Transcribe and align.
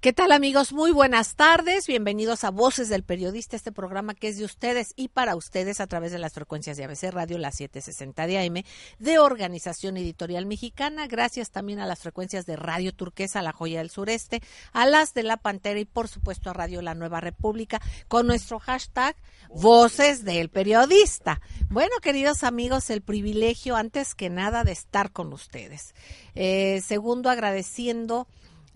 ¿Qué 0.00 0.12
tal 0.12 0.30
amigos? 0.30 0.72
Muy 0.72 0.92
buenas 0.92 1.34
tardes. 1.34 1.88
Bienvenidos 1.88 2.44
a 2.44 2.52
Voces 2.52 2.88
del 2.88 3.02
Periodista, 3.02 3.56
este 3.56 3.72
programa 3.72 4.14
que 4.14 4.28
es 4.28 4.38
de 4.38 4.44
ustedes 4.44 4.92
y 4.94 5.08
para 5.08 5.34
ustedes 5.34 5.80
a 5.80 5.88
través 5.88 6.12
de 6.12 6.20
las 6.20 6.34
frecuencias 6.34 6.76
de 6.76 6.84
ABC 6.84 7.10
Radio, 7.10 7.36
la 7.36 7.50
760 7.50 8.28
de 8.28 8.38
AM, 8.38 8.62
de 9.00 9.18
Organización 9.18 9.96
Editorial 9.96 10.46
Mexicana. 10.46 11.08
Gracias 11.08 11.50
también 11.50 11.80
a 11.80 11.86
las 11.86 11.98
frecuencias 11.98 12.46
de 12.46 12.54
Radio 12.54 12.94
Turquesa, 12.94 13.42
La 13.42 13.50
Joya 13.50 13.78
del 13.78 13.90
Sureste, 13.90 14.40
a 14.72 14.86
las 14.86 15.14
de 15.14 15.24
La 15.24 15.36
Pantera 15.36 15.80
y 15.80 15.84
por 15.84 16.06
supuesto 16.06 16.48
a 16.48 16.52
Radio 16.52 16.80
La 16.80 16.94
Nueva 16.94 17.20
República 17.20 17.82
con 18.06 18.28
nuestro 18.28 18.60
hashtag 18.60 19.16
Voces 19.48 20.24
del 20.24 20.48
Periodista. 20.48 21.40
Bueno, 21.70 21.96
queridos 22.00 22.44
amigos, 22.44 22.88
el 22.90 23.02
privilegio 23.02 23.74
antes 23.74 24.14
que 24.14 24.30
nada 24.30 24.62
de 24.62 24.70
estar 24.70 25.10
con 25.10 25.32
ustedes. 25.32 25.92
Eh, 26.36 26.82
segundo, 26.86 27.30
agradeciendo 27.30 28.28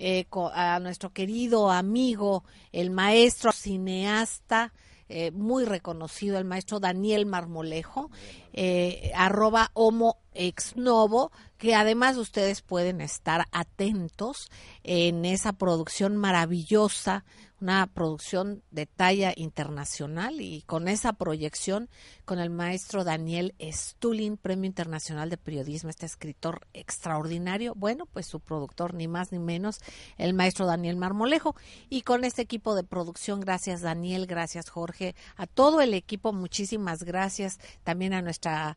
eh, 0.04 0.26
a 0.52 0.80
nuestro 0.80 1.12
querido 1.12 1.70
amigo, 1.70 2.42
el 2.72 2.90
maestro 2.90 3.52
cineasta, 3.52 4.72
eh, 5.08 5.30
muy 5.30 5.64
reconocido, 5.64 6.38
el 6.38 6.44
maestro 6.44 6.80
Daniel 6.80 7.24
Marmolejo, 7.24 8.10
eh, 8.52 9.12
arroba 9.14 9.70
homo 9.74 10.16
ex 10.34 10.76
novo, 10.76 11.30
que 11.62 11.76
además 11.76 12.16
ustedes 12.16 12.60
pueden 12.60 13.00
estar 13.00 13.46
atentos 13.52 14.50
en 14.82 15.24
esa 15.24 15.52
producción 15.52 16.16
maravillosa, 16.16 17.24
una 17.60 17.86
producción 17.86 18.64
de 18.72 18.86
talla 18.86 19.32
internacional 19.36 20.40
y 20.40 20.62
con 20.62 20.88
esa 20.88 21.12
proyección 21.12 21.88
con 22.24 22.40
el 22.40 22.50
maestro 22.50 23.04
Daniel 23.04 23.54
Stulin, 23.60 24.38
Premio 24.38 24.66
Internacional 24.66 25.30
de 25.30 25.36
Periodismo, 25.36 25.88
este 25.88 26.04
escritor 26.04 26.66
extraordinario, 26.72 27.74
bueno, 27.76 28.06
pues 28.06 28.26
su 28.26 28.40
productor 28.40 28.94
ni 28.94 29.06
más 29.06 29.30
ni 29.30 29.38
menos, 29.38 29.78
el 30.18 30.34
maestro 30.34 30.66
Daniel 30.66 30.96
Marmolejo. 30.96 31.54
Y 31.88 32.02
con 32.02 32.24
este 32.24 32.42
equipo 32.42 32.74
de 32.74 32.82
producción, 32.82 33.38
gracias 33.38 33.82
Daniel, 33.82 34.26
gracias 34.26 34.68
Jorge, 34.68 35.14
a 35.36 35.46
todo 35.46 35.80
el 35.80 35.94
equipo, 35.94 36.32
muchísimas 36.32 37.04
gracias, 37.04 37.60
también 37.84 38.14
a 38.14 38.22
nuestra 38.22 38.76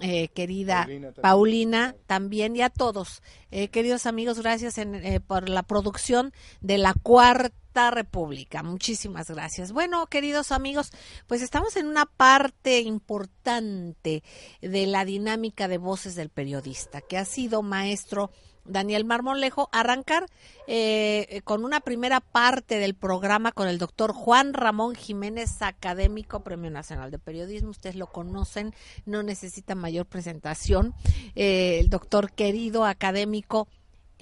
eh, 0.00 0.28
querida 0.28 0.88
Paulina 1.20 1.94
también. 2.06 2.56
y 2.56 2.62
a 2.62 2.70
todos. 2.70 3.22
Eh, 3.50 3.68
queridos 3.68 4.06
amigos, 4.06 4.40
gracias 4.40 4.78
eh, 4.78 5.20
por 5.26 5.48
la 5.48 5.62
producción 5.62 6.32
de 6.60 6.78
la 6.78 6.94
cuarta 6.94 7.90
República. 7.90 8.62
Muchísimas 8.62 9.30
gracias. 9.30 9.72
Bueno, 9.72 10.06
queridos 10.06 10.52
amigos, 10.52 10.90
pues 11.26 11.42
estamos 11.42 11.76
en 11.76 11.86
una 11.86 12.06
parte 12.06 12.80
importante 12.80 14.22
de 14.60 14.86
la 14.86 15.04
dinámica 15.04 15.68
de 15.68 15.78
voces 15.78 16.14
del 16.14 16.28
periodista, 16.28 17.00
que 17.00 17.18
ha 17.18 17.24
sido 17.24 17.62
maestro 17.62 18.30
Daniel 18.64 19.04
Marmolejo, 19.04 19.68
arrancar 19.72 20.26
eh, 20.66 21.40
con 21.44 21.64
una 21.64 21.80
primera 21.80 22.20
parte 22.20 22.78
del 22.78 22.94
programa 22.94 23.52
con 23.52 23.68
el 23.68 23.78
doctor 23.78 24.12
Juan 24.12 24.54
Ramón 24.54 24.94
Jiménez, 24.94 25.62
académico, 25.62 26.40
Premio 26.40 26.70
Nacional 26.70 27.10
de 27.10 27.18
Periodismo. 27.18 27.70
Ustedes 27.70 27.96
lo 27.96 28.06
conocen, 28.06 28.74
no 29.04 29.22
necesita 29.22 29.74
mayor 29.74 30.06
presentación. 30.06 30.94
Eh, 31.34 31.78
el 31.80 31.90
doctor 31.90 32.32
querido, 32.32 32.84
académico 32.84 33.68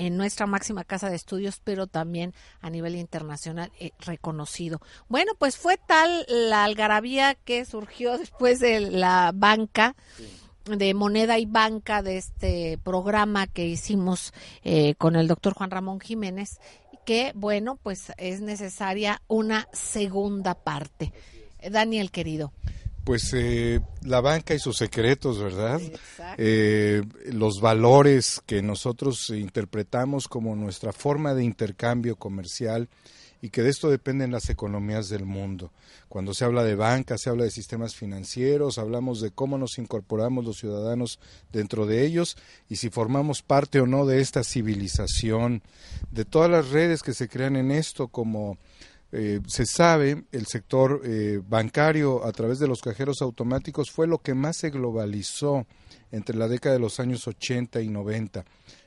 en 0.01 0.17
nuestra 0.17 0.47
máxima 0.47 0.85
casa 0.85 1.11
de 1.11 1.17
estudios, 1.17 1.61
pero 1.63 1.87
también 1.87 2.33
a 2.63 2.71
nivel 2.71 2.97
internacional 2.97 3.71
eh, 3.79 3.91
reconocido. 3.99 4.81
Bueno, 5.09 5.33
pues 5.39 5.59
fue 5.59 5.77
tal 5.77 6.25
la 6.27 6.65
algarabía 6.65 7.35
que 7.35 7.67
surgió 7.67 8.17
después 8.19 8.61
de 8.61 8.81
la 8.81 9.33
banca 9.35 9.95
de 10.79 10.95
moneda 10.95 11.39
y 11.39 11.47
banca 11.47 12.03
de 12.03 12.19
este 12.19 12.79
programa 12.83 13.47
que 13.47 13.67
hicimos 13.67 14.33
eh, 14.63 14.95
con 14.97 15.17
el 15.17 15.29
doctor 15.29 15.55
Juan 15.55 15.71
Ramón 15.71 16.01
Jiménez, 16.01 16.59
que 17.05 17.33
bueno, 17.35 17.79
pues 17.83 18.13
es 18.19 18.41
necesaria 18.41 19.23
una 19.29 19.69
segunda 19.73 20.55
parte. 20.55 21.13
Daniel, 21.71 22.11
querido. 22.11 22.53
Pues 23.05 23.33
eh, 23.35 23.81
la 24.03 24.21
banca 24.21 24.55
y 24.55 24.59
sus 24.59 24.77
secretos, 24.77 25.41
¿verdad? 25.43 25.81
Eh, 26.37 27.03
los 27.33 27.61
valores 27.61 28.43
que 28.45 28.63
nosotros 28.63 29.31
interpretamos 29.31 30.29
como 30.29 30.55
nuestra 30.55 30.93
forma 30.93 31.35
de 31.35 31.45
intercambio 31.45 32.17
comercial 32.17 32.89
y 33.43 33.51
que 33.51 33.63
de 33.63 33.71
esto 33.71 33.91
dependen 33.91 34.31
las 34.31 34.51
economías 34.51 35.09
del 35.09 35.25
mundo. 35.25 35.73
Cuando 36.09 36.35
se 36.35 36.45
habla 36.45 36.65
de 36.65 36.75
banca, 36.75 37.17
se 37.19 37.31
habla 37.31 37.45
de 37.45 37.51
sistemas 37.51 37.95
financieros, 37.95 38.79
hablamos 38.79 39.21
de 39.21 39.31
cómo 39.31 39.59
nos 39.59 39.79
incorporamos 39.79 40.45
los 40.45 40.59
ciudadanos 40.59 41.19
dentro 41.53 41.87
de 41.87 42.05
ellos 42.05 42.37
y 42.69 42.77
si 42.77 42.91
formamos 42.91 43.43
parte 43.43 43.81
o 43.81 43.87
no 43.87 44.07
de 44.07 44.21
esta 44.21 44.45
civilización, 44.45 45.63
de 46.11 46.25
todas 46.25 46.51
las 46.51 46.71
redes 46.71 47.03
que 47.03 47.15
se 47.15 47.29
crean 47.29 47.57
en 47.57 47.71
esto, 47.71 48.09
como 48.09 48.59
eh, 49.13 49.41
se 49.47 49.67
sabe, 49.67 50.25
el 50.31 50.47
sector 50.47 51.03
eh, 51.05 51.41
bancario 51.49 52.25
a 52.25 52.33
través 52.33 52.61
de 52.61 52.69
los 52.69 52.81
cajeros 52.81 53.23
automáticos 53.23 53.91
fue 53.91 54.07
lo 54.07 54.19
que 54.19 54.35
más 54.35 54.57
se 54.57 54.71
globalizó 54.71 55.67
entre 56.13 56.37
la 56.37 56.47
década 56.47 56.75
de 56.75 56.81
los 56.81 57.01
años 57.01 57.27
80 57.27 57.81
y 57.81 57.89
90. 57.89 58.45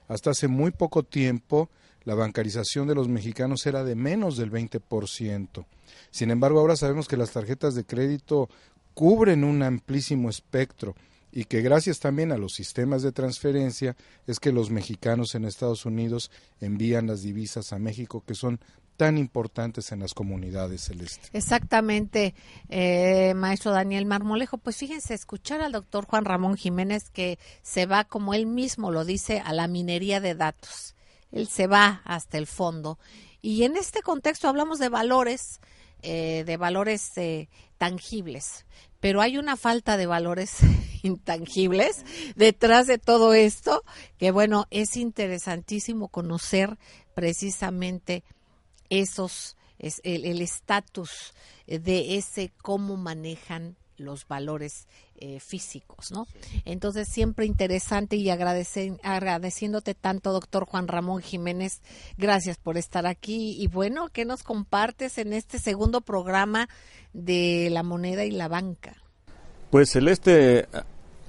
Hasta 0.07 0.31
hace 0.31 0.47
muy 0.47 0.71
poco 0.71 1.03
tiempo, 1.03 1.69
la 2.05 2.15
bancarización 2.15 2.87
de 2.87 2.95
los 2.95 3.07
mexicanos 3.07 3.65
era 3.65 3.83
de 3.83 3.95
menos 3.95 4.37
del 4.37 4.51
20%. 4.51 5.65
Sin 6.11 6.31
embargo, 6.31 6.59
ahora 6.59 6.75
sabemos 6.75 7.07
que 7.07 7.17
las 7.17 7.31
tarjetas 7.31 7.75
de 7.75 7.85
crédito 7.85 8.49
cubren 8.93 9.43
un 9.43 9.63
amplísimo 9.63 10.29
espectro 10.29 10.95
y 11.31 11.45
que 11.45 11.61
gracias 11.61 11.99
también 11.99 12.31
a 12.31 12.37
los 12.37 12.53
sistemas 12.53 13.01
de 13.01 13.11
transferencia 13.11 13.95
es 14.27 14.39
que 14.39 14.51
los 14.51 14.69
mexicanos 14.69 15.33
en 15.33 15.45
Estados 15.45 15.85
Unidos 15.85 16.29
envían 16.61 17.07
las 17.07 17.23
divisas 17.23 17.73
a 17.73 17.79
México 17.79 18.23
que 18.25 18.35
son 18.35 18.59
tan 18.97 19.17
importantes 19.17 19.91
en 19.91 20.01
las 20.01 20.13
comunidades 20.13 20.81
celestes. 20.81 21.31
Exactamente, 21.33 22.35
eh, 22.69 23.33
maestro 23.35 23.71
Daniel 23.71 24.05
Marmolejo. 24.05 24.59
Pues 24.59 24.77
fíjense, 24.77 25.15
escuchar 25.15 25.61
al 25.61 25.71
doctor 25.71 26.05
Juan 26.05 26.25
Ramón 26.25 26.55
Jiménez 26.55 27.09
que 27.09 27.39
se 27.63 27.87
va, 27.87 28.03
como 28.03 28.35
él 28.35 28.45
mismo 28.45 28.91
lo 28.91 29.03
dice, 29.03 29.39
a 29.39 29.53
la 29.53 29.67
minería 29.67 30.21
de 30.21 30.35
datos 30.35 30.93
él 31.33 31.47
se 31.47 31.67
va 31.67 32.01
hasta 32.05 32.37
el 32.37 32.47
fondo. 32.47 32.99
Y 33.41 33.63
en 33.63 33.75
este 33.75 34.01
contexto 34.01 34.47
hablamos 34.47 34.79
de 34.79 34.87
valores, 34.87 35.59
eh, 36.01 36.43
de 36.45 36.57
valores 36.57 37.17
eh, 37.17 37.49
tangibles, 37.77 38.65
pero 38.99 39.19
hay 39.19 39.37
una 39.37 39.57
falta 39.57 39.97
de 39.97 40.05
valores 40.05 40.57
intangibles 41.03 42.05
detrás 42.35 42.87
de 42.87 42.99
todo 42.99 43.33
esto, 43.33 43.83
que 44.17 44.31
bueno, 44.31 44.67
es 44.69 44.95
interesantísimo 44.95 46.07
conocer 46.07 46.77
precisamente 47.13 48.23
esos, 48.89 49.57
el 49.79 50.41
estatus 50.41 51.33
de 51.67 52.17
ese 52.17 52.53
cómo 52.61 52.95
manejan 52.95 53.75
los 53.97 54.27
valores 54.27 54.87
eh, 55.15 55.39
físicos, 55.39 56.11
¿no? 56.11 56.27
Entonces, 56.65 57.07
siempre 57.07 57.45
interesante 57.45 58.15
y 58.15 58.29
agradeciéndote 58.29 59.93
tanto, 59.93 60.33
doctor 60.33 60.65
Juan 60.65 60.87
Ramón 60.87 61.21
Jiménez, 61.21 61.81
gracias 62.17 62.57
por 62.57 62.77
estar 62.77 63.05
aquí. 63.05 63.55
Y 63.61 63.67
bueno, 63.67 64.09
¿qué 64.11 64.25
nos 64.25 64.43
compartes 64.43 65.17
en 65.17 65.33
este 65.33 65.59
segundo 65.59 66.01
programa 66.01 66.67
de 67.13 67.69
la 67.71 67.83
moneda 67.83 68.25
y 68.25 68.31
la 68.31 68.47
banca? 68.47 68.95
Pues 69.69 69.91
Celeste, 69.91 70.67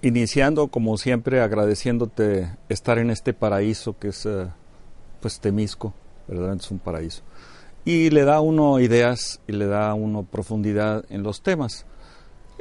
iniciando 0.03 0.69
como 0.69 0.99
siempre, 0.99 1.41
agradeciéndote 1.41 2.51
estar 2.69 2.99
en 2.99 3.11
este 3.11 3.33
paraíso 3.33 3.99
que 3.99 4.09
es, 4.09 4.27
eh, 4.27 4.49
pues, 5.21 5.41
Temisco, 5.41 5.95
¿verdad? 6.27 6.57
Es 6.57 6.71
un 6.71 6.79
paraíso. 6.79 7.23
Y 7.85 8.11
le 8.11 8.25
da 8.25 8.41
uno 8.41 8.81
ideas 8.81 9.41
y 9.47 9.53
le 9.53 9.67
da 9.67 9.93
uno 9.95 10.25
profundidad 10.25 11.05
en 11.11 11.23
los 11.23 11.43
temas. 11.43 11.87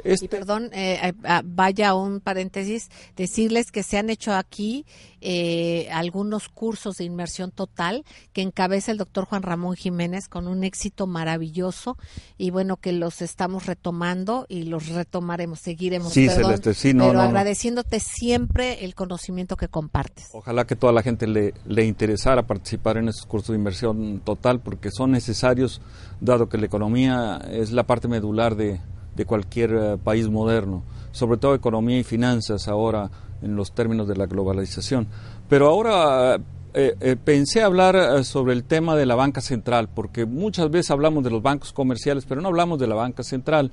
Y 0.04 0.28
perdón, 0.28 0.70
eh, 0.72 0.98
eh, 1.02 1.12
ah, 1.24 1.42
vaya 1.44 1.94
un 1.94 2.20
paréntesis, 2.20 2.90
decirles 3.16 3.70
que 3.70 3.82
se 3.82 3.96
han 3.96 4.10
hecho 4.10 4.34
aquí 4.34 4.84
eh, 5.20 5.88
algunos 5.90 6.48
cursos 6.50 6.96
de 6.96 7.04
inmersión 7.04 7.50
total 7.50 8.04
que 8.34 8.42
encabeza 8.42 8.92
el 8.92 8.98
doctor 8.98 9.24
Juan 9.24 9.42
Ramón 9.42 9.74
Jiménez 9.74 10.28
con 10.28 10.46
un 10.46 10.64
éxito 10.64 11.06
maravilloso 11.06 11.96
y 12.36 12.50
bueno 12.50 12.76
que 12.76 12.92
los 12.92 13.22
estamos 13.22 13.64
retomando 13.64 14.44
y 14.48 14.64
los 14.64 14.88
retomaremos, 14.88 15.60
seguiremos. 15.60 16.12
Sí, 16.12 16.28
Celeste, 16.28 16.74
sí, 16.74 16.92
no, 16.92 17.08
pero 17.08 17.22
agradeciéndote 17.22 18.00
siempre 18.00 18.84
el 18.84 18.94
conocimiento 18.94 19.56
que 19.56 19.68
compartes. 19.68 20.28
Ojalá 20.32 20.66
que 20.66 20.76
toda 20.76 20.92
la 20.92 21.02
gente 21.02 21.26
le, 21.26 21.54
le 21.66 21.86
interesara 21.86 22.46
participar 22.46 22.98
en 22.98 23.08
estos 23.08 23.24
cursos 23.24 23.54
de 23.54 23.58
inmersión 23.58 24.20
total 24.20 24.60
porque 24.60 24.90
son 24.90 25.12
necesarios 25.12 25.80
dado 26.20 26.50
que 26.50 26.58
la 26.58 26.66
economía 26.66 27.40
es 27.50 27.72
la 27.72 27.84
parte 27.84 28.08
medular 28.08 28.56
de 28.56 28.80
de 29.14 29.24
cualquier 29.24 29.72
eh, 29.74 29.98
país 30.02 30.28
moderno, 30.28 30.82
sobre 31.12 31.38
todo 31.38 31.54
economía 31.54 31.98
y 31.98 32.04
finanzas 32.04 32.68
ahora 32.68 33.10
en 33.42 33.56
los 33.56 33.72
términos 33.72 34.08
de 34.08 34.16
la 34.16 34.26
globalización. 34.26 35.06
Pero 35.48 35.68
ahora 35.68 36.36
eh, 36.72 36.94
eh, 37.00 37.16
pensé 37.22 37.62
hablar 37.62 38.24
sobre 38.24 38.52
el 38.54 38.64
tema 38.64 38.96
de 38.96 39.06
la 39.06 39.14
banca 39.14 39.40
central, 39.40 39.88
porque 39.94 40.26
muchas 40.26 40.70
veces 40.70 40.90
hablamos 40.90 41.22
de 41.24 41.30
los 41.30 41.42
bancos 41.42 41.72
comerciales, 41.72 42.24
pero 42.26 42.40
no 42.40 42.48
hablamos 42.48 42.78
de 42.78 42.86
la 42.86 42.94
banca 42.94 43.22
central. 43.22 43.70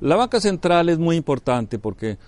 La 0.00 0.16
banca 0.16 0.40
central 0.40 0.88
es 0.88 0.98
muy 0.98 1.16
importante 1.16 1.78
porque 1.78 2.18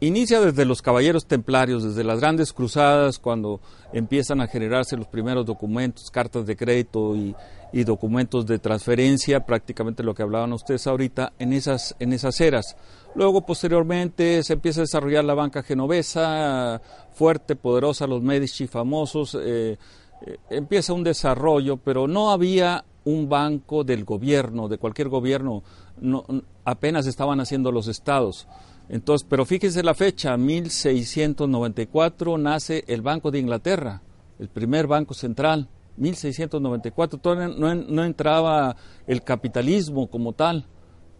inicia 0.00 0.40
desde 0.40 0.64
los 0.64 0.82
caballeros 0.82 1.26
templarios, 1.26 1.84
desde 1.84 2.04
las 2.04 2.20
grandes 2.20 2.52
cruzadas, 2.52 3.18
cuando 3.18 3.60
empiezan 3.92 4.40
a 4.40 4.46
generarse 4.46 4.96
los 4.96 5.06
primeros 5.06 5.46
documentos, 5.46 6.10
cartas 6.10 6.46
de 6.46 6.56
crédito 6.56 7.14
y, 7.16 7.34
y 7.72 7.84
documentos 7.84 8.46
de 8.46 8.58
transferencia, 8.58 9.46
prácticamente 9.46 10.02
lo 10.02 10.14
que 10.14 10.22
hablaban 10.22 10.52
ustedes 10.52 10.86
ahorita, 10.86 11.32
en 11.38 11.52
esas, 11.52 11.96
en 11.98 12.12
esas 12.12 12.40
eras. 12.40 12.76
Luego, 13.14 13.44
posteriormente, 13.46 14.42
se 14.42 14.52
empieza 14.52 14.80
a 14.80 14.82
desarrollar 14.82 15.24
la 15.24 15.34
banca 15.34 15.62
genovesa, 15.62 16.80
fuerte, 17.14 17.56
poderosa, 17.56 18.06
los 18.06 18.22
Medici 18.22 18.66
famosos, 18.66 19.36
eh, 19.40 19.78
eh, 20.26 20.36
empieza 20.50 20.92
un 20.92 21.02
desarrollo, 21.02 21.78
pero 21.78 22.06
no 22.06 22.30
había 22.30 22.84
un 23.04 23.28
banco 23.28 23.84
del 23.84 24.04
gobierno, 24.04 24.68
de 24.68 24.78
cualquier 24.78 25.08
gobierno, 25.08 25.62
no, 26.00 26.24
apenas 26.64 27.06
estaban 27.06 27.40
haciendo 27.40 27.72
los 27.72 27.88
estados. 27.88 28.46
Entonces, 28.92 29.26
pero 29.28 29.44
fíjense 29.46 29.82
la 29.82 29.94
fecha, 29.94 30.36
1694 30.36 32.36
nace 32.36 32.84
el 32.86 33.00
Banco 33.00 33.30
de 33.30 33.38
Inglaterra, 33.38 34.02
el 34.38 34.50
primer 34.50 34.86
banco 34.86 35.14
central. 35.14 35.70
1694, 35.96 37.18
todavía 37.18 37.48
no, 37.48 38.04
entraba 38.04 38.76
el 39.06 39.22
capitalismo 39.22 40.08
como 40.08 40.34
tal 40.34 40.66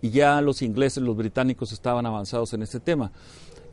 y 0.02 0.10
ya 0.10 0.42
los 0.42 0.60
ingleses, 0.60 1.02
los 1.02 1.16
británicos 1.16 1.72
estaban 1.72 2.04
avanzados 2.04 2.52
en 2.52 2.60
este 2.62 2.78
tema. 2.78 3.10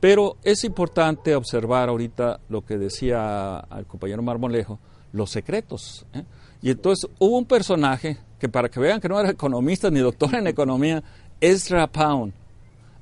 Pero 0.00 0.36
es 0.42 0.64
importante 0.64 1.34
observar 1.34 1.88
ahorita 1.88 2.40
lo 2.48 2.64
que 2.64 2.76
decía 2.76 3.64
el 3.76 3.86
compañero 3.86 4.22
Marmolejo, 4.22 4.78
los 5.12 5.30
secretos. 5.30 6.04
¿eh? 6.12 6.24
Y 6.60 6.70
entonces 6.70 7.08
hubo 7.18 7.38
un 7.38 7.46
personaje 7.46 8.18
que 8.38 8.48
para 8.48 8.68
que 8.68 8.78
vean 8.78 9.00
que 9.00 9.08
no 9.08 9.18
era 9.18 9.30
economista 9.30 9.90
ni 9.90 10.00
doctor 10.00 10.34
en 10.34 10.46
economía, 10.46 11.02
Ezra 11.40 11.86
Pound. 11.86 12.34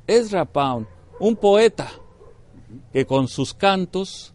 Ezra 0.07 0.45
Pound, 0.45 0.87
un 1.19 1.35
poeta 1.35 1.91
que 2.93 3.07
con 3.07 3.27
sus 3.27 3.55
cantos 3.55 4.33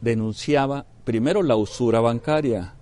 denunciaba 0.00 0.86
primero 1.04 1.42
la 1.42 1.56
usura 1.56 2.00
bancaria 2.00 2.74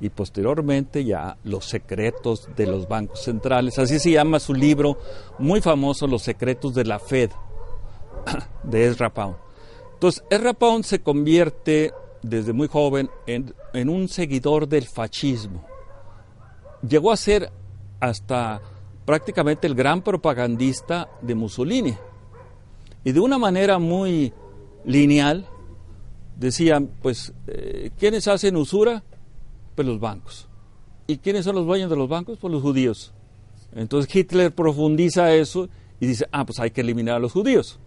y 0.00 0.10
posteriormente 0.10 1.04
ya 1.04 1.38
los 1.44 1.64
secretos 1.64 2.48
de 2.56 2.66
los 2.66 2.88
bancos 2.88 3.22
centrales. 3.22 3.78
Así 3.78 3.98
se 3.98 4.10
llama 4.10 4.40
su 4.40 4.52
libro 4.52 4.98
muy 5.38 5.60
famoso, 5.60 6.06
Los 6.06 6.22
secretos 6.22 6.74
de 6.74 6.84
la 6.84 6.98
Fed 6.98 7.30
de 8.62 8.86
Ezra 8.86 9.12
Pound. 9.12 9.36
Entonces, 9.94 10.22
Ezra 10.28 10.52
Pound 10.52 10.84
se 10.84 11.00
convierte 11.00 11.92
desde 12.22 12.52
muy 12.52 12.68
joven 12.68 13.08
en, 13.26 13.54
en 13.72 13.88
un 13.88 14.08
seguidor 14.08 14.68
del 14.68 14.86
fascismo. 14.86 15.64
Llegó 16.86 17.10
a 17.10 17.16
ser 17.16 17.50
hasta 18.00 18.60
prácticamente 19.06 19.66
el 19.66 19.74
gran 19.74 20.02
propagandista 20.02 21.08
de 21.22 21.34
Mussolini. 21.34 21.96
Y 23.04 23.12
de 23.12 23.20
una 23.20 23.38
manera 23.38 23.78
muy 23.78 24.34
lineal, 24.84 25.46
decían, 26.36 26.90
pues, 27.00 27.32
eh, 27.46 27.90
¿quiénes 27.98 28.28
hacen 28.28 28.56
usura? 28.56 29.04
Pues 29.76 29.86
los 29.86 30.00
bancos. 30.00 30.48
¿Y 31.06 31.18
quiénes 31.18 31.44
son 31.44 31.54
los 31.54 31.66
dueños 31.66 31.88
de 31.88 31.96
los 31.96 32.08
bancos? 32.08 32.38
Pues 32.40 32.52
los 32.52 32.62
judíos. 32.62 33.12
Entonces 33.72 34.12
Hitler 34.12 34.52
profundiza 34.52 35.32
eso 35.32 35.68
y 36.00 36.06
dice, 36.06 36.26
ah, 36.32 36.44
pues 36.44 36.58
hay 36.58 36.72
que 36.72 36.80
eliminar 36.80 37.16
a 37.16 37.18
los 37.20 37.32
judíos. 37.32 37.78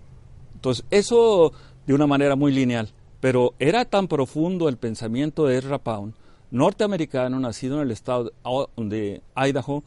Entonces, 0.56 0.86
eso 0.92 1.54
de 1.86 1.94
una 1.94 2.06
manera 2.06 2.36
muy 2.36 2.52
lineal, 2.52 2.90
pero 3.20 3.54
era 3.60 3.86
tan 3.86 4.08
profundo 4.08 4.68
el 4.68 4.78
pensamiento 4.78 5.46
de 5.46 5.58
Ezra 5.58 5.80
Pound, 5.80 6.14
norteamericano, 6.52 7.40
nacido 7.40 7.78
en 7.78 7.84
el 7.84 7.92
estado 7.92 8.32
de 8.78 9.22
Idaho, 9.36 9.84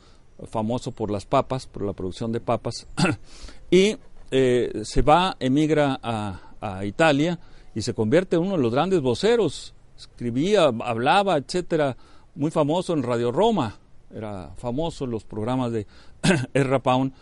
famoso 0.50 0.92
por 0.92 1.10
las 1.10 1.26
papas, 1.26 1.66
por 1.66 1.82
la 1.82 1.92
producción 1.92 2.32
de 2.32 2.40
papas, 2.40 2.86
y 3.70 3.96
eh, 4.30 4.80
se 4.82 5.02
va, 5.02 5.36
emigra 5.38 6.00
a, 6.02 6.40
a, 6.60 6.84
Italia 6.84 7.38
y 7.74 7.82
se 7.82 7.94
convierte 7.94 8.36
en 8.36 8.42
uno 8.42 8.56
de 8.56 8.62
los 8.62 8.72
grandes 8.72 9.00
voceros, 9.00 9.74
escribía, 9.96 10.64
hablaba, 10.64 11.36
etcétera, 11.36 11.96
muy 12.34 12.50
famoso 12.50 12.92
en 12.94 13.02
Radio 13.02 13.30
Roma, 13.32 13.78
era 14.14 14.50
famoso 14.56 15.04
en 15.04 15.10
los 15.10 15.24
programas 15.24 15.72
de 15.72 15.86
Ezra 16.54 16.78
Pound, 16.80 17.12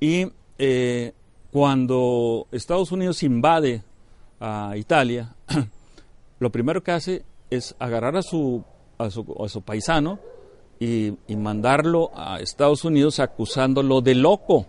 y 0.00 0.26
eh, 0.58 1.12
cuando 1.50 2.46
Estados 2.52 2.92
Unidos 2.92 3.22
invade 3.22 3.82
a 4.40 4.74
Italia, 4.76 5.34
lo 6.38 6.50
primero 6.50 6.82
que 6.82 6.92
hace 6.92 7.24
es 7.50 7.74
agarrar 7.78 8.16
a 8.16 8.22
su, 8.22 8.64
a 8.98 9.10
su, 9.10 9.62
paisano 9.62 10.18
y, 10.78 11.14
mandarlo 11.36 12.10
a 12.14 12.40
Estados 12.40 12.84
Unidos 12.84 13.20
acusándolo 13.20 14.00
de 14.00 14.14
loco. 14.14 14.66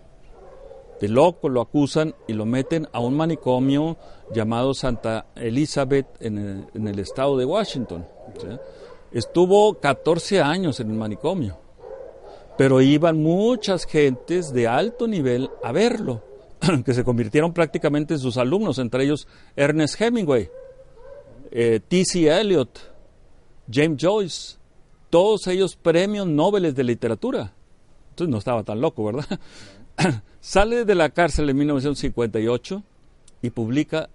De 0.99 1.07
loco 1.07 1.49
lo 1.49 1.61
acusan 1.61 2.15
y 2.27 2.33
lo 2.33 2.45
meten 2.45 2.87
a 2.91 2.99
un 2.99 3.15
manicomio 3.15 3.97
llamado 4.33 4.73
Santa 4.73 5.27
Elizabeth 5.35 6.07
en 6.19 6.67
el, 6.73 6.99
estado 6.99 7.37
de 7.37 7.45
Washington. 7.45 8.05
Estuvo 9.11 9.75
14 9.75 10.41
años 10.41 10.79
en 10.79 10.89
el 10.89 10.97
manicomio, 10.97 11.57
pero 12.57 12.81
iban 12.81 13.21
muchas 13.21 13.85
gentes 13.85 14.51
de 14.51 14.67
alto 14.67 15.07
nivel 15.07 15.49
a 15.63 15.71
verlo 15.71 16.23
que 16.85 16.93
se 16.93 17.03
convirtieron 17.03 17.53
prácticamente 17.53 18.15
en 18.15 18.19
sus 18.19 18.37
alumnos, 18.37 18.79
entre 18.79 19.03
ellos 19.03 19.27
Ernest 19.55 19.99
Hemingway, 20.01 20.49
eh, 21.51 21.79
T.C. 21.87 22.27
Eliot, 22.27 22.79
James 23.71 23.97
Joyce, 24.01 24.57
todos 25.09 25.47
ellos 25.47 25.75
premios 25.75 26.27
Nobel 26.27 26.73
de 26.73 26.83
literatura. 26.83 27.53
Entonces 28.09 28.31
no 28.31 28.37
estaba 28.39 28.63
tan 28.63 28.81
loco, 28.81 29.05
¿verdad? 29.05 29.25
Sale 30.39 30.85
de 30.85 30.95
la 30.95 31.09
cárcel 31.09 31.49
en 31.49 31.57
1958 31.57 32.83
y 33.41 33.49
publica 33.49 34.09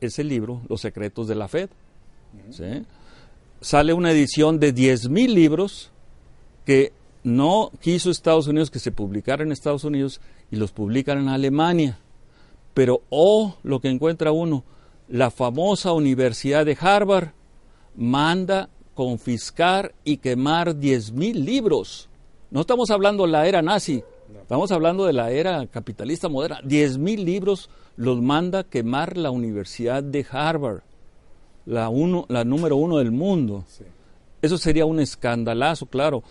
ese 0.00 0.24
libro, 0.24 0.60
Los 0.68 0.80
secretos 0.80 1.28
de 1.28 1.34
la 1.34 1.48
Fed. 1.48 1.70
Sale 3.60 3.92
una 3.92 4.10
edición 4.10 4.58
de 4.58 4.74
10.000 4.74 5.32
libros 5.32 5.90
que 6.66 6.92
no 7.22 7.70
quiso 7.80 8.10
Estados 8.10 8.48
Unidos 8.48 8.70
que 8.70 8.80
se 8.80 8.90
publicara 8.90 9.44
en 9.44 9.52
Estados 9.52 9.84
Unidos 9.84 10.20
y 10.50 10.56
los 10.56 10.72
publican 10.72 11.18
en 11.18 11.28
Alemania. 11.28 11.98
Pero, 12.74 13.02
oh, 13.10 13.56
lo 13.62 13.80
que 13.80 13.88
encuentra 13.88 14.32
uno, 14.32 14.64
la 15.08 15.30
famosa 15.30 15.92
Universidad 15.92 16.66
de 16.66 16.76
Harvard 16.80 17.28
manda 17.94 18.70
confiscar 18.94 19.94
y 20.04 20.18
quemar 20.18 20.74
10.000 20.74 21.34
libros. 21.34 22.08
No 22.50 22.62
estamos 22.62 22.90
hablando 22.90 23.24
de 23.24 23.32
la 23.32 23.46
era 23.46 23.62
nazi, 23.62 24.02
Estamos 24.40 24.72
hablando 24.72 25.04
de 25.04 25.12
la 25.12 25.30
era 25.30 25.66
capitalista 25.66 26.28
moderna. 26.28 26.60
Diez 26.64 26.98
mil 26.98 27.24
libros 27.24 27.70
los 27.96 28.20
manda 28.20 28.64
quemar 28.64 29.16
la 29.16 29.30
Universidad 29.30 30.02
de 30.02 30.26
Harvard, 30.30 30.80
la, 31.66 31.88
uno, 31.88 32.26
la 32.28 32.44
número 32.44 32.76
uno 32.76 32.98
del 32.98 33.12
mundo. 33.12 33.64
Eso 34.40 34.58
sería 34.58 34.86
un 34.86 35.00
escandalazo, 35.00 35.86
claro. 35.86 36.22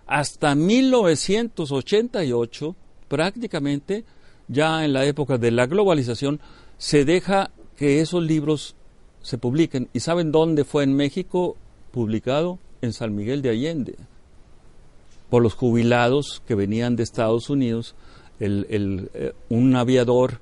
Hasta 0.08 0.56
1988, 0.56 2.76
prácticamente, 3.08 4.04
ya 4.48 4.86
en 4.86 4.94
la 4.94 5.06
época 5.06 5.38
de 5.38 5.52
la 5.52 5.66
globalización, 5.66 6.40
se 6.78 7.06
deja 7.06 7.52
que 7.76 8.02
esos 8.02 8.24
libros 8.24 8.76
se 9.22 9.38
publiquen. 9.38 9.90
¿Y 9.94 10.02
saben 10.02 10.32
dónde 10.32 10.64
fue 10.64 10.84
en 10.84 10.94
México 10.94 11.58
publicado? 11.92 12.60
En 12.82 12.94
San 12.94 13.16
Miguel 13.16 13.42
de 13.42 13.50
Allende, 13.50 13.96
por 15.30 15.42
los 15.42 15.56
jubilados 15.56 16.44
que 16.46 16.54
venían 16.54 16.96
de 16.96 17.04
Estados 17.04 17.50
Unidos. 17.50 17.96
El, 18.40 19.10
eh, 19.14 19.34
un 19.50 19.76
aviador, 19.76 20.40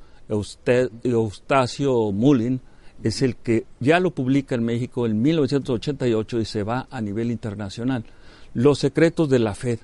Eustacio 1.03 2.11
Mullin, 2.11 2.59
es 3.01 3.21
el 3.21 3.37
que 3.37 3.65
ya 3.79 3.99
lo 3.99 4.11
publica 4.11 4.55
en 4.55 4.63
México 4.63 5.05
en 5.05 5.21
1988 5.21 6.39
y 6.39 6.45
se 6.45 6.63
va 6.63 6.87
a 6.89 6.99
nivel 6.99 7.31
internacional. 7.31 8.03
Los 8.53 8.79
secretos 8.79 9.29
de 9.29 9.39
la 9.39 9.55
Fed, 9.55 9.79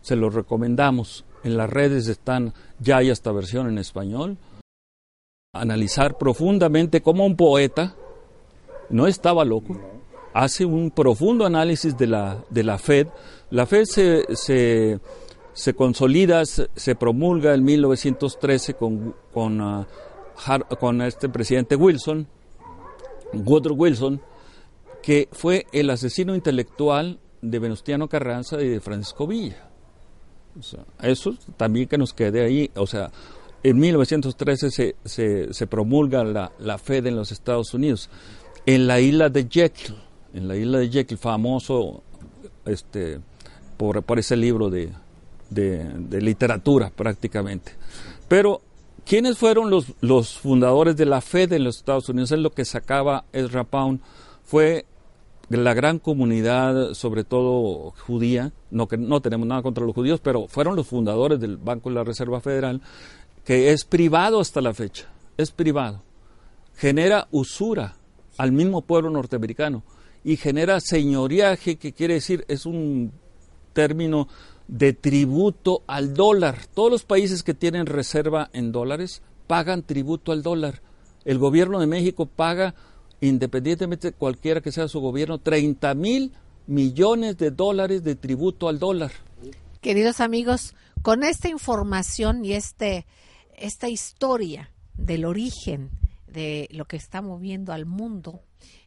se 0.00 0.16
los 0.16 0.34
recomendamos. 0.34 1.24
En 1.42 1.56
las 1.56 1.68
redes 1.68 2.06
están, 2.08 2.54
ya 2.78 2.98
hay 2.98 3.10
esta 3.10 3.32
versión 3.32 3.68
en 3.68 3.78
español. 3.78 4.38
Analizar 5.52 6.16
profundamente 6.16 7.02
como 7.02 7.26
un 7.26 7.36
poeta, 7.36 7.94
no 8.88 9.06
estaba 9.06 9.44
loco, 9.44 9.80
hace 10.32 10.64
un 10.64 10.90
profundo 10.90 11.46
análisis 11.46 11.96
de 11.96 12.06
la, 12.06 12.44
de 12.50 12.62
la 12.62 12.78
Fed. 12.78 13.08
La 13.50 13.66
Fed 13.66 13.84
se, 13.84 14.24
se, 14.36 15.00
se 15.52 15.74
consolida, 15.74 16.44
se, 16.44 16.94
promulga 16.94 17.54
en 17.54 17.64
1913 17.64 18.74
con, 18.74 19.14
con, 19.32 19.60
ah, 19.60 19.86
con 20.78 21.02
este 21.02 21.28
presidente 21.28 21.76
Wilson, 21.76 22.26
Woodrow 23.32 23.76
Wilson, 23.76 24.20
que 25.02 25.28
fue 25.32 25.66
el 25.72 25.90
asesino 25.90 26.34
intelectual 26.34 27.18
de 27.50 27.58
Venustiano 27.58 28.08
Carranza 28.08 28.60
y 28.62 28.68
de 28.68 28.80
Francisco 28.80 29.26
Villa. 29.26 29.68
eso 31.02 31.36
también 31.56 31.88
que 31.88 31.98
nos 31.98 32.12
quede 32.14 32.44
ahí. 32.44 32.70
O 32.76 32.86
sea, 32.86 33.10
en 33.62 33.78
1913 33.78 34.70
se, 35.04 35.52
se, 35.52 35.66
promulga 35.66 36.24
la, 36.24 36.52
la, 36.58 36.78
Fed 36.78 37.06
en 37.06 37.16
los 37.16 37.32
Estados 37.32 37.74
Unidos. 37.74 38.08
En 38.66 38.86
la 38.86 39.00
isla 39.00 39.28
de 39.28 39.46
Jekyll, 39.48 39.96
en 40.32 40.48
la 40.48 40.56
isla 40.56 40.78
de 40.78 40.90
Jekyll, 40.90 41.18
famoso 41.18 42.02
este, 42.64 43.20
por, 43.76 44.02
por 44.02 44.18
ese 44.18 44.36
libro 44.36 44.70
de, 44.70 44.90
de, 45.50 45.84
de, 45.84 46.20
literatura 46.22 46.90
prácticamente. 46.90 47.72
Pero, 48.26 48.62
¿quiénes 49.04 49.36
fueron 49.36 49.68
los, 49.70 49.86
los 50.00 50.38
fundadores 50.38 50.96
de 50.96 51.04
la 51.04 51.20
Fed 51.20 51.52
en 51.52 51.64
los 51.64 51.76
Estados 51.76 52.08
Unidos? 52.08 52.32
Es 52.32 52.38
lo 52.38 52.52
que 52.52 52.64
sacaba 52.64 53.24
Ezra 53.32 53.64
Pound. 53.64 54.00
Fue 54.44 54.86
la 55.48 55.74
gran 55.74 55.98
comunidad, 55.98 56.94
sobre 56.94 57.24
todo 57.24 57.92
judía, 58.06 58.52
no 58.70 58.88
que 58.88 58.96
no 58.96 59.20
tenemos 59.20 59.46
nada 59.46 59.62
contra 59.62 59.84
los 59.84 59.94
judíos, 59.94 60.20
pero 60.20 60.48
fueron 60.48 60.76
los 60.76 60.86
fundadores 60.86 61.40
del 61.40 61.56
Banco 61.56 61.88
de 61.88 61.96
la 61.96 62.04
Reserva 62.04 62.40
Federal, 62.40 62.80
que 63.44 63.72
es 63.72 63.84
privado 63.84 64.40
hasta 64.40 64.60
la 64.60 64.74
fecha, 64.74 65.06
es 65.36 65.50
privado. 65.50 66.02
Genera 66.76 67.28
usura 67.30 67.96
al 68.38 68.52
mismo 68.52 68.82
pueblo 68.82 69.10
norteamericano 69.10 69.82
y 70.24 70.36
genera 70.36 70.80
señoriaje, 70.80 71.76
que 71.76 71.92
quiere 71.92 72.14
decir, 72.14 72.44
es 72.48 72.66
un 72.66 73.12
término 73.72 74.28
de 74.66 74.94
tributo 74.94 75.82
al 75.86 76.14
dólar. 76.14 76.58
Todos 76.72 76.90
los 76.90 77.04
países 77.04 77.42
que 77.42 77.54
tienen 77.54 77.86
reserva 77.86 78.48
en 78.52 78.72
dólares 78.72 79.22
pagan 79.46 79.82
tributo 79.82 80.32
al 80.32 80.42
dólar. 80.42 80.80
El 81.24 81.38
gobierno 81.38 81.80
de 81.80 81.86
México 81.86 82.26
paga 82.26 82.74
independientemente 83.28 84.08
de 84.08 84.16
cualquiera 84.16 84.60
que 84.60 84.72
sea 84.72 84.88
su 84.88 85.00
gobierno, 85.00 85.38
30 85.38 85.94
mil 85.94 86.32
millones 86.66 87.36
de 87.36 87.50
dólares 87.50 88.02
de 88.04 88.16
tributo 88.16 88.68
al 88.68 88.78
dólar. 88.78 89.12
Queridos 89.80 90.20
amigos, 90.20 90.74
con 91.02 91.22
esta 91.22 91.48
información 91.48 92.44
y 92.44 92.54
este, 92.54 93.06
esta 93.56 93.88
historia 93.88 94.70
del 94.94 95.24
origen 95.24 95.90
de 96.26 96.68
lo 96.70 96.86
que 96.86 96.96
está 96.96 97.20
moviendo 97.20 97.72
al 97.72 97.86
mundo, 97.86 98.42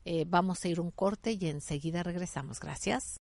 eh, 0.06 0.26
vamos 0.28 0.64
a 0.64 0.68
ir 0.68 0.80
un 0.80 0.92
corte 0.92 1.38
y 1.40 1.48
enseguida 1.48 2.04
regresamos. 2.04 2.60
Gracias. 2.60 3.20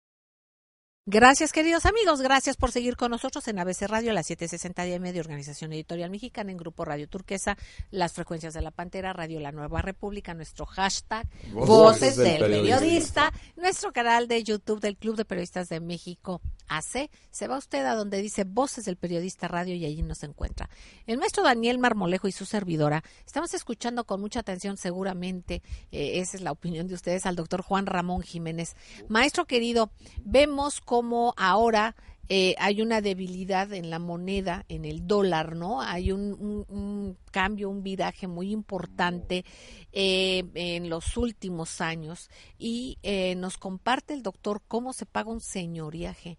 Gracias, 1.09 1.53
queridos 1.53 1.87
amigos. 1.87 2.21
Gracias 2.21 2.57
por 2.57 2.73
seguir 2.73 2.97
con 2.97 3.13
nosotros 3.13 3.47
en 3.47 3.61
ABC 3.61 3.83
Radio, 3.83 4.13
la 4.13 4.25
760 4.25 4.83
DM 4.87 5.13
de 5.13 5.21
Organización 5.21 5.73
Editorial 5.73 6.11
Mexicana, 6.11 6.51
en 6.51 6.57
Grupo 6.57 6.85
Radio 6.85 7.09
Turquesa, 7.09 7.57
las 7.93 8.13
frecuencias 8.13 8.55
de 8.55 8.61
la 8.61 8.73
Pantera, 8.73 9.13
Radio 9.13 9.39
La 9.39 9.53
Nueva 9.53 9.83
República, 9.83 10.35
nuestro 10.35 10.67
hashtag 10.67 11.29
Voces, 11.53 12.17
del, 12.17 12.41
periodista. 12.41 13.33
nuestro 13.55 13.93
canal 13.93 14.27
de 14.27 14.43
YouTube 14.43 14.81
del 14.81 14.97
Club 14.97 15.15
de 15.15 15.25
Periodistas 15.25 15.69
de 15.69 15.79
México 15.79 16.41
AC. 16.67 17.09
Se 17.31 17.47
va 17.47 17.57
usted 17.57 17.87
a 17.87 17.95
donde 17.95 18.21
dice 18.21 18.43
Voces 18.43 18.85
del 18.85 18.97
Periodista 18.97 19.47
Radio 19.47 19.77
y 19.77 19.85
allí 19.85 20.03
nos 20.03 20.25
encuentra. 20.25 20.69
El 21.07 21.19
maestro 21.19 21.45
Daniel 21.45 21.79
Marmolejo 21.79 22.27
y 22.27 22.33
su 22.33 22.47
servidora 22.47 23.05
estamos 23.25 23.55
escuchando 23.55 24.03
con 24.07 24.21
mucha 24.21 24.41
atención, 24.41 24.77
seguramente, 24.77 25.63
eh, 25.93 26.19
esa 26.19 26.37
es 26.37 26.43
la 26.43 26.51
opinión 26.51 26.89
de 26.89 26.95
ustedes, 26.95 27.27
al 27.27 27.37
doctor 27.37 27.63
Juan 27.63 27.87
Ramón 27.87 28.23
Jiménez. 28.23 28.75
Maestro 29.07 29.45
querido, 29.45 29.93
vemos 30.25 30.81
con 30.81 30.96
como 30.97 31.35
ahora 31.37 31.95
eh, 32.31 32.55
hay 32.59 32.81
una 32.81 33.03
debilidad 33.03 33.71
en 33.75 33.91
la 33.91 33.99
moneda, 33.99 34.65
en 34.71 34.87
el 34.87 35.07
dólar, 35.07 35.57
¿no? 35.57 35.83
Hay 35.83 36.11
un, 36.11 37.19
cambio, 37.31 37.69
un 37.69 37.83
viraje 37.83 38.27
muy 38.27 38.51
importante 38.51 39.45
eh, 39.93 40.43
en 40.55 40.89
los 40.89 41.19
últimos 41.19 41.83
años 41.83 42.31
y 42.59 42.97
eh, 43.03 43.35
nos 43.35 43.59
comparte 43.59 44.15
el 44.15 44.23
doctor 44.23 44.63
cómo 44.67 44.95
se 44.95 45.05
paga 45.05 45.31
un 45.31 45.43
señoriaje 45.43 46.39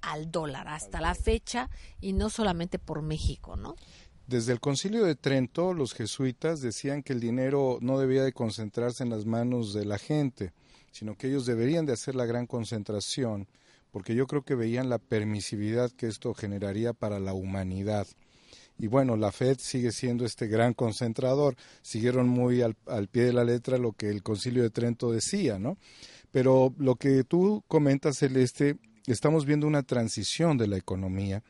al 0.00 0.30
dólar 0.30 0.68
hasta 0.68 1.02
la 1.02 1.14
fecha 1.14 1.68
y 2.00 2.14
no 2.14 2.30
solamente 2.30 2.78
por 2.78 3.02
México, 3.02 3.56
¿no? 3.56 3.76
Desde 4.26 4.54
el 4.54 4.60
concilio 4.60 5.04
de 5.04 5.16
Trento, 5.16 5.74
los 5.74 5.92
jesuitas 5.92 6.62
decían 6.62 7.02
que 7.02 7.12
el 7.12 7.20
dinero 7.20 7.76
no 7.82 7.98
debía 7.98 8.24
de 8.24 8.32
concentrarse 8.32 9.02
en 9.02 9.10
las 9.10 9.26
manos 9.26 9.74
de 9.74 9.84
la 9.84 9.98
gente, 9.98 10.54
sino 10.92 11.14
que 11.14 11.26
ellos 11.26 11.44
deberían 11.44 11.84
de 11.84 11.92
hacer 11.92 12.14
la 12.14 12.24
gran 12.24 12.46
concentración 12.46 13.46
porque 13.92 14.14
yo 14.16 14.26
creo 14.26 14.42
que 14.42 14.56
veían 14.56 14.88
la 14.88 14.98
permisividad 14.98 15.92
que 15.92 16.08
esto 16.08 16.34
generaría 16.34 16.92
para 16.92 17.20
la 17.20 17.34
humanidad. 17.34 18.06
Y 18.78 18.88
bueno, 18.88 19.16
la 19.16 19.30
Fed 19.30 19.58
sigue 19.60 19.92
siendo 19.92 20.24
este 20.24 20.48
gran 20.48 20.74
concentrador, 20.74 21.54
siguieron 21.82 22.28
muy 22.28 22.62
al, 22.62 22.74
pie 23.08 23.24
de 23.24 23.32
la 23.32 23.44
letra 23.44 23.78
lo 23.78 23.92
que 23.92 24.08
el 24.08 24.22
concilio 24.22 24.62
de 24.62 24.70
Trento 24.70 25.12
decía, 25.12 25.58
¿no? 25.58 25.76
Pero 26.32 26.74
lo 26.78 26.96
que 26.96 27.22
tú 27.22 27.62
comentas, 27.68 28.18
Celeste, 28.18 28.76
estamos 29.06 29.44
viendo 29.44 29.66
una 29.66 29.82
transición 29.82 30.56
de 30.56 30.66
la 30.66 30.78
economía 30.78 31.42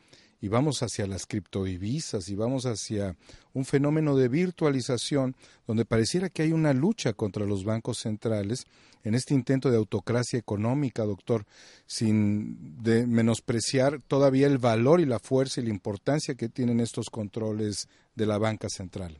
y 0.43 0.49
vamos 0.49 0.83
hacia 0.83 1.07
las 1.07 1.25
criptodivisas 1.25 2.27
y 2.27 2.35
vamos 2.35 2.65
hacia 2.65 3.15
un 3.53 3.63
fenómeno 3.63 4.17
de 4.17 4.27
virtualización 4.27 5.37
donde 5.65 5.85
pareciera 5.85 6.27
que 6.27 6.41
hay 6.41 6.51
una 6.51 6.73
lucha 6.73 7.13
contra 7.13 7.45
los 7.45 7.63
bancos 7.63 7.99
centrales 7.99 8.65
en 9.05 9.15
este 9.15 9.33
intento 9.33 9.71
de 9.71 9.77
autocracia 9.77 10.37
económica, 10.37 11.05
doctor, 11.05 11.45
sin 11.85 12.83
de 12.83 13.07
menospreciar 13.07 14.01
todavía 14.05 14.47
el 14.47 14.57
valor 14.57 14.99
y 14.99 15.05
la 15.05 15.19
fuerza 15.19 15.61
y 15.61 15.63
la 15.63 15.69
importancia 15.69 16.35
que 16.35 16.49
tienen 16.49 16.81
estos 16.81 17.09
controles 17.09 17.87
de 18.13 18.25
la 18.25 18.37
banca 18.37 18.67
central. 18.67 19.17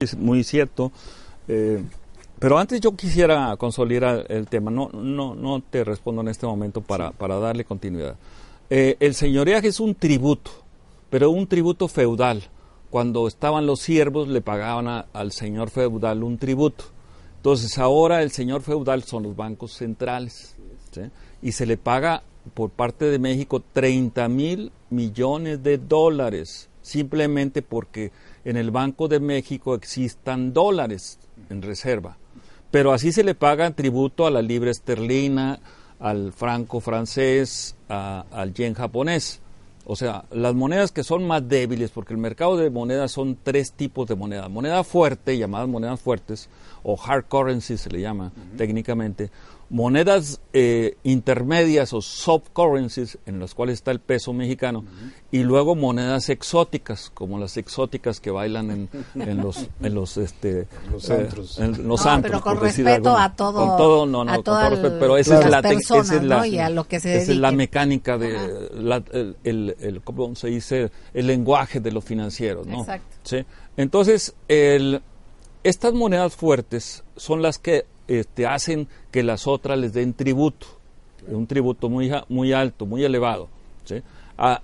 Es 0.00 0.16
muy 0.16 0.42
cierto. 0.42 0.90
Eh, 1.48 1.82
pero 2.38 2.58
antes 2.58 2.80
yo 2.80 2.96
quisiera 2.96 3.54
consolidar 3.58 4.24
el 4.30 4.48
tema. 4.48 4.70
No, 4.70 4.88
no, 4.88 5.34
no 5.34 5.60
te 5.60 5.84
respondo 5.84 6.22
en 6.22 6.28
este 6.28 6.46
momento 6.46 6.80
para, 6.80 7.10
para 7.10 7.38
darle 7.38 7.66
continuidad. 7.66 8.16
Eh, 8.68 8.96
el 9.00 9.14
señoreaje 9.14 9.68
es 9.68 9.80
un 9.80 9.94
tributo, 9.94 10.50
pero 11.10 11.30
un 11.30 11.46
tributo 11.46 11.88
feudal. 11.88 12.42
Cuando 12.90 13.28
estaban 13.28 13.66
los 13.66 13.80
siervos 13.80 14.28
le 14.28 14.40
pagaban 14.40 15.06
al 15.12 15.32
señor 15.32 15.70
feudal 15.70 16.22
un 16.22 16.38
tributo. 16.38 16.84
Entonces 17.36 17.78
ahora 17.78 18.22
el 18.22 18.30
señor 18.30 18.62
feudal 18.62 19.04
son 19.04 19.22
los 19.22 19.36
bancos 19.36 19.72
centrales 19.72 20.56
y 21.42 21.52
se 21.52 21.66
le 21.66 21.76
paga 21.76 22.22
por 22.54 22.70
parte 22.70 23.04
de 23.04 23.18
México 23.18 23.62
30 23.72 24.28
mil 24.28 24.72
millones 24.90 25.62
de 25.62 25.78
dólares 25.78 26.68
simplemente 26.86 27.62
porque 27.62 28.12
en 28.44 28.56
el 28.56 28.70
Banco 28.70 29.08
de 29.08 29.18
México 29.18 29.74
existan 29.74 30.52
dólares 30.52 31.18
en 31.50 31.60
reserva. 31.62 32.16
Pero 32.70 32.92
así 32.92 33.10
se 33.10 33.24
le 33.24 33.34
paga 33.34 33.70
tributo 33.72 34.24
a 34.24 34.30
la 34.30 34.40
libra 34.40 34.70
esterlina, 34.70 35.58
al 36.00 36.32
franco 36.32 36.80
francés, 36.80 37.76
al 37.88 38.54
yen 38.54 38.74
japonés. 38.74 39.40
O 39.88 39.94
sea, 39.94 40.24
las 40.32 40.52
monedas 40.52 40.90
que 40.90 41.04
son 41.04 41.24
más 41.26 41.48
débiles, 41.48 41.90
porque 41.90 42.12
el 42.12 42.18
mercado 42.18 42.56
de 42.56 42.70
monedas 42.70 43.12
son 43.12 43.38
tres 43.40 43.72
tipos 43.72 44.08
de 44.08 44.16
moneda. 44.16 44.48
Moneda 44.48 44.82
fuerte, 44.82 45.38
llamadas 45.38 45.68
monedas 45.68 46.00
fuertes, 46.00 46.48
o 46.82 46.98
hard 47.00 47.26
currency 47.28 47.76
se 47.76 47.90
le 47.90 48.00
llama 48.00 48.32
técnicamente, 48.56 49.30
monedas 49.68 50.40
eh, 50.52 50.96
intermedias 51.02 51.92
o 51.92 52.00
soft 52.00 52.50
currencies 52.52 53.18
en 53.26 53.40
las 53.40 53.54
cuales 53.54 53.74
está 53.74 53.90
el 53.90 53.98
peso 53.98 54.32
mexicano 54.32 54.84
y 55.32 55.42
luego 55.42 55.74
monedas 55.74 56.28
exóticas 56.28 57.10
como 57.12 57.38
las 57.38 57.56
exóticas 57.56 58.20
que 58.20 58.30
bailan 58.30 58.70
en, 58.70 58.88
en 59.14 59.38
los 59.38 59.68
en 59.80 59.94
los 59.94 60.16
este 60.18 60.68
los 60.90 61.10
antros, 61.10 61.58
en 61.58 61.88
los 61.88 62.04
no, 62.04 62.10
antros 62.10 62.30
pero 62.30 62.42
con 62.42 62.60
respeto 62.60 63.16
a 63.16 63.34
todo 63.34 63.66
con 63.66 63.76
todo 63.76 64.06
no 64.06 64.24
no 64.24 64.34
con 64.34 64.44
todo 64.44 64.70
respeto 64.70 64.96
pero 65.00 65.16
esa 65.16 65.40
es 65.40 65.50
la 65.50 65.62
personas, 65.62 66.06
esa 66.06 66.16
es 66.16 66.22
la, 66.22 66.36
¿no? 66.38 66.44
y 66.44 66.58
a 66.58 66.70
lo 66.70 66.84
que 66.84 67.00
se 67.00 67.16
esa 67.16 67.32
es 67.32 67.38
la 67.38 67.50
mecánica 67.50 68.16
de 68.18 68.70
la, 68.72 69.02
el, 69.12 69.36
el, 69.42 69.76
el, 69.80 70.00
cómo 70.02 70.34
se 70.36 70.46
dice 70.46 70.90
el 71.12 71.26
lenguaje 71.26 71.80
de 71.80 71.90
los 71.90 72.04
financieros 72.04 72.66
no 72.66 72.80
Exacto. 72.80 73.16
¿Sí? 73.24 73.44
entonces 73.76 74.34
el 74.46 75.02
estas 75.64 75.92
monedas 75.92 76.36
fuertes 76.36 77.02
son 77.16 77.42
las 77.42 77.58
que 77.58 77.86
este, 78.08 78.46
hacen 78.46 78.88
que 79.10 79.22
las 79.22 79.46
otras 79.46 79.78
les 79.78 79.92
den 79.92 80.14
tributo, 80.14 80.66
un 81.28 81.46
tributo 81.46 81.88
muy, 81.88 82.10
muy 82.28 82.52
alto, 82.52 82.86
muy 82.86 83.04
elevado. 83.04 83.48
Ah, 84.38 84.60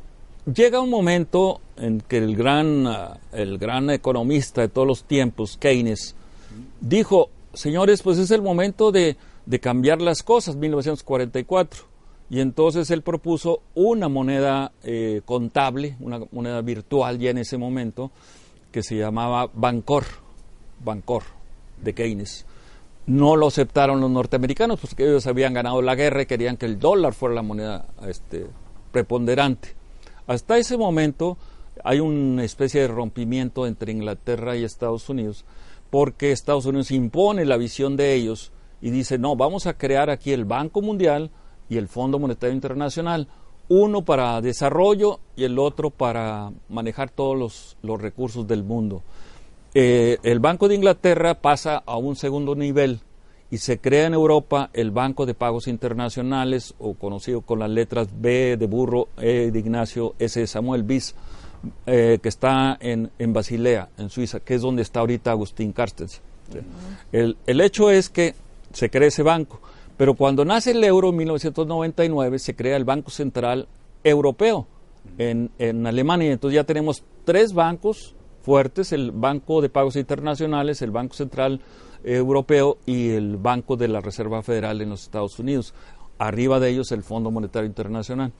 llega 0.52 0.80
un 0.80 0.90
momento 0.90 1.60
en 1.76 2.00
que 2.00 2.18
el 2.18 2.36
gran, 2.36 2.86
ah, 2.86 3.18
el 3.32 3.58
gran 3.58 3.90
economista 3.90 4.60
de 4.60 4.68
todos 4.68 4.86
los 4.86 5.04
tiempos, 5.04 5.56
Keynes, 5.56 6.14
dijo, 6.80 7.30
señores, 7.54 8.02
pues 8.02 8.18
es 8.18 8.30
el 8.30 8.42
momento 8.42 8.92
de, 8.92 9.16
de 9.46 9.60
cambiar 9.60 10.00
las 10.00 10.22
cosas, 10.22 10.56
1944. 10.56 11.92
Y 12.30 12.40
entonces 12.40 12.90
él 12.90 13.02
propuso 13.02 13.60
una 13.74 14.08
moneda 14.08 14.72
eh, 14.84 15.20
contable, 15.26 15.96
una 16.00 16.18
moneda 16.32 16.62
virtual 16.62 17.18
ya 17.18 17.30
en 17.30 17.38
ese 17.38 17.58
momento, 17.58 18.10
que 18.70 18.82
se 18.82 18.96
llamaba 18.96 19.50
Bancor 19.52 20.04
Bancor 20.82 21.24
de 21.82 21.94
Keynes. 21.94 22.46
No 23.06 23.36
lo 23.36 23.48
aceptaron 23.48 24.00
los 24.00 24.10
norteamericanos, 24.10 24.80
porque 24.80 25.04
ellos 25.04 25.26
habían 25.26 25.54
ganado 25.54 25.82
la 25.82 25.94
guerra 25.94 26.22
y 26.22 26.26
querían 26.26 26.56
que 26.56 26.66
el 26.66 26.78
dólar 26.78 27.14
fuera 27.14 27.34
la 27.34 27.42
moneda 27.42 27.86
este, 28.06 28.46
preponderante. 28.92 29.74
Hasta 30.26 30.56
ese 30.58 30.76
momento 30.76 31.36
hay 31.84 32.00
una 32.00 32.44
especie 32.44 32.82
de 32.82 32.88
rompimiento 32.88 33.66
entre 33.66 33.92
Inglaterra 33.92 34.56
y 34.56 34.64
Estados 34.64 35.08
Unidos, 35.08 35.44
porque 35.90 36.32
Estados 36.32 36.66
Unidos 36.66 36.90
impone 36.90 37.44
la 37.44 37.56
visión 37.56 37.96
de 37.96 38.14
ellos 38.14 38.52
y 38.80 38.90
dice, 38.90 39.18
no, 39.18 39.36
vamos 39.36 39.66
a 39.66 39.74
crear 39.74 40.10
aquí 40.10 40.32
el 40.32 40.44
Banco 40.44 40.80
Mundial 40.80 41.30
y 41.68 41.78
el 41.78 41.88
Fondo 41.88 42.18
Monetario 42.18 42.54
Internacional, 42.54 43.28
uno 43.68 44.04
para 44.04 44.40
desarrollo 44.40 45.20
y 45.36 45.44
el 45.44 45.58
otro 45.58 45.90
para 45.90 46.52
manejar 46.68 47.10
todos 47.10 47.38
los, 47.38 47.76
los 47.82 48.00
recursos 48.00 48.46
del 48.46 48.64
mundo. 48.64 49.02
Eh, 49.74 50.18
el 50.22 50.38
Banco 50.38 50.68
de 50.68 50.74
Inglaterra 50.74 51.34
pasa 51.34 51.82
a 51.86 51.96
un 51.96 52.14
segundo 52.14 52.54
nivel 52.54 53.00
y 53.50 53.58
se 53.58 53.78
crea 53.78 54.06
en 54.06 54.14
Europa 54.14 54.70
el 54.72 54.90
Banco 54.90 55.24
de 55.24 55.34
Pagos 55.34 55.66
Internacionales, 55.66 56.74
o 56.78 56.94
conocido 56.94 57.42
con 57.42 57.58
las 57.58 57.70
letras 57.70 58.08
B 58.18 58.56
de 58.56 58.66
Burro, 58.66 59.08
E 59.18 59.50
de 59.50 59.58
Ignacio, 59.58 60.14
S 60.18 60.40
de 60.40 60.46
Samuel, 60.46 60.82
BIS, 60.82 61.14
eh, 61.86 62.18
que 62.22 62.28
está 62.28 62.76
en, 62.80 63.10
en, 63.18 63.32
Basilea, 63.32 63.88
en 63.98 64.10
Suiza, 64.10 64.40
que 64.40 64.54
es 64.54 64.62
donde 64.62 64.82
está 64.82 65.00
ahorita 65.00 65.30
Agustín 65.30 65.72
Carstens. 65.72 66.20
El, 67.12 67.36
el 67.46 67.60
hecho 67.60 67.90
es 67.90 68.08
que 68.08 68.34
se 68.72 68.90
crea 68.90 69.08
ese 69.08 69.22
banco, 69.22 69.60
pero 69.96 70.14
cuando 70.14 70.44
nace 70.44 70.72
el 70.72 70.82
euro 70.84 71.10
en 71.10 71.16
1999 71.16 72.38
se 72.38 72.56
crea 72.56 72.76
el 72.76 72.84
Banco 72.84 73.10
Central 73.10 73.68
Europeo 74.02 74.66
en, 75.18 75.50
en 75.58 75.86
Alemania, 75.86 76.32
entonces 76.32 76.56
ya 76.56 76.64
tenemos 76.64 77.04
tres 77.24 77.52
bancos 77.52 78.14
fuertes, 78.42 78.92
el 78.92 79.10
Banco 79.12 79.60
de 79.60 79.68
Pagos 79.68 79.96
Internacionales, 79.96 80.82
el 80.82 80.90
Banco 80.90 81.14
Central 81.14 81.60
Europeo 82.04 82.78
y 82.86 83.10
el 83.10 83.36
Banco 83.36 83.76
de 83.76 83.88
la 83.88 84.00
Reserva 84.00 84.42
Federal 84.42 84.80
en 84.80 84.90
los 84.90 85.02
Estados 85.02 85.38
Unidos. 85.38 85.74
Arriba 86.18 86.60
de 86.60 86.70
ellos 86.70 86.92
el 86.92 87.02
Fondo 87.02 87.30
Monetario 87.30 87.66
Internacional. 87.66 88.32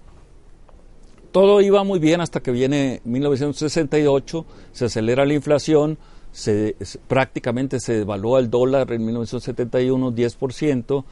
Todo 1.31 1.63
iba 1.63 1.83
muy 1.83 1.99
bien 1.99 2.21
hasta 2.21 2.41
que 2.41 2.51
viene 2.51 3.01
1968, 3.05 4.45
se 4.73 4.85
acelera 4.85 5.25
la 5.25 5.33
inflación, 5.33 5.97
se, 6.31 6.77
prácticamente 7.09 7.81
se 7.81 7.95
devalúa 7.95 8.39
el 8.39 8.51
dólar 8.51 8.93
en 8.93 9.05
1971 9.07 10.13
10%, 10.13 11.05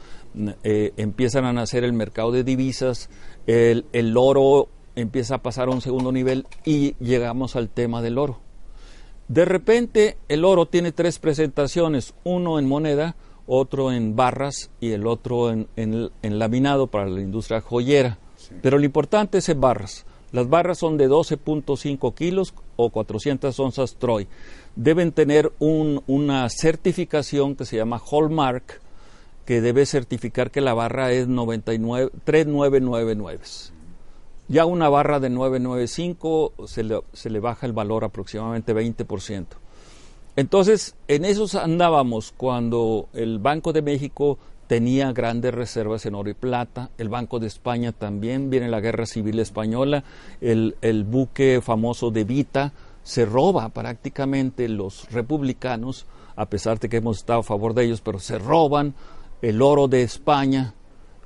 eh, 0.63 0.93
empiezan 0.97 1.45
a 1.45 1.53
nacer 1.53 1.83
el 1.83 1.93
mercado 1.93 2.31
de 2.31 2.43
divisas, 2.43 3.09
el, 3.47 3.85
el 3.93 4.15
oro 4.15 4.69
empieza 4.95 5.35
a 5.35 5.41
pasar 5.41 5.69
a 5.69 5.71
un 5.71 5.81
segundo 5.81 6.11
nivel 6.11 6.45
y 6.65 6.95
llegamos 6.99 7.55
al 7.55 7.69
tema 7.69 8.03
del 8.03 8.19
oro. 8.19 8.39
De 9.31 9.45
repente 9.45 10.17
el 10.27 10.43
oro 10.43 10.65
tiene 10.65 10.91
tres 10.91 11.17
presentaciones, 11.17 12.13
uno 12.25 12.59
en 12.59 12.67
moneda, 12.67 13.15
otro 13.47 13.93
en 13.93 14.13
barras 14.13 14.71
y 14.81 14.91
el 14.91 15.07
otro 15.07 15.51
en, 15.51 15.69
en, 15.77 16.09
laminado 16.37 16.87
para 16.87 17.07
la 17.07 17.21
industria 17.21 17.61
joyera. 17.61 18.17
Sí. 18.35 18.55
Pero 18.61 18.77
lo 18.77 18.83
importante 18.83 19.37
es 19.37 19.47
en 19.47 19.61
barras. 19.61 20.05
Las 20.33 20.49
barras 20.49 20.79
son 20.79 20.97
de 20.97 21.07
12.5 21.07 22.13
kilos 22.13 22.53
o 22.75 22.89
400 22.89 23.57
onzas 23.57 23.95
Troy. 23.95 24.27
Deben 24.75 25.13
tener 25.13 25.53
un, 25.59 26.03
una 26.07 26.49
certificación 26.49 27.55
que 27.55 27.63
se 27.63 27.77
llama 27.77 28.01
Hallmark, 28.11 28.81
que 29.45 29.61
debe 29.61 29.85
certificar 29.85 30.51
que 30.51 30.59
la 30.59 30.73
barra 30.73 31.13
es 31.13 31.29
99, 31.29 32.11
3999. 32.25 33.70
Ya 34.51 34.65
una 34.65 34.89
barra 34.89 35.21
de 35.21 35.29
995 35.29 36.53
se 36.65 36.83
le, 36.83 36.99
se 37.13 37.29
le 37.29 37.39
baja 37.39 37.65
el 37.65 37.71
valor 37.71 38.03
aproximadamente 38.03 38.75
20%. 38.75 39.45
Entonces, 40.35 40.97
en 41.07 41.23
esos 41.23 41.55
andábamos 41.55 42.33
cuando 42.35 43.07
el 43.13 43.39
Banco 43.39 43.71
de 43.71 43.81
México 43.81 44.37
tenía 44.67 45.13
grandes 45.13 45.53
reservas 45.53 46.05
en 46.05 46.15
oro 46.15 46.29
y 46.29 46.33
plata, 46.33 46.89
el 46.97 47.07
Banco 47.07 47.39
de 47.39 47.47
España 47.47 47.93
también, 47.93 48.49
viene 48.49 48.67
la 48.67 48.81
Guerra 48.81 49.05
Civil 49.05 49.39
Española, 49.39 50.03
el, 50.41 51.05
buque 51.07 51.61
famoso 51.63 52.11
de 52.11 52.25
Vita 52.25 52.73
se 53.03 53.23
roba 53.23 53.69
prácticamente 53.69 54.67
los 54.67 55.09
republicanos, 55.11 56.07
a 56.35 56.47
pesar 56.47 56.77
de 56.77 56.89
que 56.89 56.97
hemos 56.97 57.19
estado 57.19 57.39
a 57.39 57.43
favor 57.43 57.73
de 57.73 57.85
ellos, 57.85 58.01
pero 58.01 58.19
se 58.19 58.37
roban 58.37 58.95
el 59.41 59.61
oro 59.61 59.87
de 59.87 60.03
España 60.03 60.73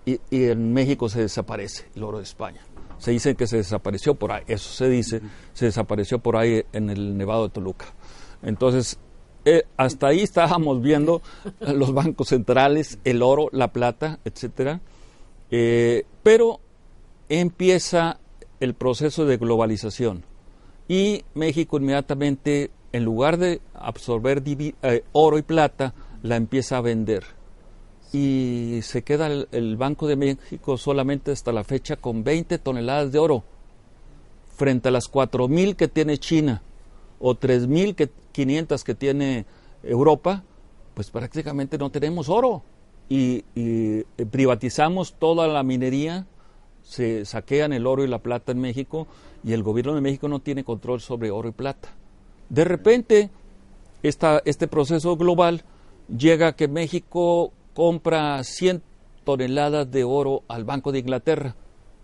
y, 0.05 0.19
y 0.29 0.43
en 0.43 0.73
México 0.73 1.09
se 1.09 1.21
desaparece 1.21 1.87
el 1.95 2.03
oro 2.03 2.19
de 2.19 2.23
España 2.25 2.61
se 2.97 3.11
dice 3.11 3.35
que 3.35 3.47
se 3.47 3.57
desapareció 3.57 4.15
por 4.15 4.31
ahí, 4.31 4.43
eso 4.47 4.69
se 4.71 4.89
dice, 4.89 5.21
se 5.53 5.65
desapareció 5.65 6.19
por 6.19 6.37
ahí 6.37 6.63
en 6.73 6.89
el 6.89 7.17
Nevado 7.17 7.43
de 7.43 7.49
Toluca. 7.49 7.85
Entonces, 8.41 8.99
eh, 9.45 9.63
hasta 9.77 10.07
ahí 10.07 10.21
estábamos 10.21 10.81
viendo 10.81 11.21
los 11.59 11.93
bancos 11.93 12.29
centrales, 12.29 12.99
el 13.03 13.21
oro, 13.21 13.49
la 13.51 13.71
plata, 13.71 14.19
etcétera. 14.25 14.81
Eh, 15.51 16.05
pero 16.23 16.59
empieza 17.29 18.19
el 18.59 18.73
proceso 18.73 19.25
de 19.25 19.37
globalización 19.37 20.23
y 20.87 21.23
México 21.33 21.77
inmediatamente, 21.77 22.71
en 22.91 23.03
lugar 23.03 23.37
de 23.37 23.61
absorber 23.73 24.41
eh, 24.45 25.03
oro 25.11 25.37
y 25.37 25.41
plata, 25.41 25.93
la 26.23 26.35
empieza 26.35 26.77
a 26.77 26.81
vender 26.81 27.34
y 28.15 28.81
se 28.81 29.03
queda 29.03 29.27
el, 29.27 29.75
Banco 29.75 30.07
de 30.07 30.15
México 30.15 30.77
solamente 30.77 31.31
hasta 31.31 31.51
la 31.51 31.65
fecha 31.65 31.97
con 31.97 32.23
20 32.23 32.59
toneladas 32.59 33.11
de 33.11 33.19
oro 33.19 33.43
frente 34.55 34.87
a 34.87 34.91
las 34.91 35.11
4.000 35.11 35.75
que 35.75 35.89
tiene 35.89 36.17
China 36.17 36.61
o 37.19 37.35
3.500 37.35 38.83
que 38.83 38.95
tiene 38.95 39.45
Europa, 39.83 40.45
pues 40.93 41.11
prácticamente 41.11 41.77
no 41.77 41.89
tenemos 41.89 42.29
oro 42.29 42.63
y, 43.09 43.43
y 43.53 44.03
privatizamos 44.31 45.15
toda 45.15 45.49
la 45.49 45.63
minería, 45.63 46.25
se 46.83 47.25
saquean 47.25 47.73
el 47.73 47.85
oro 47.85 48.05
y 48.05 48.07
la 48.07 48.19
plata 48.19 48.53
en 48.53 48.61
México 48.61 49.07
y 49.43 49.51
el 49.51 49.61
gobierno 49.61 49.93
de 49.93 49.99
México 49.99 50.29
no 50.29 50.39
tiene 50.39 50.63
control 50.63 51.01
sobre 51.01 51.31
oro 51.31 51.49
y 51.49 51.51
plata. 51.51 51.89
De 52.47 52.63
repente, 52.63 53.29
esta, 54.03 54.41
este 54.45 54.69
proceso 54.69 55.17
global 55.17 55.65
llega 56.07 56.47
a 56.47 56.55
que 56.55 56.69
México 56.69 57.51
compra 57.75 58.43
100 58.43 58.81
toneladas 59.25 59.91
de 59.91 60.03
oro 60.03 60.43
al 60.47 60.63
Banco 60.63 60.91
de 60.91 60.99
Inglaterra, 60.99 61.55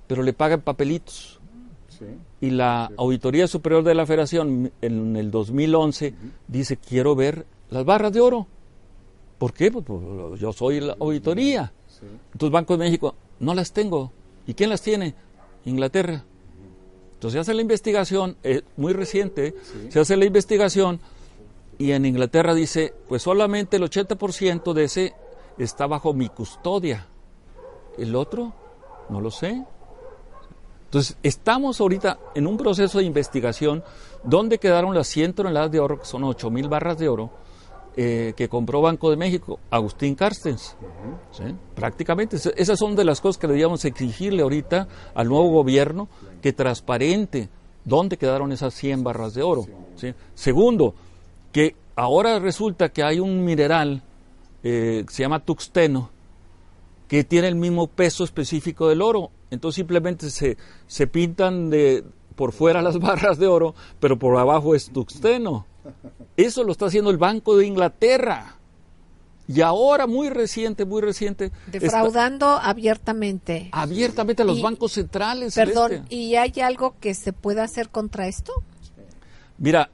pero 0.05 0.21
le 0.21 0.33
pagan 0.33 0.61
papelitos. 0.61 1.39
y 2.41 2.49
la 2.49 2.91
Auditoría 2.97 3.47
Superior 3.47 3.83
de 3.83 3.93
la 3.93 4.05
Federación 4.05 4.71
en 4.81 5.15
el 5.15 5.31
2011 5.31 6.13
dice, 6.47 6.77
quiero 6.77 7.15
ver 7.15 7.45
las 7.69 7.85
barras 7.85 8.11
de 8.11 8.19
oro. 8.19 8.47
¿Por 9.37 9.53
qué? 9.53 9.71
Pues, 9.71 9.85
pues 9.85 10.39
yo 10.39 10.51
soy 10.51 10.81
la 10.81 10.95
auditoría. 10.99 11.71
Entonces 12.33 12.51
Banco 12.51 12.75
de 12.75 12.83
México, 12.83 13.15
no 13.39 13.53
las 13.53 13.71
tengo. 13.71 14.11
¿Y 14.47 14.55
quién 14.55 14.69
las 14.69 14.81
tiene? 14.81 15.13
Inglaterra. 15.65 16.23
Entonces 17.13 17.33
se 17.33 17.39
hace 17.39 17.53
la 17.53 17.61
investigación, 17.61 18.35
es 18.41 18.63
muy 18.77 18.93
reciente, 18.93 19.53
se 19.89 19.99
hace 19.99 20.17
la 20.17 20.25
investigación 20.25 20.99
y 21.77 21.91
en 21.91 22.05
Inglaterra 22.05 22.55
dice, 22.55 22.93
pues 23.07 23.21
solamente 23.21 23.77
el 23.77 23.83
80% 23.83 24.73
de 24.73 24.83
ese 24.83 25.13
está 25.63 25.87
bajo 25.87 26.13
mi 26.13 26.29
custodia. 26.29 27.07
El 27.97 28.15
otro, 28.15 28.53
no 29.09 29.21
lo 29.21 29.31
sé. 29.31 29.65
Entonces, 30.85 31.17
estamos 31.23 31.79
ahorita 31.79 32.19
en 32.35 32.47
un 32.47 32.57
proceso 32.57 32.97
de 32.97 33.05
investigación 33.05 33.83
donde 34.23 34.57
quedaron 34.57 34.93
las 34.93 35.07
100 35.07 35.33
toneladas 35.33 35.71
de 35.71 35.79
oro, 35.79 35.99
que 35.99 36.05
son 36.05 36.23
8 36.23 36.49
mil 36.49 36.67
barras 36.67 36.97
de 36.97 37.07
oro, 37.07 37.29
eh, 37.95 38.33
que 38.35 38.49
compró 38.49 38.81
Banco 38.81 39.09
de 39.09 39.15
México, 39.17 39.59
Agustín 39.69 40.15
Carstens. 40.15 40.75
Prácticamente, 41.75 42.37
esas 42.55 42.77
son 42.77 42.95
de 42.95 43.05
las 43.05 43.21
cosas 43.21 43.37
que 43.37 43.47
deberíamos 43.47 43.85
exigirle 43.85 44.43
ahorita 44.43 44.87
al 45.13 45.29
nuevo 45.29 45.49
gobierno, 45.49 46.09
que 46.41 46.53
transparente 46.53 47.49
dónde 47.85 48.17
quedaron 48.17 48.51
esas 48.51 48.73
100 48.73 49.03
barras 49.03 49.33
de 49.33 49.43
oro. 49.43 49.65
Segundo, 50.33 50.93
que 51.51 51.75
ahora 51.95 52.39
resulta 52.39 52.89
que 52.89 53.03
hay 53.03 53.19
un 53.19 53.43
mineral 53.45 54.03
eh, 54.63 55.05
se 55.09 55.23
llama 55.23 55.43
tuxteno, 55.43 56.09
que 57.07 57.23
tiene 57.23 57.47
el 57.47 57.55
mismo 57.55 57.87
peso 57.87 58.23
específico 58.23 58.87
del 58.87 59.01
oro. 59.01 59.31
Entonces 59.49 59.75
simplemente 59.75 60.29
se, 60.29 60.57
se 60.87 61.07
pintan 61.07 61.69
de 61.69 62.03
por 62.35 62.53
fuera 62.53 62.81
las 62.83 62.99
barras 62.99 63.37
de 63.37 63.47
oro, 63.47 63.75
pero 63.99 64.17
por 64.17 64.37
abajo 64.37 64.75
es 64.75 64.91
tuxteno. 64.91 65.65
Eso 66.37 66.63
lo 66.63 66.71
está 66.71 66.85
haciendo 66.85 67.11
el 67.11 67.17
Banco 67.17 67.57
de 67.57 67.65
Inglaterra. 67.65 68.57
Y 69.47 69.61
ahora, 69.61 70.07
muy 70.07 70.29
reciente, 70.29 70.85
muy 70.85 71.01
reciente. 71.01 71.51
Defraudando 71.67 72.47
abiertamente. 72.47 73.69
Abiertamente 73.73 74.43
a 74.43 74.45
los 74.45 74.61
bancos 74.61 74.93
centrales. 74.93 75.55
Perdón, 75.55 76.05
¿y 76.09 76.35
hay 76.35 76.53
algo 76.61 76.95
que 77.01 77.13
se 77.13 77.33
pueda 77.33 77.63
hacer 77.63 77.89
contra 77.89 78.27
esto? 78.27 78.53
Mira, 79.57 79.89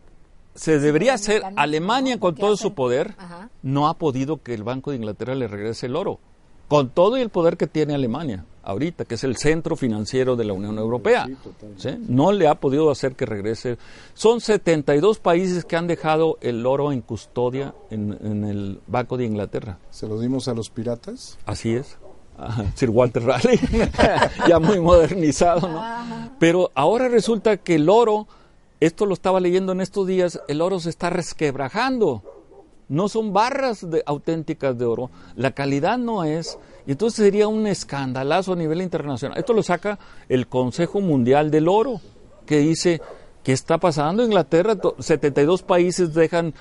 se 0.57 0.79
debería 0.79 1.13
hacer. 1.13 1.43
Alemania, 1.55 2.19
con 2.19 2.35
todo 2.35 2.57
su 2.57 2.73
poder, 2.73 3.15
no 3.63 3.87
ha 3.87 3.93
podido 3.93 4.43
que 4.43 4.53
el 4.53 4.63
Banco 4.63 4.91
de 4.91 4.97
Inglaterra 4.97 5.35
le 5.35 5.47
regrese 5.47 5.85
el 5.85 5.95
oro 5.95 6.19
con 6.67 6.89
todo 6.89 7.17
el 7.17 7.29
poder 7.29 7.57
que 7.57 7.67
tiene 7.67 7.93
Alemania 7.95 8.45
ahorita, 8.63 9.05
que 9.05 9.15
es 9.15 9.23
el 9.23 9.37
centro 9.37 9.77
financiero 9.77 10.35
de 10.35 10.43
la 10.43 10.51
Unión 10.51 10.77
Europea. 10.77 11.25
No 12.07 12.33
le 12.33 12.49
ha 12.49 12.55
podido 12.55 12.91
hacer 12.91 13.15
que 13.15 13.25
regrese. 13.25 13.77
Son 14.13 14.41
72 14.41 15.19
países 15.19 15.63
que 15.63 15.77
han 15.77 15.87
dejado 15.87 16.37
el 16.41 16.65
oro 16.65 16.91
en 16.91 16.99
custodia 17.01 17.73
en, 17.89 18.43
el 18.43 18.81
Banco 18.87 19.15
de 19.15 19.23
Inglaterra. 19.23 19.79
¿Se 19.89 20.07
lo 20.07 20.19
dimos 20.19 20.49
a 20.49 20.53
los 20.53 20.69
piratas? 20.69 21.37
Así 21.45 21.75
es. 21.75 21.97
Sir 22.75 22.91
Walter 22.91 23.23
Raleigh, 23.23 23.59
ya 24.47 24.59
muy 24.59 24.79
modernizado, 24.79 25.67
¿no? 25.67 25.81
Pero 26.37 26.69
ahora 26.75 27.07
resulta 27.07 27.57
que 27.57 27.75
el 27.75 27.89
oro, 27.89 28.27
esto 28.79 29.05
lo 29.05 29.13
estaba 29.13 29.39
leyendo 29.39 29.71
en 29.71 29.81
estos 29.81 30.07
días, 30.07 30.41
el 30.47 30.61
oro 30.61 30.79
se 30.79 30.89
está 30.89 31.09
resquebrajando 31.09 32.23
no 32.89 33.09
son 33.09 33.33
barras 33.33 33.89
de, 33.89 34.03
auténticas 34.05 34.77
de 34.77 34.85
oro, 34.85 35.09
la 35.35 35.51
calidad 35.51 35.97
no 35.97 36.23
es, 36.23 36.57
y 36.85 36.91
entonces 36.91 37.17
sería 37.17 37.47
un 37.47 37.67
escandalazo 37.67 38.53
a 38.53 38.55
nivel 38.55 38.81
internacional. 38.81 39.37
Esto 39.37 39.53
lo 39.53 39.63
saca 39.63 39.99
el 40.29 40.47
Consejo 40.47 41.01
Mundial 41.01 41.51
del 41.51 41.67
Oro, 41.67 41.99
que 42.45 42.59
dice, 42.59 43.01
¿qué 43.43 43.51
está 43.51 43.77
pasando? 43.77 44.23
Inglaterra, 44.23 44.77
72 44.99 45.63
países 45.63 46.13
dejan, 46.13 46.53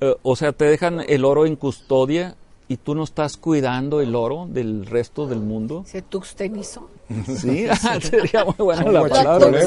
eh, 0.00 0.14
o 0.22 0.36
sea, 0.36 0.52
te 0.52 0.66
dejan 0.66 1.00
el 1.08 1.24
oro 1.24 1.46
en 1.46 1.56
custodia 1.56 2.36
y 2.70 2.76
tú 2.76 2.94
no 2.94 3.02
estás 3.02 3.36
cuidando 3.36 4.00
el 4.00 4.14
oro 4.14 4.46
del 4.48 4.86
resto 4.86 5.26
del 5.26 5.40
mundo. 5.40 5.82
¿Se 5.88 6.02
tuxtenizó? 6.02 6.88
Sí, 7.26 7.66
sería 8.00 8.44
muy 8.44 8.54
buena 8.58 8.92
la 8.92 9.08
palabra. 9.08 9.60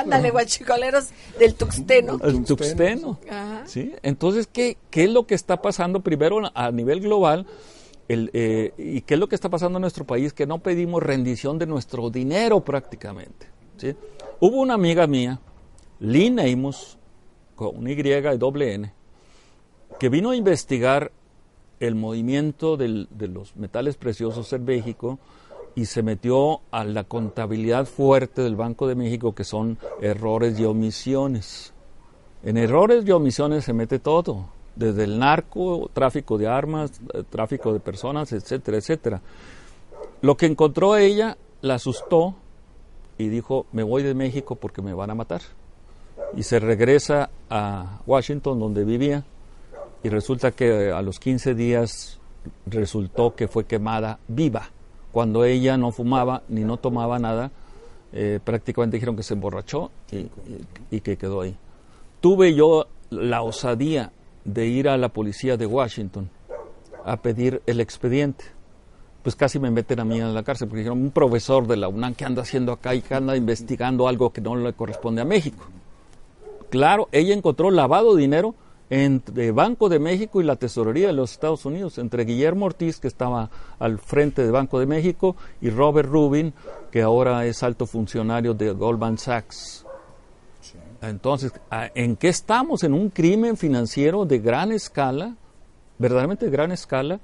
Ándale, 0.00 0.32
guachicoleros 0.32 1.10
del 1.38 1.54
tuxteno. 1.54 2.18
El 2.20 2.42
tuxteno. 2.42 3.20
¿sí? 3.66 3.94
Entonces, 4.02 4.48
¿qué, 4.52 4.76
¿qué 4.90 5.04
es 5.04 5.10
lo 5.10 5.28
que 5.28 5.36
está 5.36 5.62
pasando 5.62 6.00
primero 6.00 6.40
a 6.52 6.72
nivel 6.72 6.98
global? 6.98 7.46
El, 8.08 8.30
eh, 8.32 8.72
¿Y 8.76 9.02
qué 9.02 9.14
es 9.14 9.20
lo 9.20 9.28
que 9.28 9.36
está 9.36 9.48
pasando 9.48 9.78
en 9.78 9.82
nuestro 9.82 10.04
país? 10.04 10.32
Que 10.32 10.44
no 10.44 10.58
pedimos 10.58 11.04
rendición 11.04 11.56
de 11.56 11.66
nuestro 11.66 12.10
dinero 12.10 12.64
prácticamente. 12.64 13.46
¿sí? 13.76 13.94
Hubo 14.40 14.60
una 14.60 14.74
amiga 14.74 15.06
mía, 15.06 15.38
Lynn 16.00 16.40
Amos, 16.40 16.98
con 17.54 17.86
Y 17.86 17.92
y 17.92 18.38
doble 18.38 18.74
N, 18.74 18.92
que 20.00 20.08
vino 20.08 20.30
a 20.30 20.36
investigar 20.36 21.12
el 21.80 21.94
movimiento 21.94 22.76
de 22.76 23.06
los 23.28 23.56
metales 23.56 23.96
preciosos 23.96 24.52
en 24.52 24.64
México 24.64 25.18
y 25.74 25.86
se 25.86 26.02
metió 26.02 26.60
a 26.70 26.84
la 26.84 27.04
contabilidad 27.04 27.86
fuerte 27.86 28.42
del 28.42 28.56
Banco 28.56 28.86
de 28.86 28.94
México, 28.94 29.34
que 29.34 29.44
son 29.44 29.78
errores 30.00 30.58
y 30.58 30.64
omisiones. 30.64 31.72
En 32.42 32.56
errores 32.56 33.04
y 33.06 33.10
omisiones 33.12 33.64
se 33.64 33.72
mete 33.72 33.98
todo, 33.98 34.46
desde 34.76 35.04
el 35.04 35.18
narco, 35.18 35.90
tráfico 35.92 36.38
de 36.38 36.48
armas, 36.48 37.00
eh, 37.14 37.22
tráfico 37.28 37.72
de 37.72 37.80
personas, 37.80 38.32
etcétera, 38.32 38.78
etcétera. 38.78 39.20
Lo 40.22 40.36
que 40.36 40.46
encontró 40.46 40.96
ella 40.96 41.36
la 41.62 41.74
asustó 41.74 42.34
y 43.18 43.28
dijo, 43.28 43.66
me 43.72 43.82
voy 43.82 44.02
de 44.02 44.14
México 44.14 44.56
porque 44.56 44.82
me 44.82 44.94
van 44.94 45.10
a 45.10 45.14
matar. 45.14 45.42
Y 46.36 46.42
se 46.42 46.60
regresa 46.60 47.30
a 47.48 48.00
Washington, 48.06 48.58
donde 48.58 48.84
vivía, 48.84 49.24
y 50.02 50.08
resulta 50.08 50.52
que 50.52 50.90
a 50.90 51.02
los 51.02 51.18
15 51.20 51.54
días 51.54 52.18
resultó 52.66 53.34
que 53.34 53.48
fue 53.48 53.64
quemada 53.64 54.18
viva. 54.28 54.70
Cuando 55.12 55.44
ella 55.44 55.76
no 55.76 55.92
fumaba 55.92 56.42
ni 56.48 56.62
no 56.62 56.76
tomaba 56.76 57.18
nada, 57.18 57.50
eh, 58.12 58.40
prácticamente 58.42 58.96
dijeron 58.96 59.16
que 59.16 59.22
se 59.22 59.34
emborrachó 59.34 59.90
y, 60.90 61.00
que 61.00 61.16
quedó 61.16 61.42
ahí. 61.42 61.56
Tuve 62.20 62.54
yo 62.54 62.86
la 63.10 63.42
osadía 63.42 64.12
de 64.44 64.66
ir 64.66 64.88
a 64.88 64.96
la 64.96 65.10
policía 65.10 65.56
de 65.56 65.66
Washington 65.66 66.30
a 67.04 67.16
pedir 67.18 67.62
el 67.66 67.80
expediente. 67.80 68.44
Pues 69.22 69.36
casi 69.36 69.58
me 69.58 69.70
meten 69.70 70.00
a 70.00 70.04
mí 70.04 70.18
en 70.18 70.32
la 70.32 70.42
cárcel, 70.42 70.68
porque 70.68 70.80
dijeron, 70.80 71.02
un 71.02 71.10
profesor 71.10 71.66
de 71.66 71.76
la 71.76 71.88
UNAM 71.88 72.14
que 72.14 72.24
anda 72.24 72.42
haciendo 72.42 72.72
acá 72.72 72.94
y 72.94 73.02
que 73.02 73.14
anda 73.14 73.36
investigando 73.36 74.08
algo 74.08 74.32
que 74.32 74.40
no 74.40 74.56
le 74.56 74.72
corresponde 74.72 75.20
a 75.20 75.26
México. 75.26 75.66
Claro, 76.70 77.08
ella 77.12 77.34
encontró 77.34 77.70
lavado 77.70 78.14
de 78.14 78.22
dinero 78.22 78.54
entre 78.90 79.52
Banco 79.52 79.88
de 79.88 80.00
México 80.00 80.40
y 80.40 80.44
la 80.44 80.56
Tesorería 80.56 81.06
de 81.06 81.12
los 81.12 81.30
Estados 81.30 81.64
Unidos, 81.64 81.96
entre 81.98 82.24
Guillermo 82.24 82.66
Ortiz, 82.66 82.98
que 82.98 83.06
estaba 83.06 83.48
al 83.78 84.00
frente 84.00 84.44
de 84.44 84.50
Banco 84.50 84.80
de 84.80 84.86
México, 84.86 85.36
y 85.60 85.70
Robert 85.70 86.08
Rubin, 86.08 86.52
que 86.90 87.00
ahora 87.00 87.46
es 87.46 87.62
alto 87.62 87.86
funcionario 87.86 88.52
de 88.52 88.72
Goldman 88.72 89.16
Sachs. 89.16 89.86
Entonces, 91.00 91.52
¿en 91.94 92.16
qué 92.16 92.28
estamos? 92.28 92.82
En 92.82 92.92
un 92.92 93.10
crimen 93.10 93.56
financiero 93.56 94.26
de 94.26 94.40
gran 94.40 94.72
escala, 94.72 95.36
verdaderamente 95.98 96.46
de 96.46 96.50
gran 96.50 96.72
escala, 96.72 97.20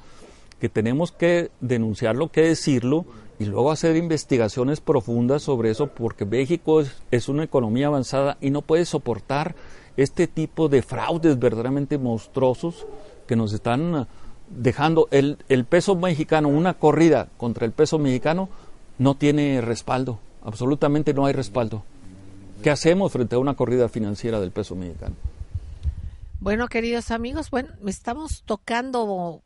que 0.61 0.69
tenemos 0.69 1.11
que 1.11 1.51
denunciarlo, 1.61 2.29
que 2.29 2.43
decirlo, 2.43 3.05
y 3.39 3.45
luego 3.45 3.71
hacer 3.71 3.97
investigaciones 3.97 4.81
profundas 4.81 5.43
sobre 5.43 5.71
eso, 5.71 5.89
porque 5.89 6.25
México 6.25 6.83
es 7.11 7.29
una 7.29 7.45
economía 7.45 7.89
avanzada 7.89 8.39
y 8.41 8.51
no 8.51 8.63
puede 8.63 8.87
soportar 8.87 9.55
este 9.97 10.27
tipo 10.27 10.69
de 10.69 10.83
fraudes 10.83 11.39
verdaderamente 11.39 11.99
monstruosos 11.99 12.87
que 13.27 13.37
nos 13.37 13.53
están 13.53 13.95
ah, 13.95 14.09
dejando 14.49 15.09
el, 15.11 15.39
el, 15.49 15.65
peso 15.65 15.97
mexicano, 15.97 16.49
una 16.49 16.75
corrida 16.75 17.29
contra 17.37 17.67
el 17.67 17.73
peso 17.73 17.99
mexicano, 17.99 18.49
no 18.99 19.15
tiene 19.15 19.61
respaldo, 19.61 20.19
absolutamente 20.45 21.15
no 21.15 21.27
hay 21.27 21.33
respaldo. 21.33 21.83
¿Qué 22.63 22.71
hacemos 22.71 23.13
frente 23.13 23.37
a 23.37 23.39
una 23.39 23.55
corrida 23.55 23.89
financiera 23.89 24.41
del 24.41 24.51
peso 24.51 24.75
mexicano? 24.75 25.15
Bueno, 26.41 26.69
queridos 26.69 27.11
amigos, 27.11 27.51
bueno, 27.51 27.71
estamos 27.87 28.43
tocando 28.45 29.43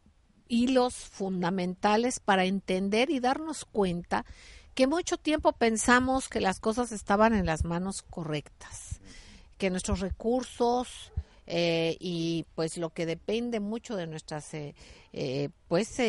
hilos 0.48 0.94
fundamentales 0.94 2.20
para 2.20 2.44
entender 2.44 3.10
y 3.10 3.20
darnos 3.20 3.64
cuenta 3.64 4.24
que 4.74 4.86
mucho 4.86 5.16
tiempo 5.16 5.52
pensamos 5.52 6.28
que 6.28 6.40
las 6.40 6.60
cosas 6.60 6.92
estaban 6.92 7.34
en 7.34 7.46
las 7.46 7.64
manos 7.64 8.02
correctas 8.02 8.89
que 9.60 9.68
nuestros 9.68 10.00
recursos 10.00 11.12
eh, 11.46 11.98
y 12.00 12.46
pues 12.54 12.78
lo 12.78 12.90
que 12.90 13.04
depende 13.04 13.60
mucho 13.60 13.94
de 13.94 14.06
nuestras 14.06 14.54
eh, 14.54 14.74
eh, 15.12 15.50
pues 15.68 16.00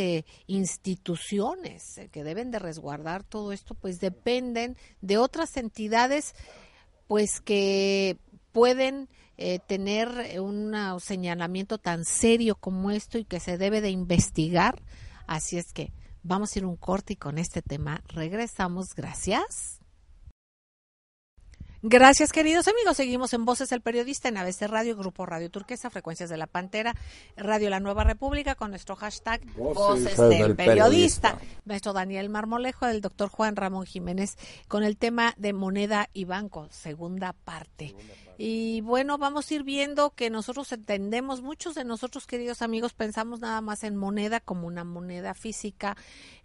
instituciones 0.48 2.00
que 2.14 2.24
deben 2.24 2.50
de 2.52 2.60
resguardar 2.60 3.24
todo 3.24 3.52
esto 3.52 3.76
pues 3.76 4.00
dependen 4.00 4.78
de 5.02 5.18
otras 5.18 5.58
entidades 5.58 6.34
pues 7.08 7.42
que 7.42 8.18
pueden 8.54 9.10
tener 9.66 10.40
un 10.40 10.76
señalamiento 11.00 11.80
tan 11.80 12.06
serio 12.06 12.56
como 12.56 12.92
esto 12.92 13.18
y 13.18 13.26
que 13.26 13.40
se 13.40 13.58
debe 13.58 13.82
de 13.82 13.90
investigar. 13.90 14.80
Así 15.26 15.58
es 15.58 15.74
que 15.74 15.92
vamos 16.22 16.56
a 16.56 16.60
ir 16.60 16.66
un 16.66 16.76
corte 16.76 17.14
y 17.14 17.16
con 17.16 17.40
este 17.40 17.64
tema 17.64 18.04
regresamos. 18.08 18.94
Gracias 18.94 19.81
Gracias, 21.84 22.32
queridos 22.32 22.68
amigos. 22.68 22.98
Seguimos 22.98 23.34
en 23.34 23.44
Voces 23.44 23.70
del 23.70 23.82
Periodista 23.82 24.30
en 24.30 24.38
ABC 24.38 24.68
Radio, 24.68 24.96
Grupo 24.96 25.26
Radio 25.26 25.50
Turquesa, 25.50 25.90
Frecuencias 25.90 26.30
de 26.30 26.38
la 26.38 26.46
Pantera, 26.46 26.94
Radio 27.36 27.72
La 27.72 27.80
Nueva 27.80 28.04
República, 28.04 28.54
con 28.54 28.70
nuestro 28.70 28.96
hashtag 28.96 29.42
Voces, 29.56 30.16
del, 30.16 30.56
periodista. 30.56 31.40
Nuestro 31.66 31.94
Daniel 31.94 32.30
Marmolejo, 32.30 32.86
el 32.86 33.02
doctor 33.02 33.30
Juan 33.30 33.56
Ramón 33.56 33.88
Jiménez, 33.88 34.38
con 34.68 34.84
el 34.84 34.96
tema 34.96 35.34
de 35.38 35.54
moneda 35.54 36.08
y 36.14 36.26
banco, 36.26 36.68
segunda 36.70 37.34
parte. 37.34 37.96
Y 38.44 38.82
bueno, 38.82 39.20
vamos 39.20 39.52
a 39.52 39.54
ir 39.54 39.62
viendo 39.62 40.16
que 40.16 40.32
nosotros 40.32 40.72
entendemos, 40.72 41.44
muchos 41.44 41.76
de 41.76 41.84
nosotros, 41.84 42.26
queridos 42.26 42.64
amigos, 42.64 42.94
pensamos 42.94 43.40
nada 43.40 43.62
más 43.62 43.84
en 43.84 43.96
moneda 43.96 44.40
como 44.40 44.66
una 44.66 44.84
moneda 44.84 45.36
física, 45.36 45.96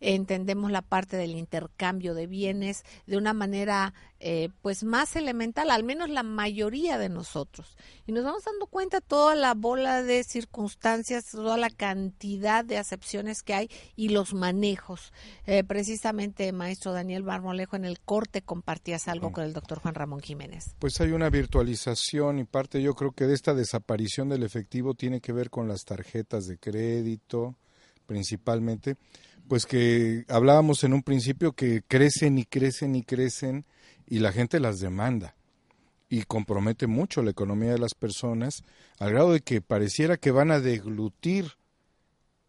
entendemos 0.01 0.71
la 0.71 0.83
parte 0.83 1.17
del 1.17 1.31
intercambio 1.31 2.13
de 2.13 2.27
bienes 2.27 2.85
de 3.07 3.17
una 3.17 3.33
manera 3.33 3.95
eh, 4.21 4.51
pues 4.61 4.85
más 4.85 5.17
elemental, 5.17 5.71
al 5.71 5.85
menos 5.85 6.11
la 6.11 6.23
mayoría 6.23 6.99
de 6.99 7.09
nosotros. 7.09 7.79
Y 8.07 8.13
nos 8.13 8.25
vamos 8.25 8.45
dando 8.45 8.67
cuenta 8.67 9.01
toda 9.01 9.35
la 9.35 9.55
bola 9.55 10.03
de 10.03 10.23
circunstancias, 10.23 11.31
toda 11.31 11.57
la 11.57 11.71
cantidad 11.71 12.63
de 12.63 12.77
acepciones 12.77 13.43
que 13.43 13.55
hay 13.55 13.71
y 13.95 14.11
los 14.11 14.35
manejos. 14.35 15.15
Eh, 15.47 15.65
precisamente, 15.65 16.53
maestro 16.53 16.93
Daniel 16.93 17.23
Marmolejo, 17.23 17.77
en 17.77 17.87
el 17.87 18.01
corte 18.01 18.43
compartías 18.43 19.09
algo 19.09 19.33
con 19.33 19.45
el 19.45 19.55
doctor 19.55 19.79
Juan 19.79 19.95
Ramón 19.95 20.21
Jiménez. 20.21 20.75
Pues 20.79 21.01
hay 21.01 21.13
una 21.13 21.31
virtualización 21.31 21.86
y 22.39 22.45
parte 22.45 22.83
yo 22.83 22.95
creo 22.95 23.13
que 23.13 23.27
de 23.27 23.35
esta 23.35 23.55
desaparición 23.55 24.29
del 24.29 24.43
efectivo 24.43 24.95
tiene 24.95 25.21
que 25.21 25.33
ver 25.33 25.51
con 25.51 25.69
las 25.69 25.85
tarjetas 25.85 26.47
de 26.47 26.59
crédito 26.59 27.57
principalmente, 28.07 28.97
pues 29.49 29.67
que 29.67 30.25
hablábamos 30.29 30.85
en 30.85 30.93
un 30.93 31.03
principio 31.03 31.53
que 31.53 31.83
crecen 31.87 32.39
y 32.39 32.45
crecen 32.45 32.95
y 32.95 33.03
crecen 33.03 33.65
y 34.07 34.21
la 34.21 34.33
gente 34.33 34.61
las 34.61 34.79
demanda 34.79 35.35
y 36.09 36.23
compromete 36.23 36.87
mucho 36.87 37.23
la 37.23 37.33
economía 37.33 37.73
de 37.73 37.79
las 37.79 37.95
personas 37.95 38.63
al 38.99 39.11
grado 39.11 39.33
de 39.33 39.41
que 39.41 39.61
pareciera 39.61 40.17
que 40.17 40.31
van 40.31 40.51
a 40.51 40.61
deglutir 40.61 41.53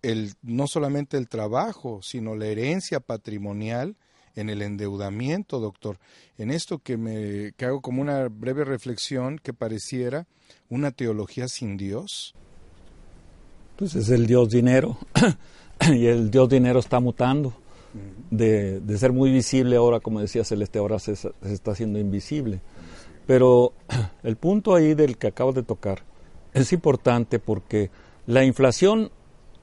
el 0.03 0.33
no 0.43 0.67
solamente 0.67 1.17
el 1.17 1.27
trabajo, 1.27 2.01
sino 2.03 2.35
la 2.35 2.45
herencia 2.45 2.99
patrimonial 2.99 3.95
en 4.37 4.49
el 4.49 4.61
endeudamiento, 4.61 5.59
doctor. 5.59 5.97
En 6.37 6.51
esto 6.51 6.77
que 6.79 6.95
me 6.95 7.51
que 7.57 7.65
hago 7.65 7.81
como 7.81 8.01
una 8.01 8.29
breve 8.29 8.63
reflexión 8.63 9.39
que 9.39 9.51
pareciera 9.51 10.27
una 10.69 10.91
teología 10.91 11.47
sin 11.47 11.75
Dios. 11.75 12.35
Pues 13.75 13.95
es 13.95 14.09
el 14.09 14.27
Dios 14.27 14.49
dinero 14.49 14.97
y 15.93 16.05
el 16.05 16.31
Dios 16.31 16.47
dinero 16.49 16.79
está 16.79 16.99
mutando 16.99 17.53
de, 18.29 18.81
ser 18.97 19.11
muy 19.11 19.31
visible 19.31 19.75
ahora, 19.75 19.99
como 19.99 20.19
decía 20.19 20.43
Celeste, 20.43 20.79
ahora 20.79 20.99
se, 20.99 21.13
está 21.13 21.71
haciendo 21.71 21.99
invisible. 21.99 22.61
Pero 23.25 23.73
el 24.23 24.35
punto 24.37 24.75
ahí 24.75 24.93
del 24.93 25.17
que 25.17 25.27
acabo 25.27 25.51
de 25.51 25.63
tocar 25.63 26.03
es 26.53 26.73
importante 26.73 27.39
porque 27.39 27.89
la 28.25 28.43
inflación 28.43 29.11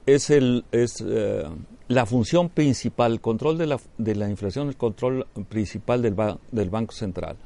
es, 0.06 0.30
el, 0.30 0.64
es 0.72 1.02
eh, 1.06 1.44
la 1.88 2.06
función 2.06 2.48
principal, 2.48 3.12
el 3.12 3.20
control 3.20 3.58
de 3.58 3.66
la, 3.66 3.80
de 3.98 4.14
la 4.14 4.28
inflación, 4.28 4.68
el 4.68 4.76
control 4.76 5.26
principal 5.48 6.02
del, 6.02 6.16
del 6.50 6.70
Banco 6.70 6.92
Central. 6.92 7.36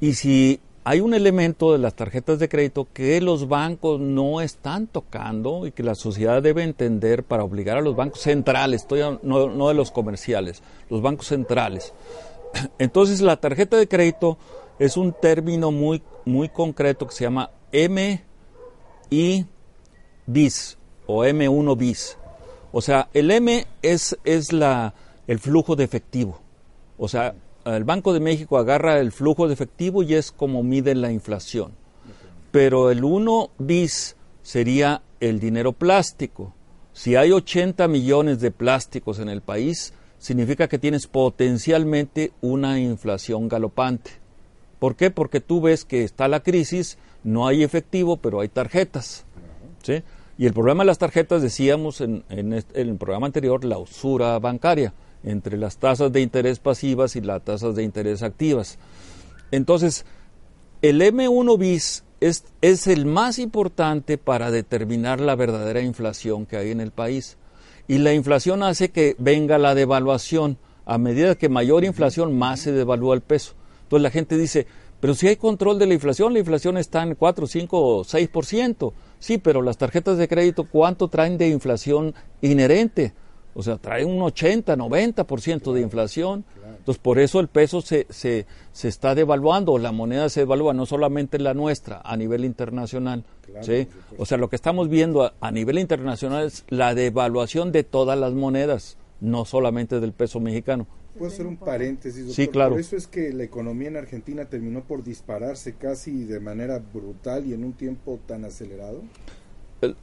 Y 0.00 0.14
si 0.14 0.60
hay 0.84 1.00
un 1.00 1.12
elemento 1.12 1.72
de 1.72 1.78
las 1.78 1.94
tarjetas 1.94 2.38
de 2.38 2.48
crédito 2.48 2.86
que 2.92 3.20
los 3.20 3.48
bancos 3.48 4.00
no 4.00 4.40
están 4.40 4.86
tocando 4.86 5.66
y 5.66 5.72
que 5.72 5.82
la 5.82 5.94
sociedad 5.94 6.40
debe 6.42 6.62
entender 6.62 7.24
para 7.24 7.44
obligar 7.44 7.78
a 7.78 7.82
los 7.82 7.96
bancos 7.96 8.20
centrales, 8.20 8.82
estoy 8.82 9.02
no, 9.22 9.68
de 9.68 9.74
los 9.74 9.90
comerciales, 9.90 10.62
los 10.88 11.02
bancos 11.02 11.26
centrales. 11.26 11.92
Entonces 12.78 13.20
la 13.20 13.36
tarjeta 13.36 13.76
de 13.76 13.88
crédito 13.88 14.38
es 14.78 14.96
un 14.96 15.12
término 15.12 15.72
muy, 15.72 16.02
muy 16.24 16.48
concreto 16.48 17.06
que 17.06 17.14
se 17.14 17.24
llama 17.24 17.50
MI 17.72 19.46
bis 20.26 20.78
o 21.06 21.24
M1 21.24 21.76
bis. 21.76 22.17
O 22.72 22.80
sea, 22.80 23.08
el 23.14 23.30
M 23.30 23.66
es, 23.82 24.18
es 24.24 24.52
la, 24.52 24.94
el 25.26 25.38
flujo 25.38 25.76
de 25.76 25.84
efectivo. 25.84 26.40
O 26.98 27.08
sea, 27.08 27.34
el 27.64 27.84
Banco 27.84 28.12
de 28.12 28.20
México 28.20 28.58
agarra 28.58 28.98
el 28.98 29.12
flujo 29.12 29.46
de 29.46 29.54
efectivo 29.54 30.02
y 30.02 30.14
es 30.14 30.32
como 30.32 30.62
mide 30.62 30.94
la 30.94 31.12
inflación. 31.12 31.72
Pero 32.50 32.90
el 32.90 33.04
1 33.04 33.50
bis 33.58 34.16
sería 34.42 35.02
el 35.20 35.40
dinero 35.40 35.72
plástico. 35.72 36.54
Si 36.92 37.14
hay 37.14 37.32
80 37.32 37.86
millones 37.88 38.40
de 38.40 38.50
plásticos 38.50 39.18
en 39.18 39.28
el 39.28 39.42
país, 39.42 39.92
significa 40.18 40.68
que 40.68 40.78
tienes 40.78 41.06
potencialmente 41.06 42.32
una 42.40 42.80
inflación 42.80 43.48
galopante. 43.48 44.10
¿Por 44.78 44.96
qué? 44.96 45.10
Porque 45.10 45.40
tú 45.40 45.60
ves 45.60 45.84
que 45.84 46.04
está 46.04 46.28
la 46.28 46.40
crisis, 46.40 46.98
no 47.24 47.46
hay 47.46 47.62
efectivo, 47.62 48.16
pero 48.16 48.40
hay 48.40 48.48
tarjetas. 48.48 49.24
¿sí? 49.82 50.02
Y 50.38 50.46
el 50.46 50.52
problema 50.52 50.84
de 50.84 50.86
las 50.86 50.98
tarjetas, 50.98 51.42
decíamos 51.42 52.00
en, 52.00 52.24
el 52.30 52.96
programa 52.96 53.26
anterior, 53.26 53.64
la 53.64 53.78
usura 53.78 54.38
bancaria 54.38 54.94
entre 55.24 55.58
las 55.58 55.78
tasas 55.78 56.12
de 56.12 56.20
interés 56.20 56.60
pasivas 56.60 57.16
y 57.16 57.20
las 57.20 57.42
tasas 57.42 57.74
de 57.74 57.82
interés 57.82 58.22
activas. 58.22 58.78
Entonces, 59.50 60.06
el 60.80 61.00
M1 61.00 61.58
bis 61.58 62.04
es, 62.20 62.44
es, 62.60 62.86
el 62.86 63.04
más 63.04 63.40
importante 63.40 64.16
para 64.16 64.52
determinar 64.52 65.18
la 65.18 65.34
verdadera 65.34 65.80
inflación 65.80 66.46
que 66.46 66.56
hay 66.56 66.70
en 66.70 66.80
el 66.80 66.92
país. 66.92 67.36
Y 67.88 67.98
la 67.98 68.14
inflación 68.14 68.62
hace 68.62 68.90
que 68.90 69.16
venga 69.18 69.58
la 69.58 69.74
devaluación. 69.74 70.56
A 70.86 70.98
medida 70.98 71.34
que 71.34 71.48
mayor 71.48 71.84
inflación, 71.84 72.38
más 72.38 72.60
se 72.60 72.70
devalúa 72.70 73.16
el 73.16 73.22
peso. 73.22 73.54
Entonces 73.82 74.02
la 74.04 74.10
gente 74.10 74.36
dice, 74.36 74.68
pero 75.00 75.14
si 75.14 75.26
hay 75.26 75.36
control 75.36 75.80
de 75.80 75.86
la 75.86 75.94
inflación, 75.94 76.32
la 76.32 76.38
inflación 76.38 76.76
está 76.78 77.02
en 77.02 77.16
4, 77.16 77.46
5 77.46 77.78
o 77.80 78.04
6%. 78.04 78.92
Sí, 79.18 79.38
pero 79.38 79.62
las 79.62 79.78
tarjetas 79.78 80.18
de 80.18 80.28
crédito, 80.28 80.64
¿cuánto 80.64 81.08
traen 81.08 81.38
de 81.38 81.48
inflación 81.48 82.14
inherente? 82.40 83.12
O 83.54 83.62
sea, 83.62 83.76
trae 83.76 84.04
un 84.04 84.22
80, 84.22 84.76
90% 84.76 85.72
de 85.72 85.80
inflación. 85.80 86.44
Entonces, 86.64 87.02
por 87.02 87.18
eso 87.18 87.40
el 87.40 87.48
peso 87.48 87.80
se, 87.80 88.06
se, 88.08 88.46
se, 88.70 88.88
está 88.88 89.16
devaluando, 89.16 89.76
la 89.78 89.90
moneda 89.90 90.28
se 90.28 90.40
devalúa, 90.40 90.74
no 90.74 90.86
solamente 90.86 91.38
la 91.38 91.54
nuestra, 91.54 92.00
a 92.04 92.16
nivel 92.16 92.44
internacional. 92.44 93.24
¿sí? 93.62 93.88
O 94.16 94.26
sea, 94.26 94.38
lo 94.38 94.48
que 94.48 94.56
estamos 94.56 94.88
viendo 94.88 95.32
a, 95.40 95.50
nivel 95.50 95.78
internacional 95.78 96.46
es 96.46 96.64
la 96.68 96.94
devaluación 96.94 97.72
de 97.72 97.82
todas 97.82 98.18
las 98.18 98.32
monedas, 98.32 98.96
no 99.20 99.44
solamente 99.44 99.98
del 99.98 100.12
peso 100.12 100.38
mexicano. 100.40 100.86
¿Puedo 101.18 101.32
hacer 101.32 101.46
un 101.46 101.56
paréntesis? 101.56 102.26
Doctor? 102.26 102.44
Sí, 102.44 102.48
claro. 102.48 102.70
Por 102.70 102.80
eso 102.80 102.96
es 102.96 103.06
que 103.06 103.32
la 103.32 103.44
economía 103.44 103.88
en 103.88 103.96
Argentina 103.96 104.44
terminó 104.44 104.84
por 104.84 105.02
dispararse 105.02 105.74
casi 105.74 106.24
de 106.24 106.40
manera 106.40 106.78
brutal 106.78 107.46
y 107.46 107.54
en 107.54 107.64
un 107.64 107.72
tiempo 107.72 108.18
tan 108.26 108.44
acelerado. 108.44 109.02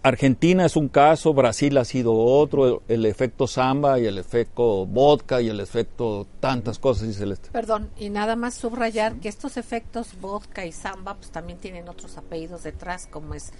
Argentina 0.03 0.65
es 0.65 0.77
un 0.77 0.87
caso, 0.87 1.33
Brasil 1.33 1.77
ha 1.77 1.83
sido 1.83 2.13
otro, 2.13 2.81
el, 2.87 3.05
efecto 3.05 3.45
samba 3.45 3.99
y 3.99 4.05
el 4.05 4.17
efecto 4.17 4.85
vodka 4.85 5.41
y 5.41 5.49
el 5.49 5.59
efecto 5.59 6.27
tantas 6.39 6.79
cosas, 6.79 7.07
dice 7.07 7.19
Celeste. 7.19 7.49
Perdón, 7.51 7.89
y 7.97 8.09
nada 8.09 8.37
más 8.37 8.53
subrayar 8.53 9.15
que 9.15 9.27
estos 9.27 9.57
efectos 9.57 10.19
vodka 10.21 10.65
y 10.65 10.71
samba 10.71 11.15
pues 11.15 11.29
también 11.29 11.59
tienen 11.59 11.89
otros 11.89 12.17
apellidos 12.17 12.63
detrás, 12.63 13.07
como 13.07 13.33
es 13.33 13.51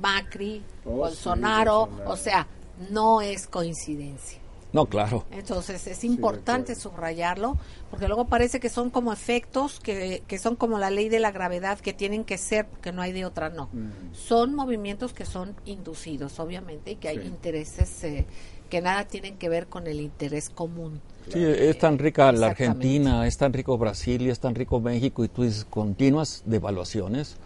Macri, 0.00 0.62
oh, 0.84 0.90
Bolsonaro, 0.90 1.88
o 2.04 2.16
sea, 2.16 2.46
no 2.90 3.22
es 3.22 3.46
coincidencia. 3.46 4.41
No, 4.72 4.86
claro. 4.86 5.24
Entonces 5.30 5.86
es 5.86 6.02
importante 6.04 6.74
subrayarlo, 6.74 7.58
porque 7.90 8.06
luego 8.06 8.26
parece 8.26 8.58
que 8.58 8.68
son 8.68 8.90
como 8.90 9.12
efectos, 9.12 9.80
que, 9.80 10.22
que, 10.26 10.38
son 10.38 10.56
como 10.56 10.78
la 10.78 10.90
ley 10.90 11.08
de 11.08 11.20
la 11.20 11.30
gravedad, 11.30 11.78
que 11.78 11.92
tienen 11.92 12.24
que 12.24 12.38
ser, 12.38 12.66
porque 12.66 12.92
no 12.92 13.02
hay 13.02 13.12
de 13.12 13.26
otra, 13.26 13.50
no. 13.50 13.68
Mm. 13.72 14.14
Son 14.14 14.54
movimientos 14.54 15.12
que 15.12 15.26
son 15.26 15.54
inducidos, 15.66 16.40
obviamente, 16.40 16.92
y 16.92 16.96
que 16.96 17.08
hay 17.08 17.18
intereses 17.18 18.02
eh, 18.04 18.26
que 18.70 18.80
nada 18.80 19.04
tienen 19.04 19.36
que 19.36 19.50
ver 19.50 19.66
con 19.66 19.86
el 19.86 20.00
interés 20.00 20.48
común. 20.48 21.00
Sí, 21.28 21.44
es 21.44 21.78
tan 21.78 21.98
rica 21.98 22.32
la 22.32 22.48
Argentina, 22.48 23.26
es 23.26 23.36
tan 23.36 23.52
rico 23.52 23.76
Brasil 23.76 24.22
y 24.22 24.30
es 24.30 24.40
tan 24.40 24.54
rico 24.54 24.80
México, 24.80 25.22
y 25.22 25.28
tú 25.28 25.42
dices 25.42 25.66
continuas 25.66 26.42
devaluaciones 26.46 27.36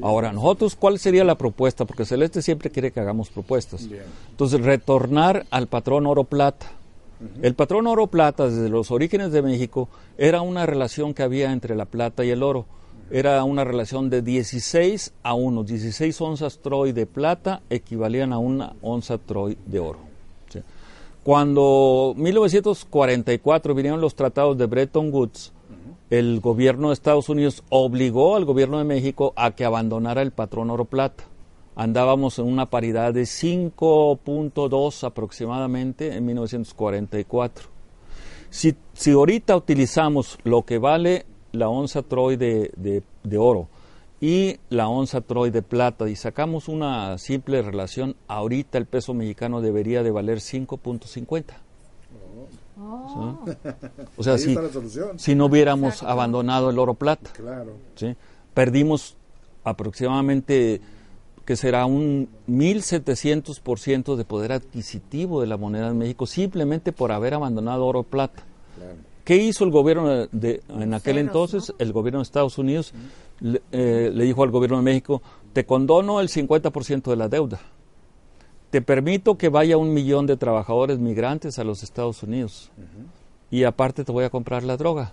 Ahora, 0.00 0.32
nosotros, 0.32 0.76
¿cuál 0.76 0.98
sería 0.98 1.24
la 1.24 1.36
propuesta? 1.36 1.84
Porque 1.84 2.04
Celeste 2.04 2.42
siempre 2.42 2.70
quiere 2.70 2.90
que 2.90 3.00
hagamos 3.00 3.30
propuestas. 3.30 3.88
Entonces, 4.30 4.60
retornar 4.60 5.46
al 5.50 5.66
patrón 5.66 6.06
oro-plata. 6.06 6.72
El 7.40 7.54
patrón 7.54 7.86
oro-plata, 7.86 8.48
desde 8.48 8.68
los 8.68 8.90
orígenes 8.90 9.32
de 9.32 9.42
México, 9.42 9.88
era 10.18 10.40
una 10.40 10.66
relación 10.66 11.14
que 11.14 11.22
había 11.22 11.52
entre 11.52 11.76
la 11.76 11.84
plata 11.84 12.24
y 12.24 12.30
el 12.30 12.42
oro. 12.42 12.66
Era 13.10 13.44
una 13.44 13.64
relación 13.64 14.10
de 14.10 14.22
16 14.22 15.12
a 15.22 15.34
1. 15.34 15.64
16 15.64 16.20
onzas 16.20 16.58
Troy 16.58 16.92
de 16.92 17.06
plata 17.06 17.62
equivalían 17.70 18.32
a 18.32 18.38
una 18.38 18.74
onza 18.80 19.18
Troy 19.18 19.58
de 19.66 19.78
oro. 19.78 19.98
Cuando 21.22 22.14
1944 22.16 23.74
vinieron 23.74 24.00
los 24.00 24.14
tratados 24.16 24.58
de 24.58 24.66
Bretton 24.66 25.12
Woods, 25.12 25.52
el 26.10 26.40
gobierno 26.40 26.88
de 26.88 26.94
Estados 26.94 27.28
Unidos 27.28 27.62
obligó 27.70 28.36
al 28.36 28.44
gobierno 28.44 28.78
de 28.78 28.84
México 28.84 29.32
a 29.36 29.52
que 29.52 29.64
abandonara 29.64 30.22
el 30.22 30.32
patrón 30.32 30.70
oro 30.70 30.84
plata. 30.84 31.24
Andábamos 31.74 32.38
en 32.38 32.46
una 32.46 32.66
paridad 32.66 33.14
de 33.14 33.22
5.2 33.22 35.04
aproximadamente 35.04 36.14
en 36.14 36.26
1944. 36.26 37.68
Si, 38.50 38.74
si 38.92 39.12
ahorita 39.12 39.56
utilizamos 39.56 40.38
lo 40.44 40.64
que 40.64 40.76
vale 40.78 41.24
la 41.52 41.68
onza 41.68 42.02
Troy 42.02 42.36
de, 42.36 43.02
oro 43.38 43.68
y 44.20 44.58
la 44.68 44.88
onza 44.88 45.20
Troy 45.20 45.50
de 45.50 45.62
plata 45.62 46.08
y 46.08 46.16
sacamos 46.16 46.68
una 46.68 47.16
simple 47.18 47.62
relación, 47.62 48.16
ahorita 48.28 48.78
el 48.78 48.86
peso 48.86 49.14
mexicano 49.14 49.60
debería 49.60 50.02
de 50.02 50.10
valer 50.10 50.38
5.50. 50.38 51.44
O 54.16 54.22
sea, 54.22 54.38
si, 54.38 54.56
si, 55.16 55.34
no 55.34 55.46
hubiéramos 55.46 56.02
abandonado 56.02 56.70
el 56.70 56.78
oro 56.78 56.94
plata, 56.94 57.30
¿sí? 57.94 58.16
perdimos 58.54 59.16
aproximadamente 59.64 60.80
que 61.44 61.56
será 61.56 61.86
un 61.86 62.28
1.700% 62.48 64.16
de 64.16 64.24
poder 64.24 64.52
adquisitivo 64.52 65.40
de 65.40 65.46
la 65.46 65.56
moneda 65.56 65.88
en 65.88 65.98
México 65.98 66.26
simplemente 66.26 66.92
por 66.92 67.12
haber 67.12 67.34
abandonado 67.34 67.84
oro 67.86 68.02
plata. 68.02 68.44
¿Qué 69.24 69.36
hizo 69.36 69.64
el 69.64 69.70
gobierno 69.70 70.26
de, 70.32 70.62
en 70.68 70.94
aquel 70.94 71.18
entonces? 71.18 71.72
El 71.78 71.92
gobierno 71.92 72.18
de 72.18 72.24
Estados 72.24 72.58
Unidos 72.58 72.92
eh, 73.70 74.10
le, 74.12 74.24
dijo 74.24 74.42
al 74.42 74.50
gobierno 74.50 74.78
de 74.78 74.82
México, 74.82 75.22
te 75.52 75.64
condono 75.64 76.20
el 76.20 76.28
50% 76.28 77.02
de 77.02 77.16
la 77.16 77.28
deuda. 77.28 77.60
Te 78.72 78.80
permito 78.80 79.36
que 79.36 79.50
vaya 79.50 79.76
un 79.76 79.92
millón 79.92 80.26
de 80.26 80.38
trabajadores 80.38 80.98
migrantes 80.98 81.58
a 81.58 81.64
los 81.64 81.82
Estados 81.82 82.22
Unidos. 82.22 82.70
Y 83.50 83.64
aparte 83.64 84.02
te 84.02 84.10
voy 84.10 84.24
a 84.24 84.30
comprar 84.30 84.62
la 84.62 84.78
droga. 84.78 85.12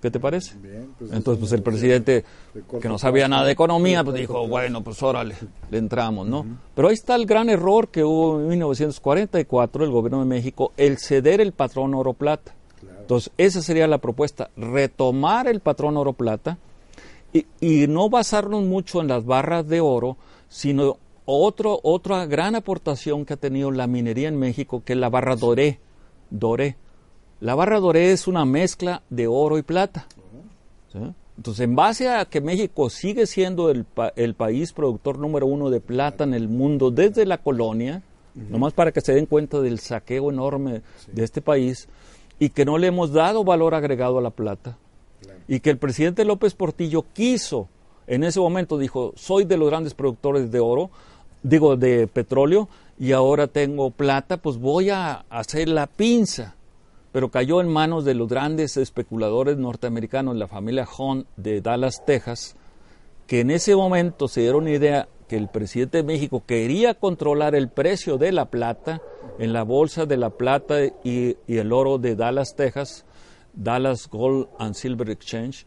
¿Qué 0.00 0.10
te 0.10 0.18
parece? 0.18 0.56
Pues 0.98 1.12
Entonces, 1.12 1.38
pues 1.38 1.52
el 1.52 1.62
presidente, 1.62 2.24
que 2.80 2.88
no 2.88 2.98
sabía 2.98 3.28
nada 3.28 3.46
de 3.46 3.52
economía, 3.52 4.02
pues 4.02 4.16
dijo, 4.16 4.48
bueno, 4.48 4.82
pues 4.82 5.00
órale, 5.00 5.36
le 5.70 5.78
entramos, 5.78 6.26
¿no? 6.26 6.44
Pero 6.74 6.88
ahí 6.88 6.94
está 6.94 7.14
el 7.14 7.24
gran 7.24 7.48
error 7.50 7.86
que 7.86 8.02
hubo 8.02 8.40
en 8.40 8.48
1944, 8.48 9.84
el 9.84 9.90
gobierno 9.92 10.18
de 10.18 10.26
México, 10.26 10.72
el 10.76 10.98
ceder 10.98 11.40
el 11.40 11.52
patrón 11.52 11.94
oro 11.94 12.14
plata. 12.14 12.52
Entonces, 12.98 13.32
esa 13.38 13.62
sería 13.62 13.86
la 13.86 13.98
propuesta, 13.98 14.50
retomar 14.56 15.46
el 15.46 15.60
patrón 15.60 15.96
oro 15.96 16.14
plata 16.14 16.58
y, 17.32 17.46
y 17.60 17.86
no 17.86 18.10
basarnos 18.10 18.64
mucho 18.64 19.00
en 19.00 19.06
las 19.06 19.24
barras 19.24 19.68
de 19.68 19.80
oro, 19.80 20.16
sino 20.48 20.96
otro, 21.24 21.80
otra 21.82 22.26
gran 22.26 22.54
aportación 22.54 23.24
que 23.24 23.34
ha 23.34 23.36
tenido 23.36 23.70
la 23.70 23.86
minería 23.86 24.28
en 24.28 24.38
México, 24.38 24.82
que 24.84 24.94
es 24.94 24.98
la 24.98 25.08
barra 25.08 25.36
doré. 25.36 25.78
Doré. 26.30 26.76
La 27.40 27.54
barra 27.54 27.80
doré 27.80 28.12
es 28.12 28.28
una 28.28 28.44
mezcla 28.44 29.02
de 29.10 29.26
oro 29.26 29.58
y 29.58 29.62
plata. 29.62 30.06
Entonces, 31.36 31.64
en 31.64 31.74
base 31.74 32.08
a 32.08 32.24
que 32.26 32.40
México 32.40 32.90
sigue 32.90 33.26
siendo 33.26 33.70
el, 33.70 33.86
el, 34.16 34.34
país 34.34 34.72
productor 34.72 35.18
número 35.18 35.46
uno 35.46 35.70
de 35.70 35.80
plata 35.80 36.24
en 36.24 36.34
el 36.34 36.48
mundo 36.48 36.90
desde 36.90 37.26
la 37.26 37.38
colonia, 37.38 38.02
nomás 38.34 38.74
para 38.74 38.92
que 38.92 39.00
se 39.00 39.14
den 39.14 39.26
cuenta 39.26 39.60
del 39.60 39.78
saqueo 39.78 40.30
enorme 40.30 40.82
de 41.10 41.24
este 41.24 41.40
país, 41.40 41.88
y 42.38 42.50
que 42.50 42.64
no 42.64 42.78
le 42.78 42.88
hemos 42.88 43.12
dado 43.12 43.44
valor 43.44 43.74
agregado 43.74 44.18
a 44.18 44.22
la 44.22 44.30
plata, 44.30 44.76
y 45.48 45.60
que 45.60 45.70
el 45.70 45.78
presidente 45.78 46.24
López 46.24 46.54
Portillo 46.54 47.04
quiso, 47.12 47.68
en 48.06 48.24
ese 48.24 48.38
momento 48.38 48.78
dijo, 48.78 49.12
soy 49.16 49.44
de 49.44 49.56
los 49.56 49.68
grandes 49.68 49.94
productores 49.94 50.50
de 50.50 50.60
oro, 50.60 50.90
digo, 51.42 51.76
de 51.76 52.06
petróleo, 52.06 52.68
y 52.98 53.12
ahora 53.12 53.46
tengo 53.46 53.90
plata, 53.90 54.36
pues 54.36 54.58
voy 54.58 54.90
a 54.90 55.24
hacer 55.30 55.68
la 55.68 55.86
pinza 55.86 56.54
pero 57.12 57.30
cayó 57.30 57.60
en 57.60 57.68
manos 57.68 58.04
de 58.04 58.14
los 58.14 58.26
grandes 58.26 58.78
especuladores 58.78 59.58
norteamericanos, 59.58 60.34
la 60.34 60.48
familia 60.48 60.88
Hunt 60.98 61.26
de 61.36 61.60
Dallas, 61.60 62.04
Texas, 62.06 62.56
que 63.26 63.40
en 63.40 63.50
ese 63.50 63.76
momento 63.76 64.28
se 64.28 64.40
dieron 64.40 64.66
idea 64.66 65.08
que 65.28 65.36
el 65.36 65.48
presidente 65.48 65.98
de 65.98 66.04
México 66.04 66.42
quería 66.46 66.94
controlar 66.94 67.54
el 67.54 67.68
precio 67.68 68.16
de 68.16 68.32
la 68.32 68.46
plata 68.46 69.00
en 69.38 69.52
la 69.52 69.62
bolsa 69.62 70.06
de 70.06 70.16
la 70.16 70.30
plata 70.30 70.84
y, 71.04 71.36
el 71.46 71.72
oro 71.72 71.98
de 71.98 72.16
Dallas, 72.16 72.56
Texas, 72.56 73.04
Dallas 73.52 74.08
Gold 74.08 74.48
and 74.58 74.74
Silver 74.74 75.10
Exchange, 75.10 75.66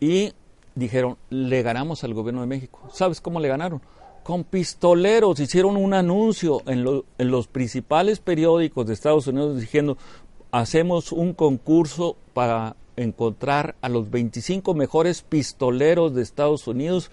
y 0.00 0.32
dijeron, 0.74 1.16
le 1.30 1.62
ganamos 1.62 2.02
al 2.02 2.14
gobierno 2.14 2.40
de 2.40 2.48
México. 2.48 2.80
¿Sabes 2.92 3.20
cómo 3.20 3.38
le 3.38 3.48
ganaron? 3.48 3.80
Con 4.22 4.44
pistoleros 4.44 5.40
hicieron 5.40 5.76
un 5.76 5.94
anuncio 5.94 6.62
en, 6.66 7.02
en 7.18 7.30
los 7.30 7.48
principales 7.48 8.20
periódicos 8.20 8.86
de 8.86 8.94
Estados 8.94 9.26
Unidos 9.26 9.60
diciendo, 9.60 9.98
hacemos 10.52 11.12
un 11.12 11.32
concurso 11.32 12.16
para 12.34 12.76
encontrar 12.96 13.74
a 13.80 13.88
los 13.88 14.10
25 14.10 14.74
mejores 14.74 15.22
pistoleros 15.22 16.14
de 16.14 16.22
Estados 16.22 16.66
Unidos 16.66 17.10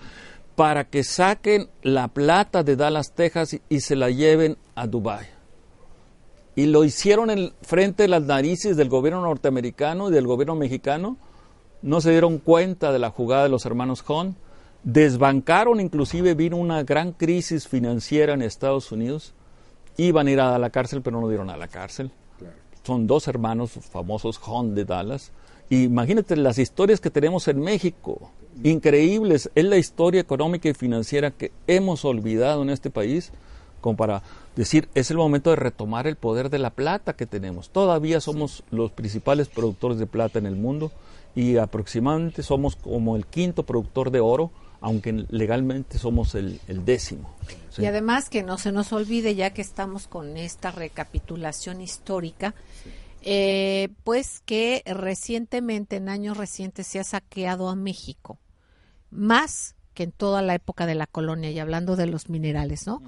para 0.56 0.84
que 0.84 1.06
saquen 1.06 1.70
la 1.84 2.10
plata 2.10 2.64
de 2.64 2.76
Dallas, 2.76 3.14
Texas 3.14 3.58
y 3.70 3.80
se 3.80 3.96
la 3.96 4.10
lleven 4.10 4.58
a 4.76 4.88
Dubái. 4.88 5.26
Y 6.56 6.66
lo 6.66 6.84
hicieron 6.84 7.30
en 7.30 7.54
frente 7.62 8.04
de 8.04 8.10
las 8.10 8.24
narices 8.24 8.76
del 8.76 8.90
gobierno 8.90 9.22
norteamericano 9.22 10.10
y 10.10 10.12
del 10.12 10.28
gobierno 10.28 10.56
mexicano. 10.56 11.16
No 11.82 12.02
se 12.02 12.12
dieron 12.12 12.40
cuenta 12.40 12.92
de 12.92 13.00
la 13.00 13.12
jugada 13.12 13.44
de 13.44 13.50
los 13.50 13.66
hermanos 13.66 14.04
Hunt. 14.06 14.36
Desbancaron, 14.84 15.80
inclusive 15.80 16.36
vino 16.36 16.58
una 16.58 16.84
gran 16.84 17.12
crisis 17.12 17.68
financiera 17.68 18.34
en 18.34 18.42
Estados 18.42 18.92
Unidos. 18.92 19.34
Iban 19.98 20.28
a 20.28 20.32
ir 20.32 20.40
a 20.40 20.58
la 20.58 20.70
cárcel, 20.70 21.02
pero 21.02 21.20
no 21.20 21.28
dieron 21.28 21.50
a 21.50 21.58
la 21.58 21.68
cárcel 21.68 22.12
son 22.90 23.06
dos 23.06 23.28
hermanos 23.28 23.72
famosos, 23.92 24.40
Hunt 24.46 24.74
de 24.74 24.86
Dallas. 24.86 25.32
imagínate 25.70 26.36
las 26.36 26.58
historias 26.58 27.00
que 27.00 27.12
tenemos 27.12 27.48
en 27.48 27.60
México, 27.60 28.32
increíbles. 28.64 29.52
Es 29.54 29.66
la 29.66 29.78
historia 29.78 30.22
económica 30.22 30.70
y 30.70 30.74
financiera 30.74 31.30
que 31.30 31.52
hemos 31.68 32.04
olvidado 32.04 32.64
en 32.64 32.72
este 32.72 32.90
país, 32.90 33.32
como 33.80 33.96
para 33.96 34.24
decir, 34.56 34.90
es 34.96 35.12
el 35.12 35.18
momento 35.18 35.52
de 35.52 35.58
retomar 35.58 36.08
el 36.08 36.16
poder 36.16 36.50
de 36.50 36.58
la 36.58 36.72
plata 36.72 37.14
que 37.14 37.28
tenemos. 37.28 37.70
Todavía 37.70 38.20
somos 38.20 38.64
los 38.72 38.90
principales 38.92 39.48
productores 39.50 40.00
de 40.00 40.08
plata 40.08 40.40
en 40.40 40.48
el 40.48 40.56
mundo 40.56 40.92
y 41.36 41.58
aproximadamente 41.58 42.42
somos 42.42 42.76
como 42.76 43.16
el 43.16 43.28
quinto 43.28 43.64
productor 43.64 44.10
de 44.10 44.20
oro 44.20 44.50
aunque 44.82 45.26
legalmente 45.30 45.98
somos 45.98 46.36
el, 46.36 46.60
décimo. 46.68 47.36
Y 47.78 47.86
además 47.86 48.30
que 48.30 48.44
no 48.44 48.58
se 48.58 48.72
nos 48.72 48.92
olvide, 48.94 49.36
ya 49.36 49.52
que 49.52 49.62
estamos 49.62 50.08
con 50.08 50.38
esta 50.38 50.72
recapitulación 50.72 51.82
histórica, 51.82 52.54
eh, 53.22 53.90
pues 54.04 54.42
que 54.46 54.84
recientemente, 54.86 55.98
en 55.98 56.10
años 56.10 56.38
recientes, 56.38 56.88
se 56.88 57.00
ha 57.00 57.04
saqueado 57.04 57.70
a 57.70 57.76
México, 57.76 58.40
más 59.12 59.76
que 59.94 60.04
en 60.04 60.12
toda 60.12 60.42
la 60.42 60.56
época 60.56 60.86
de 60.86 60.96
la 60.96 61.08
colonia, 61.08 61.52
y 61.52 61.60
hablando 61.60 61.96
de 61.96 62.06
los 62.06 62.30
minerales, 62.30 62.88
¿no? 62.88 63.02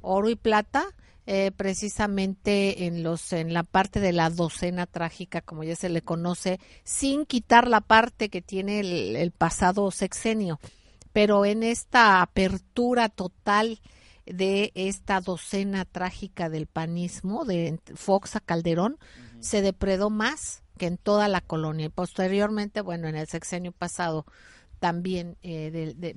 Oro 0.00 0.28
y 0.28 0.34
plata, 0.34 0.86
eh, 1.26 1.52
precisamente 1.56 2.86
en 2.86 3.04
los 3.04 3.32
en 3.32 3.54
la 3.54 3.62
parte 3.62 4.00
de 4.00 4.10
la 4.10 4.28
docena 4.28 4.86
trágica 4.86 5.40
como 5.40 5.62
ya 5.62 5.76
se 5.76 5.88
le 5.88 6.02
conoce 6.02 6.58
sin 6.82 7.26
quitar 7.26 7.68
la 7.68 7.80
parte 7.80 8.28
que 8.28 8.42
tiene 8.42 8.80
el 8.80 9.30
pasado 9.30 9.88
sexenio 9.92 10.58
pero 11.12 11.44
en 11.44 11.62
esta 11.62 12.22
apertura 12.22 13.08
total 13.08 13.80
de 14.26 14.72
esta 14.74 15.20
docena 15.20 15.84
trágica 15.84 16.48
del 16.48 16.66
panismo 16.66 17.44
de 17.44 17.80
Fox 17.94 18.36
a 18.36 18.40
Calderón 18.40 18.98
se 19.40 19.62
depredó 19.62 20.10
más 20.10 20.62
que 20.78 20.86
en 20.86 20.96
toda 20.96 21.28
la 21.28 21.40
colonia. 21.40 21.86
Y 21.86 21.90
posteriormente 21.90 22.80
bueno 22.80 23.08
en 23.08 23.16
el 23.16 23.26
sexenio 23.26 23.72
pasado 23.72 24.24
también 24.78 25.36
eh, 25.42 25.70
de, 25.70 25.94
de 25.94 26.14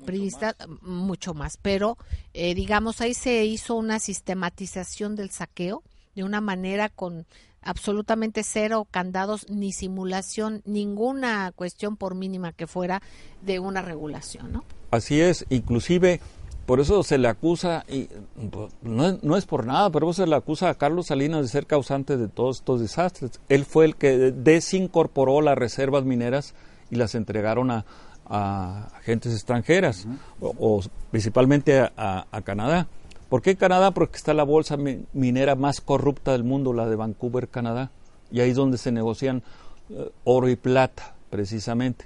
mucho 0.81 1.33
más. 1.33 1.57
Pero 1.61 1.97
eh, 2.33 2.55
digamos 2.55 3.01
ahí 3.01 3.13
se 3.13 3.45
hizo 3.45 3.75
una 3.75 3.99
sistematización 3.99 5.15
del 5.15 5.31
saqueo 5.31 5.83
de 6.15 6.23
una 6.23 6.41
manera 6.41 6.89
con 6.89 7.27
absolutamente 7.61 8.43
cero 8.43 8.87
candados 8.89 9.47
ni 9.49 9.73
simulación, 9.73 10.61
ninguna 10.65 11.51
cuestión 11.51 11.97
por 11.97 12.15
mínima 12.15 12.53
que 12.53 12.67
fuera 12.67 13.01
de 13.41 13.59
una 13.59 13.81
regulación, 13.81 14.53
¿no? 14.53 14.63
Así 14.95 15.19
es, 15.19 15.45
inclusive 15.49 16.21
por 16.65 16.79
eso 16.79 17.03
se 17.03 17.19
le 17.19 17.27
acusa, 17.27 17.85
y 17.87 18.07
pues, 18.49 18.73
no 18.81 19.37
es, 19.37 19.45
por 19.45 19.67
nada, 19.67 19.91
pero 19.91 20.11
se 20.13 20.25
le 20.25 20.35
acusa 20.35 20.69
a 20.69 20.73
Carlos 20.73 21.07
Salinas 21.07 21.43
de 21.43 21.47
ser 21.47 21.67
causante 21.67 22.17
de 22.17 22.27
todos 22.27 22.57
estos 22.57 22.81
desastres. 22.81 23.39
Él 23.49 23.65
fue 23.65 23.85
el 23.85 23.95
que 23.95 24.31
desincorporó 24.31 25.41
las 25.41 25.57
reservas 25.57 26.05
mineras 26.05 26.55
y 26.89 26.95
las 26.95 27.13
entregaron 27.13 27.69
a, 27.69 27.85
a 28.25 28.89
agentes 28.97 29.33
extranjeras, 29.33 30.07
o, 30.41 30.81
principalmente 31.11 31.79
a, 31.79 32.25
a, 32.31 32.41
Canadá. 32.41 32.87
¿Por 33.29 33.43
qué 33.43 33.55
Canadá? 33.55 33.91
Porque 33.91 34.17
está 34.17 34.33
la 34.33 34.43
bolsa 34.43 34.75
minera 35.13 35.55
más 35.55 35.81
corrupta 35.81 36.31
del 36.31 36.43
mundo, 36.43 36.73
la 36.73 36.87
de 36.87 36.95
Vancouver, 36.95 37.47
Canadá, 37.47 37.91
y 38.31 38.39
ahí 38.39 38.49
es 38.49 38.55
donde 38.55 38.79
se 38.79 38.91
negocian 38.91 39.43
eh, 39.91 40.09
oro 40.23 40.49
y 40.49 40.55
plata, 40.55 41.13
precisamente. 41.29 42.05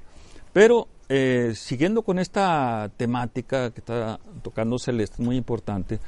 Pero 0.52 0.89
eh, 1.10 1.54
siguiendo 1.56 2.04
con 2.04 2.19
esta 2.19 2.91
temática 2.95 3.72
que 3.72 3.80
está 3.80 4.19
tocando 4.43 4.78
Celeste, 4.78 5.24
muy 5.24 5.38
importante, 5.38 6.00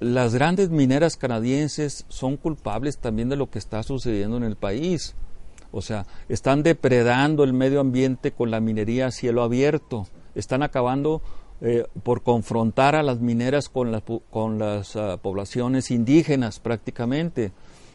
las 0.00 0.34
grandes 0.34 0.70
mineras 0.70 1.16
canadienses 1.16 2.04
son 2.08 2.36
culpables 2.36 2.98
también 2.98 3.28
de 3.28 3.36
lo 3.36 3.50
que 3.50 3.60
está 3.60 3.84
sucediendo 3.84 4.36
en 4.36 4.42
el 4.42 4.56
país. 4.56 5.14
O 5.70 5.80
sea, 5.80 6.06
están 6.28 6.62
depredando 6.64 7.44
el 7.44 7.52
medio 7.52 7.80
ambiente 7.80 8.32
con 8.32 8.50
la 8.50 8.60
minería 8.60 9.06
a 9.06 9.10
cielo 9.12 9.42
abierto, 9.42 10.08
están 10.34 10.62
acabando 10.62 11.22
eh, 11.60 11.84
por 12.02 12.22
confrontar 12.22 12.96
a 12.96 13.04
las 13.04 13.20
mineras 13.20 13.68
con, 13.68 14.02
con 14.28 14.58
las 14.58 14.96
ah, 14.96 15.18
poblaciones 15.22 15.92
indígenas 15.92 16.58
prácticamente. 16.58 17.52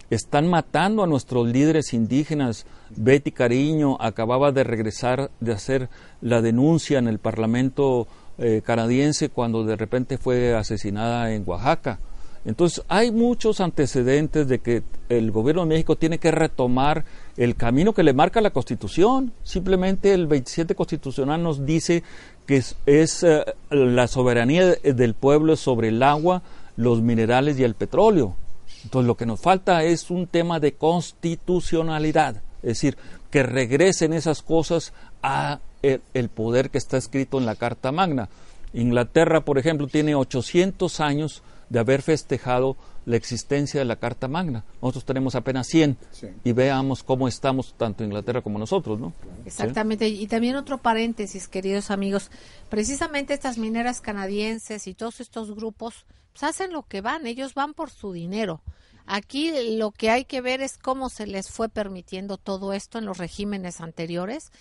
Están 0.09 0.47
matando 0.47 1.03
a 1.03 1.07
nuestros 1.07 1.47
líderes 1.47 1.93
indígenas. 1.93 2.65
Betty 2.95 3.31
Cariño 3.31 3.97
acababa 3.99 4.51
de 4.51 4.63
regresar 4.63 5.31
de 5.39 5.51
hacer 5.51 5.89
la 6.21 6.41
denuncia 6.41 6.99
en 6.99 7.07
el 7.07 7.19
Parlamento 7.19 8.07
eh, 8.37 8.61
canadiense 8.63 9.29
cuando 9.29 9.63
de 9.63 9.75
repente 9.75 10.17
fue 10.17 10.55
asesinada 10.55 11.33
en 11.33 11.43
Oaxaca. 11.45 11.99
Entonces 12.45 12.81
hay 12.87 13.11
muchos 13.11 13.59
antecedentes 13.59 14.47
de 14.47 14.59
que 14.59 14.83
el 15.09 15.31
gobierno 15.31 15.63
de 15.63 15.67
México 15.67 15.97
tiene 15.97 16.17
que 16.17 16.31
retomar 16.31 17.03
el 17.35 17.55
camino 17.55 17.93
que 17.93 18.03
le 18.03 18.13
marca 18.13 18.39
la 18.39 18.51
Constitución. 18.51 19.33
Simplemente 19.43 20.13
el 20.13 20.27
27 20.27 20.73
constitucional 20.73 21.43
nos 21.43 21.65
dice 21.65 22.03
que 22.45 22.63
es, 22.85 23.23
eh, 23.23 23.43
la 23.69 24.07
soberanía 24.07 24.75
del 24.75 25.13
pueblo 25.13 25.57
sobre 25.57 25.89
el 25.89 26.01
agua, 26.01 26.41
los 26.77 27.01
minerales 27.01 27.59
y 27.59 27.65
el 27.65 27.73
petróleo. 27.73 28.35
Entonces 28.83 29.07
lo 29.07 29.15
que 29.15 29.25
nos 29.25 29.41
falta 29.41 29.83
es 29.83 30.09
un 30.09 30.27
tema 30.27 30.59
de 30.59 30.73
constitucionalidad, 30.73 32.37
es 32.61 32.69
decir, 32.69 32.97
que 33.31 33.43
regresen 33.43 34.13
esas 34.13 34.41
cosas 34.41 34.93
a 35.21 35.59
el, 35.81 36.29
poder 36.29 36.69
que 36.69 36.77
está 36.77 36.97
escrito 36.97 37.37
en 37.37 37.45
la 37.45 37.55
Carta 37.55 37.91
Magna. 37.91 38.29
Inglaterra, 38.73 39.41
por 39.41 39.57
ejemplo, 39.57 39.87
tiene 39.87 40.15
800 40.15 40.99
años 40.99 41.43
de 41.69 41.79
haber 41.79 42.01
festejado 42.01 42.77
la 43.05 43.15
existencia 43.15 43.79
de 43.79 43.85
la 43.85 43.95
Carta 43.95 44.27
Magna. 44.27 44.63
Nosotros 44.81 45.05
tenemos 45.05 45.35
apenas 45.35 45.67
100 45.67 45.97
y 46.43 46.51
veamos 46.51 47.03
cómo 47.03 47.27
estamos 47.27 47.73
tanto 47.77 48.03
Inglaterra 48.03 48.41
como 48.41 48.59
nosotros, 48.59 48.99
¿no? 48.99 49.13
Exactamente. 49.45 50.07
Y 50.07 50.27
también 50.27 50.55
otro 50.55 50.77
paréntesis, 50.77 51.47
queridos 51.47 51.89
amigos. 51.89 52.31
Precisamente 52.69 53.33
estas 53.33 53.57
mineras 53.57 54.01
canadienses 54.01 54.87
y 54.87 54.93
todos 54.93 55.21
estos 55.21 55.55
grupos 55.55 56.05
pues, 56.39 56.49
hacen 56.49 56.71
lo 56.71 56.83
que 56.83 57.01
van. 57.01 57.25
Ellos 57.25 57.53
van 57.53 57.73
por 57.73 57.89
su 57.89 58.11
dinero. 58.11 58.61
Aquí 59.05 59.51
lo 59.77 59.91
que 59.91 60.09
hay 60.09 60.25
que 60.25 60.41
ver 60.41 60.61
es 60.61 60.77
cómo 60.77 61.09
se 61.09 61.27
les 61.27 61.49
fue 61.49 61.69
permitiendo 61.69 62.37
todo 62.37 62.73
esto 62.73 62.97
en 62.97 63.05
los 63.05 63.17
regímenes 63.17 63.79
anteriores 63.81 64.51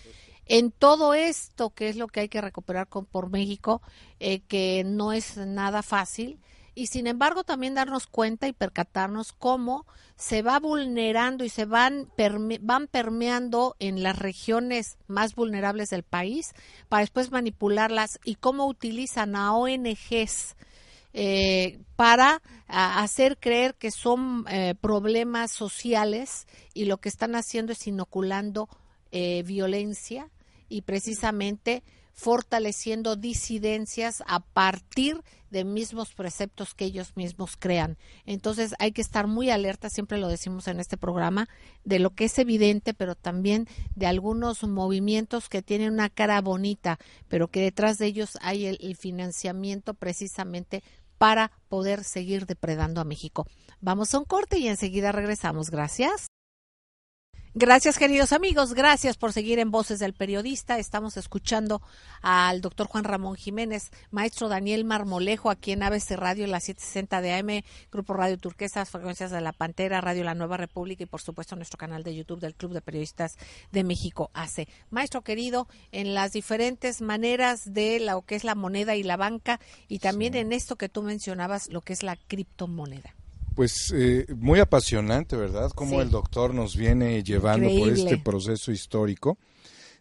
en 0.49 0.71
todo 0.71 1.13
esto, 1.13 1.71
que 1.71 1.89
es 1.89 1.95
lo 1.95 2.07
que 2.07 2.21
hay 2.21 2.29
que 2.29 2.41
recuperar 2.41 2.87
con, 2.87 3.05
por 3.05 3.29
México, 3.29 3.81
eh, 4.19 4.39
que 4.39 4.83
no 4.85 5.11
es 5.11 5.37
nada 5.37 5.83
fácil, 5.83 6.39
y 6.73 6.87
sin 6.87 7.07
embargo 7.07 7.43
también 7.43 7.73
darnos 7.73 8.05
cuenta 8.05 8.47
y 8.47 8.53
percatarnos 8.53 9.33
cómo 9.33 9.85
se 10.15 10.43
va 10.43 10.59
vulnerando 10.59 11.43
y 11.43 11.49
se 11.49 11.65
van, 11.65 12.07
van 12.61 12.87
permeando 12.87 13.75
en 13.79 14.03
las 14.03 14.17
regiones 14.17 14.97
más 15.07 15.33
vulnerables 15.33 15.89
del 15.89 16.03
país 16.03 16.53
para 16.87 17.01
después 17.01 17.31
manipularlas 17.31 18.19
y 18.23 18.35
cómo 18.35 18.67
utilizan 18.67 19.35
a 19.35 19.53
ONGs 19.53 20.55
eh, 21.13 21.79
para 21.95 22.41
hacer 22.67 23.37
creer 23.37 23.75
que 23.75 23.91
son 23.91 24.45
eh, 24.49 24.75
problemas 24.79 25.51
sociales 25.51 26.47
y 26.73 26.85
lo 26.85 26.97
que 26.97 27.09
están 27.09 27.35
haciendo 27.35 27.71
es 27.71 27.87
inoculando 27.87 28.69
violencia 29.45 30.29
y 30.69 30.81
precisamente 30.81 31.81
fortaleciendo 32.13 33.15
disidencias 33.15 34.23
a 34.27 34.39
partir 34.41 35.15
de 35.15 35.21
mismos 35.51 36.13
preceptos 36.13 36.73
que 36.73 36.85
ellos 36.85 37.13
mismos 37.15 37.55
crean. 37.57 37.97
Entonces 38.25 38.75
hay 38.79 38.91
que 38.91 39.01
estar 39.01 39.27
muy 39.27 39.49
alerta, 39.49 39.89
siempre 39.89 40.17
lo 40.17 40.27
decimos 40.27 40.67
en 40.67 40.79
este 40.79 40.97
programa, 40.97 41.47
de 41.83 41.99
lo 41.99 42.11
que 42.11 42.25
es 42.25 42.37
evidente, 42.39 42.93
pero 42.93 43.15
también 43.15 43.67
de 43.95 44.07
algunos 44.07 44.63
movimientos 44.63 45.49
que 45.49 45.61
tienen 45.61 45.93
una 45.93 46.09
cara 46.09 46.41
bonita, 46.41 46.99
pero 47.27 47.47
que 47.47 47.61
detrás 47.61 47.97
de 47.97 48.07
ellos 48.07 48.37
hay 48.41 48.65
el 48.65 48.95
financiamiento 48.95 49.93
precisamente 49.93 50.83
para 51.17 51.51
poder 51.67 52.03
seguir 52.03 52.45
depredando 52.45 53.01
a 53.01 53.05
México. 53.05 53.47
Vamos 53.81 54.13
a 54.13 54.19
un 54.19 54.25
corte 54.25 54.57
y 54.59 54.67
enseguida 54.67 55.11
regresamos. 55.11 55.69
Gracias. 55.69 56.26
Gracias, 57.59 57.97
queridos 57.97 58.33
amigos. 58.33 58.75
Gracias 58.75 59.17
por 59.17 59.33
seguir 59.33 59.57
en 59.57 59.71
Voces 59.71 59.97
del 59.97 60.13
Periodista. 60.13 60.77
Estamos 60.77 61.17
escuchando 61.17 61.81
al 62.21 62.61
doctor 62.61 62.85
Juan 62.85 63.03
Ramón 63.03 63.35
Jiménez, 63.35 63.89
maestro 64.11 64.47
Daniel 64.47 64.85
Marmolejo, 64.85 65.49
aquí 65.49 65.71
en 65.71 65.81
ABC 65.81 66.11
Radio, 66.11 66.45
la 66.45 66.59
760 66.59 67.19
de 67.19 67.33
AM, 67.33 67.63
Grupo 67.91 68.13
Radio 68.13 68.37
Turquesas, 68.37 68.91
Frecuencias 68.91 69.31
de 69.31 69.41
la 69.41 69.53
Pantera, 69.53 70.01
Radio 70.01 70.23
La 70.23 70.35
Nueva 70.35 70.57
República 70.57 71.01
y, 71.01 71.07
por 71.07 71.19
supuesto, 71.19 71.55
nuestro 71.55 71.79
canal 71.79 72.03
de 72.03 72.15
YouTube 72.15 72.41
del 72.41 72.53
Club 72.53 72.73
de 72.73 72.81
Periodistas 72.81 73.37
de 73.71 73.83
México, 73.83 74.29
AC. 74.35 74.67
Maestro 74.91 75.23
querido, 75.23 75.67
en 75.91 76.13
las 76.13 76.33
diferentes 76.33 77.01
maneras 77.01 77.73
de 77.73 77.99
lo 77.99 78.21
que 78.21 78.35
es 78.35 78.43
la 78.43 78.53
moneda 78.53 78.95
y 78.95 79.01
la 79.01 79.17
banca 79.17 79.59
y 79.87 79.97
también 79.97 80.35
en 80.35 80.53
esto 80.53 80.75
que 80.75 80.89
tú 80.89 81.01
mencionabas, 81.01 81.69
lo 81.71 81.81
que 81.81 81.93
es 81.93 82.03
la 82.03 82.17
criptomoneda. 82.17 83.15
Pues 83.57 83.91
eh, 83.91 84.27
muy 84.35 84.59
apasionante, 84.59 85.35
¿verdad? 85.35 85.71
Cómo 85.73 85.99
el 86.03 86.11
doctor 86.11 86.53
nos 86.53 86.77
viene 86.77 87.23
llevando 87.23 87.67
por 87.75 87.89
este 87.89 88.19
proceso 88.19 88.71
histórico, 88.71 89.39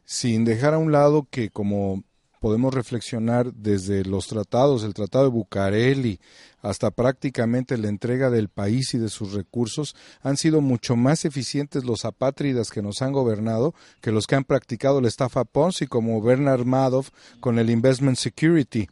sin 0.05 0.45
dejar 0.45 0.75
a 0.75 0.79
un 0.79 0.93
lado 0.93 1.27
que 1.31 1.49
como 1.49 2.05
podemos 2.41 2.75
reflexionar 2.75 3.53
desde 3.53 4.05
los 4.05 4.27
tratados, 4.27 4.85
el 4.85 4.95
Tratado 4.95 5.25
de 5.25 5.31
Bucareli, 5.31 6.21
hasta 6.61 6.91
prácticamente 6.91 7.79
la 7.79 7.89
entrega 7.89 8.31
del 8.31 8.49
país 8.49 8.95
y 8.95 8.99
de 8.99 9.09
sus 9.09 9.33
recursos, 9.33 9.95
han 10.23 10.37
sido 10.37 10.61
mucho 10.61 10.97
más 10.97 11.25
eficientes 11.25 11.85
los 11.85 12.05
apátridas 12.05 12.71
que 12.71 12.83
nos 12.83 13.03
han 13.03 13.13
gobernado 13.13 13.75
que 14.01 14.13
los 14.13 14.27
que 14.27 14.35
han 14.35 14.45
practicado 14.45 15.01
la 15.01 15.09
estafa 15.09 15.45
Ponzi, 15.45 15.87
como 15.87 16.21
Bernard 16.21 16.65
Madoff 16.65 17.11
con 17.41 17.59
el 17.59 17.71
Investment 17.71 18.19
Security 18.19 18.89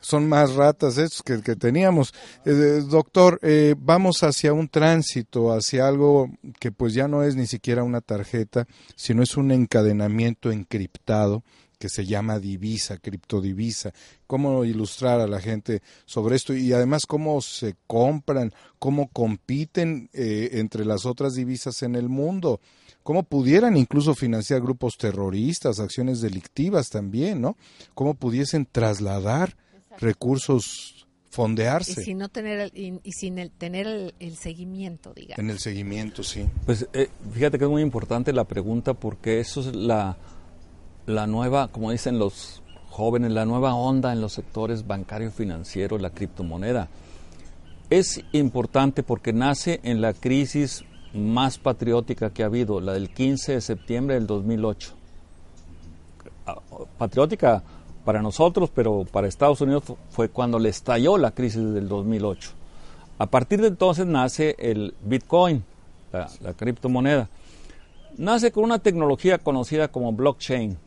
son 0.00 0.28
más 0.28 0.54
ratas 0.54 0.98
estos 0.98 1.22
que, 1.22 1.42
que 1.42 1.56
teníamos. 1.56 2.14
Eh, 2.44 2.82
doctor, 2.88 3.38
eh, 3.42 3.74
vamos 3.78 4.22
hacia 4.22 4.52
un 4.52 4.68
tránsito, 4.68 5.52
hacia 5.52 5.88
algo 5.88 6.30
que 6.60 6.72
pues 6.72 6.94
ya 6.94 7.08
no 7.08 7.22
es 7.22 7.36
ni 7.36 7.46
siquiera 7.46 7.82
una 7.82 8.00
tarjeta, 8.00 8.66
sino 8.96 9.22
es 9.22 9.36
un 9.36 9.50
encadenamiento 9.50 10.50
encriptado 10.50 11.42
que 11.78 11.88
se 11.88 12.04
llama 12.04 12.38
divisa, 12.38 12.98
criptodivisa. 12.98 13.92
¿Cómo 14.26 14.64
ilustrar 14.64 15.20
a 15.20 15.26
la 15.26 15.40
gente 15.40 15.82
sobre 16.04 16.36
esto? 16.36 16.54
Y 16.54 16.72
además, 16.72 17.06
cómo 17.06 17.40
se 17.40 17.76
compran, 17.86 18.52
cómo 18.78 19.08
compiten 19.08 20.10
eh, 20.12 20.50
entre 20.54 20.84
las 20.84 21.06
otras 21.06 21.34
divisas 21.34 21.82
en 21.82 21.94
el 21.94 22.08
mundo. 22.08 22.60
Cómo 23.02 23.22
pudieran 23.22 23.76
incluso 23.76 24.14
financiar 24.14 24.60
grupos 24.60 24.98
terroristas, 24.98 25.80
acciones 25.80 26.20
delictivas 26.20 26.90
también, 26.90 27.40
¿no? 27.40 27.56
Cómo 27.94 28.14
pudiesen 28.14 28.66
trasladar 28.70 29.56
recursos 29.98 31.06
fondearse. 31.30 32.00
Y 32.00 32.04
sin, 32.04 32.18
no 32.18 32.28
tener 32.28 32.58
el, 32.58 33.00
y, 33.02 33.12
sin 33.12 33.38
el, 33.38 33.50
tener 33.50 34.12
el, 34.18 34.36
seguimiento, 34.36 35.12
digamos. 35.14 35.38
En 35.38 35.50
el 35.50 35.58
seguimiento, 35.58 36.22
sí. 36.22 36.46
Pues 36.66 36.86
eh, 36.92 37.08
fíjate 37.32 37.58
que 37.58 37.64
es 37.64 37.70
muy 37.70 37.82
importante 37.82 38.32
la 38.32 38.44
pregunta 38.44 38.94
porque 38.94 39.40
eso 39.40 39.60
es 39.60 39.74
la, 39.74 40.16
la 41.08 41.26
nueva, 41.26 41.68
como 41.68 41.90
dicen 41.90 42.18
los 42.18 42.62
jóvenes, 42.90 43.32
la 43.32 43.44
nueva 43.44 43.74
onda 43.74 44.12
en 44.12 44.20
los 44.20 44.34
sectores 44.34 44.86
bancario 44.86 45.30
financiero, 45.30 45.98
la 45.98 46.10
criptomoneda. 46.10 46.88
Es 47.90 48.22
importante 48.32 49.02
porque 49.02 49.32
nace 49.32 49.80
en 49.82 50.00
la 50.00 50.12
crisis 50.12 50.84
más 51.14 51.58
patriótica 51.58 52.30
que 52.30 52.42
ha 52.42 52.46
habido, 52.46 52.80
la 52.80 52.92
del 52.92 53.08
15 53.08 53.52
de 53.52 53.60
septiembre 53.60 54.14
del 54.16 54.26
2008. 54.26 54.92
Ah, 56.46 56.58
patriótica 56.98 57.62
para 58.04 58.20
nosotros, 58.20 58.70
pero 58.74 59.04
para 59.10 59.26
Estados 59.26 59.60
Unidos 59.60 59.84
fue 60.10 60.28
cuando 60.28 60.58
le 60.58 60.68
estalló 60.68 61.16
la 61.16 61.30
crisis 61.30 61.62
del 61.72 61.88
2008. 61.88 62.50
A 63.18 63.26
partir 63.26 63.60
de 63.60 63.68
entonces 63.68 64.06
nace 64.06 64.54
el 64.58 64.94
Bitcoin, 65.02 65.64
la, 66.12 66.52
criptomoneda. 66.54 67.28
Nace 68.16 68.52
con 68.52 68.64
una 68.64 68.78
tecnología 68.78 69.38
conocida 69.38 69.88
como 69.88 70.12
blockchain, 70.12 70.78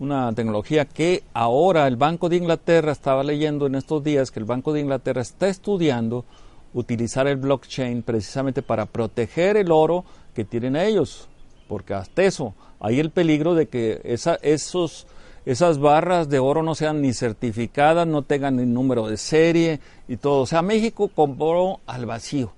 una 0.00 0.32
tecnología 0.32 0.84
que 0.84 1.22
ahora 1.32 1.86
el 1.86 1.96
Banco 1.96 2.28
de 2.28 2.36
Inglaterra 2.36 2.92
estaba 2.92 3.22
leyendo 3.22 3.66
en 3.66 3.74
estos 3.74 4.02
días 4.02 4.30
que 4.30 4.40
el 4.40 4.44
Banco 4.44 4.72
de 4.72 4.80
Inglaterra 4.80 5.22
está 5.22 5.48
estudiando 5.48 6.24
utilizar 6.72 7.26
el 7.26 7.36
blockchain 7.36 8.02
precisamente 8.02 8.62
para 8.62 8.86
proteger 8.86 9.56
el 9.56 9.70
oro 9.70 10.04
que 10.34 10.44
tienen 10.44 10.76
ellos, 10.76 11.28
porque 11.68 11.94
hasta 11.94 12.24
eso 12.24 12.54
hay 12.80 13.00
el 13.00 13.10
peligro 13.10 13.54
de 13.54 13.66
que 13.66 14.00
esa, 14.04 14.34
esos 14.42 15.06
esas 15.46 15.78
barras 15.78 16.30
de 16.30 16.38
oro 16.38 16.62
no 16.62 16.74
sean 16.74 17.02
ni 17.02 17.12
certificadas, 17.12 18.06
no 18.06 18.22
tengan 18.22 18.56
ni 18.56 18.64
número 18.64 19.08
de 19.08 19.18
serie 19.18 19.80
y 20.08 20.16
todo. 20.16 20.42
O 20.42 20.46
sea, 20.46 20.62
México 20.62 21.08
compró 21.14 21.80
al 21.86 22.06
vacío. 22.06 22.52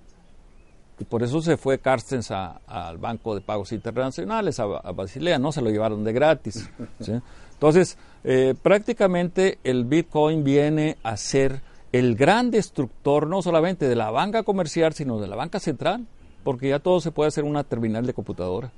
Y 0.98 1.04
por 1.04 1.22
eso 1.22 1.42
se 1.42 1.56
fue 1.56 1.78
Carstens 1.78 2.30
al 2.30 2.98
Banco 2.98 3.34
de 3.34 3.42
Pagos 3.42 3.72
Internacionales, 3.72 4.58
a, 4.60 4.66
Basilea, 4.66 5.38
no 5.38 5.52
se 5.52 5.60
lo 5.60 5.70
llevaron 5.70 6.04
de 6.04 6.12
gratis. 6.12 6.70
Entonces, 7.52 7.98
eh, 8.24 8.54
prácticamente 8.60 9.58
el 9.62 9.84
Bitcoin 9.84 10.42
viene 10.42 10.96
a 11.02 11.16
ser 11.16 11.60
el 11.92 12.16
gran 12.16 12.50
destructor 12.50 13.26
no 13.26 13.42
solamente 13.42 13.88
de 13.88 13.96
la 13.96 14.10
banca 14.10 14.42
comercial, 14.42 14.94
sino 14.94 15.18
de 15.18 15.26
la 15.26 15.36
banca 15.36 15.60
central, 15.60 16.06
porque 16.44 16.70
ya 16.70 16.78
todo 16.78 17.00
se 17.00 17.10
puede 17.10 17.28
hacer 17.28 17.44
en 17.44 17.50
una 17.50 17.64
terminal 17.64 18.06
de 18.06 18.14
computadora. 18.14 18.70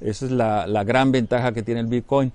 Esa 0.00 0.26
es 0.26 0.32
la, 0.32 0.66
la 0.66 0.84
gran 0.84 1.12
ventaja 1.12 1.52
que 1.52 1.62
tiene 1.62 1.80
el 1.80 1.86
Bitcoin. 1.86 2.32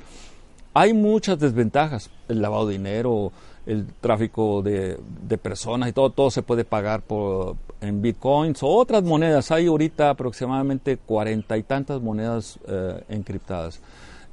Hay 0.74 0.94
muchas 0.94 1.40
desventajas, 1.40 2.10
el 2.28 2.42
lavado 2.42 2.68
de 2.68 2.74
dinero, 2.74 3.32
el 3.66 3.88
tráfico 4.00 4.62
de, 4.62 4.98
personas 5.42 5.90
y 5.90 5.94
todo, 5.94 6.10
todo 6.12 6.30
se 6.32 6.44
puede 6.44 6.66
pagar 6.66 7.02
por, 7.02 7.56
en 7.86 8.02
bitcoins 8.02 8.64
o 8.64 8.68
otras 8.68 9.04
monedas. 9.04 9.52
Hay 9.52 9.68
ahorita 9.68 10.10
aproximadamente 10.10 10.98
cuarenta 10.98 11.58
y 11.58 11.64
tantas 11.64 12.02
monedas 12.02 12.60
eh, 12.68 13.04
encriptadas. 13.10 13.80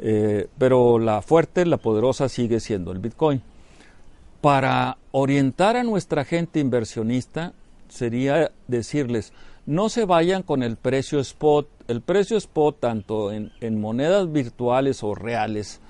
Eh, 0.00 0.48
pero 0.58 0.98
la 0.98 1.22
fuerte, 1.22 1.64
la 1.64 1.76
poderosa 1.76 2.28
sigue 2.28 2.58
siendo 2.60 2.90
el 2.90 2.98
bitcoin. 2.98 3.40
Para 4.40 4.96
orientar 5.12 5.76
a 5.76 5.84
nuestra 5.84 6.24
gente 6.24 6.58
inversionista 6.58 7.52
sería 7.88 8.50
decirles, 8.66 9.32
no 9.66 9.88
se 9.88 10.04
vayan 10.04 10.42
con 10.42 10.62
el 10.62 10.76
precio 10.76 11.20
spot. 11.20 11.68
El 11.86 12.00
precio 12.00 12.36
spot, 12.36 12.80
tanto 12.80 13.30
en, 13.30 13.80
monedas 13.80 14.32
virtuales 14.32 15.02
o 15.04 15.14
reales, 15.14 15.80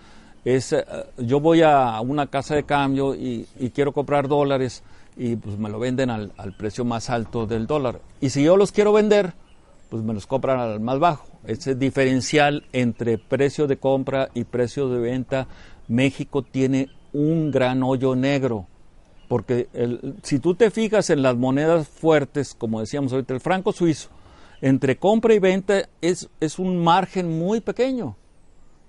es, 0.44 0.72
eh, 0.72 0.84
yo 1.16 1.40
voy 1.40 1.62
a 1.62 1.98
una 2.00 2.26
casa 2.26 2.54
de 2.54 2.64
cambio 2.64 3.14
y, 3.14 3.46
quiero 3.74 3.92
comprar 3.92 4.28
dólares 4.28 4.82
y 5.16 5.36
pues 5.36 5.58
me 5.58 5.68
lo 5.68 5.78
venden 5.78 6.10
al, 6.10 6.32
al, 6.36 6.56
precio 6.56 6.84
más 6.84 7.10
alto 7.10 7.46
del 7.46 7.66
dólar. 7.66 8.00
Y 8.20 8.30
si 8.30 8.42
yo 8.42 8.56
los 8.56 8.72
quiero 8.72 8.92
vender, 8.92 9.34
pues 9.90 10.02
me 10.02 10.14
los 10.14 10.26
compran 10.26 10.58
al 10.58 10.80
más 10.80 10.98
bajo. 10.98 11.26
Ese 11.44 11.74
diferencial 11.74 12.64
entre 12.72 13.18
precio 13.18 13.66
de 13.66 13.76
compra 13.76 14.30
y 14.34 14.44
precio 14.44 14.88
de 14.88 15.00
venta, 15.00 15.48
México 15.88 16.42
tiene 16.42 16.88
un 17.12 17.50
gran 17.50 17.82
hoyo 17.82 18.16
negro. 18.16 18.66
Porque 19.28 19.68
el, 19.72 20.16
si 20.22 20.38
tú 20.38 20.54
te 20.54 20.70
fijas 20.70 21.10
en 21.10 21.22
las 21.22 21.36
monedas 21.36 21.88
fuertes, 21.88 22.54
como 22.54 22.80
decíamos 22.80 23.12
ahorita, 23.12 23.34
el 23.34 23.40
franco 23.40 23.72
suizo, 23.72 24.08
entre 24.60 24.96
compra 24.96 25.34
y 25.34 25.38
venta 25.38 25.88
es, 26.00 26.28
es 26.40 26.58
un 26.58 26.82
margen 26.82 27.38
muy 27.38 27.60
pequeño. 27.60 28.16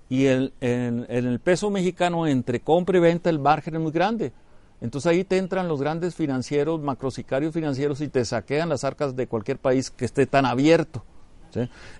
Y 0.08 0.26
el, 0.26 0.52
en, 0.60 1.06
el 1.08 1.40
peso 1.40 1.70
mexicano, 1.70 2.26
entre 2.26 2.60
compra 2.60 2.98
y 2.98 3.00
venta, 3.00 3.30
el 3.30 3.38
margen 3.38 3.74
es 3.74 3.80
muy 3.80 3.92
grande. 3.92 4.32
Entonces 4.80 5.10
ahí 5.10 5.24
te 5.24 5.38
entran 5.38 5.68
los 5.68 5.80
grandes 5.80 6.14
financieros, 6.14 6.80
macrosicarios 6.80 7.54
financieros 7.54 8.00
y 8.00 8.08
te 8.08 8.24
saquean 8.24 8.68
las 8.68 8.84
arcas 8.84 9.16
de 9.16 9.26
cualquier 9.26 9.58
país 9.58 9.90
que 9.90 10.04
esté 10.04 10.26
tan 10.26 10.44
abierto. 10.46 11.04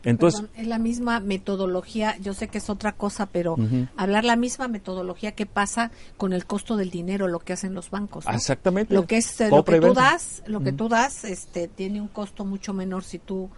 Entonces, 0.02 0.44
es 0.56 0.66
la 0.66 0.78
misma 0.78 1.20
metodología, 1.20 2.16
yo 2.18 2.34
sé 2.34 2.48
que 2.48 2.58
es 2.58 2.70
otra 2.70 2.92
cosa, 2.92 3.26
pero 3.26 3.56
hablar 3.96 4.24
la 4.24 4.36
misma 4.36 4.68
metodología 4.68 5.32
que 5.32 5.46
pasa 5.46 5.90
con 6.16 6.32
el 6.32 6.46
costo 6.46 6.76
del 6.76 6.90
dinero, 6.90 7.28
lo 7.28 7.38
que 7.40 7.52
hacen 7.52 7.74
los 7.74 7.90
bancos. 7.90 8.24
Exactamente. 8.32 8.94
Lo 8.94 9.06
que 9.06 9.18
es 9.18 9.40
eh, 9.40 9.50
lo 9.50 9.64
que 9.64 9.80
tú 9.80 9.94
das, 9.94 10.42
lo 10.46 10.60
que 10.62 10.72
tú 10.72 10.88
das, 10.88 11.24
este, 11.24 11.68
tiene 11.68 12.00
un 12.00 12.08
costo 12.08 12.44
mucho 12.44 12.72
menor 12.72 13.04
si 13.04 13.18
tú 13.18 13.50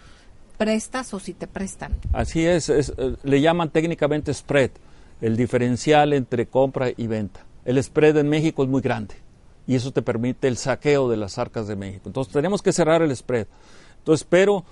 prestas 0.59 1.12
o 1.14 1.21
si 1.21 1.35
te 1.35 1.47
prestan. 1.47 1.95
Así 2.12 2.45
es, 2.45 2.69
es 2.69 2.93
eh, 2.97 3.17
le 3.23 3.41
llaman 3.41 3.71
técnicamente 3.71 4.33
spread, 4.33 4.71
el 5.21 5.37
diferencial 5.37 6.12
entre 6.12 6.47
compra 6.47 6.91
y 6.95 7.07
venta. 7.07 7.41
El 7.67 7.83
spread 7.83 8.17
en 8.17 8.29
México 8.31 8.62
es 8.62 8.71
muy 8.71 8.81
grande 8.81 9.17
y 9.67 9.75
eso 9.75 9.91
te 9.91 10.01
permite 10.01 10.49
el 10.49 10.57
saqueo 10.57 11.11
de 11.11 11.17
las 11.17 11.37
arcas 11.37 11.67
de 11.67 11.77
México. 11.77 12.05
Entonces 12.07 12.33
tenemos 12.33 12.62
que 12.62 12.73
cerrar 12.73 13.03
el 13.03 13.14
spread. 13.14 13.47
Entonces, 13.99 14.27
pero 14.29 14.64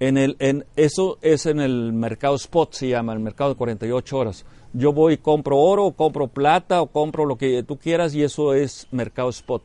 en 0.00 0.18
el, 0.18 0.36
en, 0.40 0.66
eso 0.76 1.18
es 1.22 1.46
en 1.46 1.60
el 1.60 1.92
mercado 1.92 2.34
spot, 2.34 2.72
se 2.72 2.88
llama, 2.88 3.12
el 3.12 3.20
mercado 3.20 3.50
de 3.50 3.56
48 3.56 4.18
horas. 4.18 4.44
Yo 4.72 4.92
voy 4.92 5.14
y 5.14 5.18
compro 5.18 5.58
oro, 5.58 5.86
o 5.86 5.92
compro 5.92 6.26
plata, 6.26 6.82
o 6.82 6.88
compro 6.88 7.24
lo 7.24 7.36
que 7.36 7.62
tú 7.62 7.76
quieras, 7.76 8.14
y 8.14 8.22
eso 8.24 8.54
es 8.54 8.88
mercado 8.90 9.28
spot. 9.30 9.62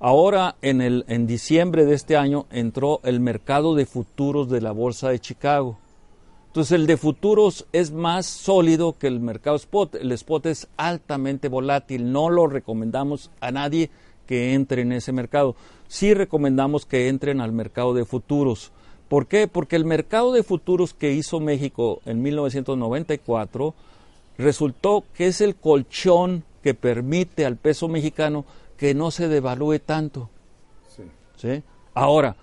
Ahora, 0.00 0.56
en, 0.60 0.80
el, 0.80 1.04
en 1.06 1.26
diciembre 1.26 1.84
de 1.84 1.94
este 1.94 2.16
año, 2.16 2.46
entró 2.50 3.00
el 3.04 3.20
mercado 3.20 3.74
de 3.74 3.86
futuros 3.86 4.50
de 4.50 4.60
la 4.60 4.72
Bolsa 4.72 5.10
de 5.10 5.20
Chicago. 5.20 5.78
Entonces, 6.54 6.72
el 6.72 6.86
de 6.86 6.96
futuros 6.96 7.66
es 7.72 7.90
más 7.90 8.26
sólido 8.26 8.96
que 8.96 9.08
el 9.08 9.18
mercado 9.18 9.56
spot. 9.56 9.96
El 9.96 10.12
spot 10.12 10.46
es 10.46 10.68
altamente 10.76 11.48
volátil. 11.48 12.12
No 12.12 12.30
lo 12.30 12.46
recomendamos 12.46 13.32
a 13.40 13.50
nadie 13.50 13.90
que 14.26 14.54
entre 14.54 14.82
en 14.82 14.92
ese 14.92 15.12
mercado. 15.12 15.56
Sí 15.88 16.14
recomendamos 16.14 16.86
que 16.86 17.08
entren 17.08 17.40
al 17.40 17.52
mercado 17.52 17.92
de 17.92 18.04
futuros 18.04 18.72
¿Por 19.08 19.26
qué? 19.26 19.48
Porque 19.48 19.76
el 19.76 19.84
mercado 19.84 20.32
de 20.32 20.42
futuros 20.42 20.94
que 20.94 21.12
hizo 21.12 21.38
México 21.40 22.00
en 22.06 22.22
1994 22.22 23.74
resultó 24.38 25.04
que 25.14 25.26
es 25.26 25.40
el 25.40 25.56
colchón 25.56 26.42
que 26.62 26.74
permite 26.74 27.44
al 27.44 27.56
peso 27.56 27.86
mexicano 27.88 28.44
que 28.76 28.94
no 28.94 29.10
se 29.10 29.28
devalúe 29.28 29.78
tanto. 29.78 30.30
Sí. 31.36 31.62
Ahora, 31.92 32.36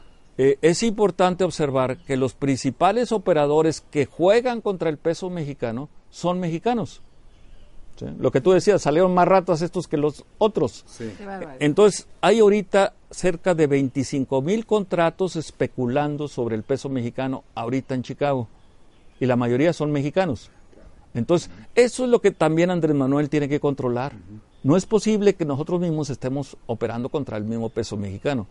eh, 0.44 0.58
es 0.64 0.82
importante 0.82 1.44
observar 1.44 1.98
que 2.00 2.18
los 2.18 2.34
principales 2.34 3.12
operadores 3.12 3.82
que 3.82 4.08
juegan 4.08 4.60
contra 4.62 4.90
el 4.90 4.98
peso 4.98 5.30
mexicano 5.30 5.88
son 6.10 6.40
mexicanos. 6.40 7.04
Lo 8.18 8.32
que 8.32 8.42
tú 8.42 8.50
decías, 8.50 8.82
salieron 8.82 9.14
más 9.14 9.28
ratas 9.28 9.62
estos 9.62 9.88
que 9.88 9.98
los 9.98 10.26
otros. 10.40 10.84
Entonces, 11.60 12.08
hay 12.22 12.40
ahorita 12.40 12.96
cerca 13.12 13.54
de 13.54 13.68
25 13.68 14.42
mil 14.42 14.66
contratos 14.66 15.36
especulando 15.36 16.28
sobre 16.28 16.56
el 16.56 16.64
peso 16.64 16.90
mexicano 16.90 17.44
ahorita 17.54 17.94
en 17.94 18.02
Chicago. 18.02 18.48
Y 19.20 19.28
la 19.28 19.36
mayoría 19.36 19.74
son 19.74 19.92
mexicanos. 19.92 20.50
Entonces, 21.14 21.52
eso 21.76 22.06
es 22.06 22.10
lo 22.10 22.20
que 22.20 22.32
también 22.32 22.72
Andrés 22.72 22.96
Manuel 22.96 23.30
tiene 23.30 23.48
que 23.48 23.60
controlar. 23.60 24.14
No 24.64 24.76
es 24.76 24.88
posible 24.88 25.36
que 25.36 25.46
nosotros 25.46 25.80
mismos 25.80 26.10
estemos 26.10 26.58
operando 26.66 27.10
contra 27.10 27.38
el 27.38 27.44
mismo 27.44 27.70
peso 27.70 27.96
mexicano. 27.96 28.48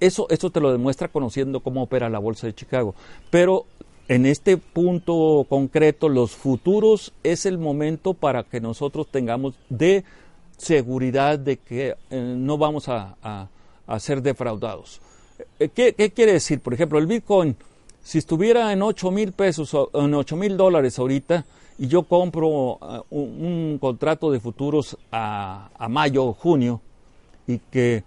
Eso, 0.00 0.26
eso 0.30 0.50
te 0.50 0.60
lo 0.60 0.72
demuestra 0.72 1.08
conociendo 1.08 1.60
cómo 1.60 1.82
opera 1.82 2.08
la 2.08 2.18
Bolsa 2.18 2.46
de 2.46 2.54
Chicago. 2.54 2.94
Pero 3.30 3.66
en 4.10 4.26
este 4.26 4.56
punto 4.56 5.46
concreto, 5.48 6.08
los 6.08 6.32
futuros 6.32 7.12
es 7.22 7.46
el 7.46 7.58
momento 7.58 8.12
para 8.12 8.42
que 8.42 8.60
nosotros 8.60 9.06
tengamos 9.08 9.54
de 9.68 10.04
seguridad 10.56 11.38
de 11.38 11.58
que 11.58 11.94
eh, 12.10 12.34
no 12.36 12.58
vamos 12.58 12.88
a, 12.88 13.48
ser 13.98 14.20
defraudados. 14.20 15.00
Eh, 15.58 15.68
¿Qué, 15.68 15.94
quiere 16.12 16.32
decir? 16.32 16.58
Por 16.58 16.74
ejemplo, 16.74 16.98
el 16.98 17.06
Bitcoin, 17.06 17.54
si 18.02 18.18
estuviera 18.18 18.72
en 18.72 18.82
8 18.82 19.12
mil 19.12 19.30
pesos, 19.30 19.76
en 19.94 20.12
8 20.12 20.36
mil 20.36 20.56
dólares 20.56 20.98
ahorita, 20.98 21.44
y 21.78 21.86
yo 21.86 22.02
compro 22.02 22.78
eh, 22.82 23.00
un, 23.10 23.78
contrato 23.80 24.32
de 24.32 24.40
futuros 24.40 24.98
a, 25.12 25.70
a 25.78 25.88
mayo 25.88 26.24
o 26.24 26.32
junio, 26.32 26.80
y 27.46 27.58
que 27.58 28.02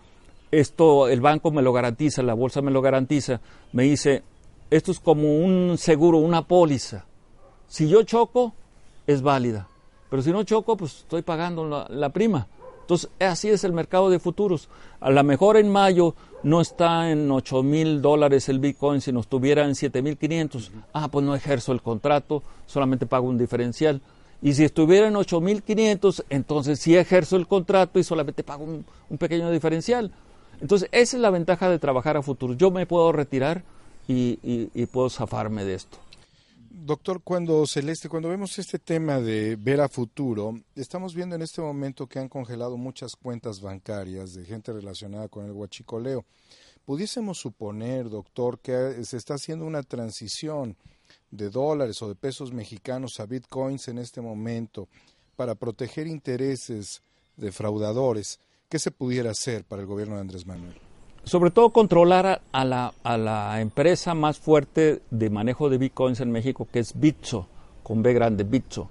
esto 0.60 1.08
el 1.08 1.20
banco 1.20 1.52
me 1.52 1.62
lo 1.62 1.74
garantiza, 1.74 2.22
la 2.22 2.34
bolsa 2.34 2.62
me 2.62 2.72
lo 2.72 2.82
garantiza, 2.82 3.42
me 3.72 3.84
dice, 3.84 4.24
esto 4.70 4.92
es 4.92 5.00
como 5.00 5.40
un 5.40 5.78
seguro, 5.78 6.20
una 6.20 6.48
póliza. 6.48 7.06
Si 7.68 7.90
yo 7.90 8.04
choco, 8.04 8.54
es 9.08 9.22
válida. 9.22 9.68
Pero 10.10 10.22
si 10.22 10.32
no 10.32 10.44
choco, 10.44 10.78
pues 10.78 11.00
estoy 11.00 11.24
pagando 11.24 11.88
la, 11.90 12.10
prima. 12.10 12.48
Entonces, 12.82 13.10
así 13.20 13.50
es 13.50 13.64
el 13.64 13.74
mercado 13.74 14.12
de 14.12 14.20
futuros. 14.20 14.70
A 15.00 15.10
lo 15.10 15.24
mejor 15.24 15.58
en 15.58 15.72
mayo 15.72 16.14
no 16.44 16.62
está 16.62 17.10
en 17.10 17.32
8 17.32 17.64
mil 17.64 18.02
dólares 18.02 18.48
el 18.48 18.60
Bitcoin, 18.60 19.02
sino 19.02 19.22
estuviera 19.22 19.66
en 19.66 19.74
7 19.74 20.04
mil 20.04 20.18
500. 20.18 20.72
Ah, 20.94 21.08
pues 21.08 21.26
no 21.26 21.34
ejerzo 21.34 21.72
el 21.72 21.82
contrato, 21.82 22.44
solamente 22.68 23.08
pago 23.08 23.28
un 23.28 23.40
diferencial. 23.40 24.02
Y 24.42 24.54
si 24.54 24.66
estuviera 24.66 25.08
en 25.08 25.16
8 25.16 25.42
mil 25.42 25.64
500, 25.64 26.26
entonces 26.30 26.80
sí 26.80 26.96
ejerzo 26.96 27.38
el 27.38 27.48
contrato 27.48 27.98
y 27.98 28.04
solamente 28.04 28.44
pago 28.44 28.66
un, 28.66 28.86
un, 29.10 29.18
pequeño 29.18 29.50
diferencial. 29.50 30.12
Entonces, 30.62 30.90
esa 30.92 31.18
es 31.18 31.22
la 31.22 31.30
ventaja 31.30 31.70
de 31.70 31.80
trabajar 31.80 32.18
a 32.18 32.22
futuro. 32.22 32.54
Yo 32.54 32.72
me 32.72 32.86
puedo 32.86 33.12
retirar 33.12 33.64
y, 34.08 34.86
puedo 34.88 35.10
zafarme 35.10 35.66
de 35.66 35.76
esto. 35.76 35.98
Doctor, 36.70 37.22
cuando 37.24 37.66
Celeste, 37.66 38.10
cuando 38.10 38.30
vemos 38.30 38.60
este 38.60 38.78
tema 38.78 39.20
de 39.20 39.56
ver 39.56 39.80
a 39.80 39.88
futuro, 39.88 40.60
estamos 40.76 41.16
viendo 41.16 41.36
en 41.36 41.42
este 41.42 41.62
momento 41.62 42.08
que 42.08 42.20
han 42.20 42.28
congelado 42.28 42.76
muchas 42.76 43.16
cuentas 43.16 43.62
bancarias 43.62 44.34
de 44.34 44.44
gente 44.44 44.74
relacionada 44.74 45.30
con 45.30 45.46
el 45.46 45.52
huachicoleo. 45.52 46.26
Pudiésemos 46.86 47.38
suponer, 47.38 48.10
doctor, 48.10 48.60
que 48.60 49.06
se 49.06 49.16
está 49.16 49.36
haciendo 49.36 49.66
una 49.66 49.84
transición 49.84 50.76
de 51.32 51.50
dólares 51.50 52.02
o 52.02 52.10
de 52.10 52.16
pesos 52.16 52.52
mexicanos 52.52 53.20
a 53.20 53.26
bitcoins 53.26 53.88
en 53.88 53.98
este 53.98 54.20
momento 54.20 54.90
para 55.36 55.56
proteger 55.56 56.08
intereses 56.08 57.02
defraudadores. 57.38 58.40
¿Qué 58.74 58.80
se 58.80 58.90
pudiera 58.90 59.30
hacer 59.30 59.66
para 59.66 59.84
el 59.84 59.88
gobierno 59.88 60.16
de 60.16 60.22
Andrés 60.22 60.48
Manuel? 60.48 60.74
sobre 61.26 61.52
todo 61.52 61.70
controlar 61.70 62.42
a, 62.52 62.66
la, 62.66 62.92
a, 63.04 63.18
la, 63.20 63.62
empresa 63.62 64.16
más 64.16 64.40
fuerte 64.40 65.04
de 65.12 65.30
manejo 65.30 65.70
de 65.70 65.78
bitcoins 65.78 66.22
en 66.22 66.32
México, 66.32 66.68
que 66.74 66.80
es 66.80 67.00
Bitso, 67.00 67.48
con 67.84 68.02
B 68.02 68.14
grande, 68.14 68.44
Bitso. 68.44 68.90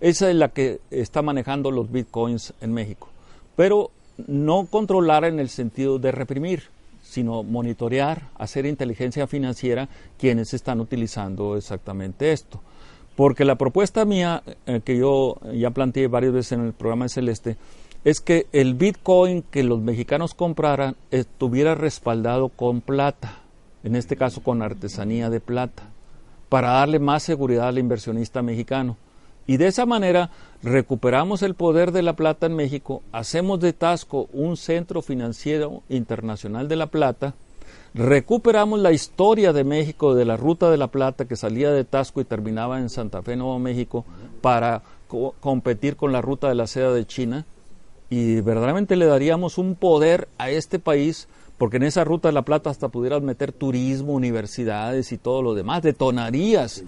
Esa 0.00 0.28
es 0.30 0.34
la 0.34 0.48
que 0.48 0.80
está 0.90 1.22
manejando 1.22 1.70
los 1.70 1.92
bitcoins 1.92 2.54
en 2.60 2.72
México. 2.72 3.08
Pero 3.54 3.92
no 4.26 4.66
controlar 4.66 5.24
en 5.24 5.38
el 5.38 5.48
sentido 5.48 6.00
de 6.00 6.10
reprimir, 6.10 6.64
sino 7.00 7.44
monitorear, 7.44 8.30
hacer 8.34 8.66
inteligencia 8.66 9.28
financiera 9.28 9.88
quienes 10.18 10.54
están 10.54 10.80
utilizando 10.80 11.56
exactamente 11.56 12.32
esto. 12.32 12.60
Porque 13.14 13.44
la 13.44 13.54
propuesta 13.54 14.04
mía, 14.04 14.42
eh, 14.66 14.80
que 14.84 14.98
yo 14.98 15.36
ya 15.54 15.70
planteé 15.70 16.08
varias 16.08 16.32
veces 16.32 16.52
en 16.52 16.66
el 16.66 16.72
programa 16.72 17.04
de 17.04 17.10
Celeste, 17.10 17.56
es 18.04 18.20
que 18.20 18.46
el 18.52 18.74
Bitcoin 18.74 19.42
que 19.42 19.62
los 19.62 19.80
mexicanos 19.80 20.34
compraran 20.34 20.96
estuviera 21.10 21.74
respaldado 21.74 22.48
con 22.48 22.80
plata, 22.80 23.40
en 23.84 23.96
este 23.96 24.16
caso 24.16 24.42
con 24.42 24.62
artesanía 24.62 25.30
de 25.30 25.40
plata, 25.40 25.84
para 26.48 26.70
darle 26.70 26.98
más 26.98 27.22
seguridad 27.22 27.68
al 27.68 27.78
inversionista 27.78 28.42
mexicano. 28.42 28.96
Y 29.46 29.56
de 29.56 29.66
esa 29.66 29.86
manera 29.86 30.30
recuperamos 30.62 31.42
el 31.42 31.54
poder 31.54 31.92
de 31.92 32.02
la 32.02 32.14
plata 32.14 32.46
en 32.46 32.54
México, 32.54 33.02
hacemos 33.12 33.60
de 33.60 33.72
Tasco 33.72 34.28
un 34.32 34.56
centro 34.56 35.02
financiero 35.02 35.82
internacional 35.88 36.68
de 36.68 36.76
la 36.76 36.86
plata 36.86 37.34
Recuperamos 37.92 38.78
la 38.78 38.92
historia 38.92 39.52
de 39.52 39.64
México, 39.64 40.14
de 40.14 40.24
la 40.24 40.36
ruta 40.36 40.70
de 40.70 40.76
la 40.76 40.88
plata 40.88 41.24
que 41.24 41.34
salía 41.34 41.72
de 41.72 41.84
Tasco 41.84 42.20
y 42.20 42.24
terminaba 42.24 42.78
en 42.78 42.88
Santa 42.88 43.22
Fe, 43.22 43.34
Nuevo 43.34 43.58
México, 43.58 44.04
para 44.40 44.82
competir 45.40 45.96
con 45.96 46.12
la 46.12 46.20
ruta 46.20 46.48
de 46.48 46.54
la 46.54 46.68
seda 46.68 46.92
de 46.92 47.04
China. 47.04 47.46
Y 48.10 48.40
verdaderamente 48.40 48.96
le 48.96 49.06
daríamos 49.06 49.56
un 49.56 49.76
poder 49.76 50.28
a 50.36 50.50
este 50.50 50.78
país 50.80 51.28
porque 51.60 51.76
en 51.76 51.82
esa 51.82 52.04
ruta 52.04 52.28
de 52.28 52.32
la 52.32 52.40
plata 52.40 52.70
hasta 52.70 52.88
pudieras 52.88 53.20
meter 53.20 53.52
turismo, 53.52 54.14
universidades 54.14 55.12
y 55.12 55.18
todo 55.18 55.42
lo 55.42 55.52
demás, 55.52 55.82
detonarías 55.82 56.82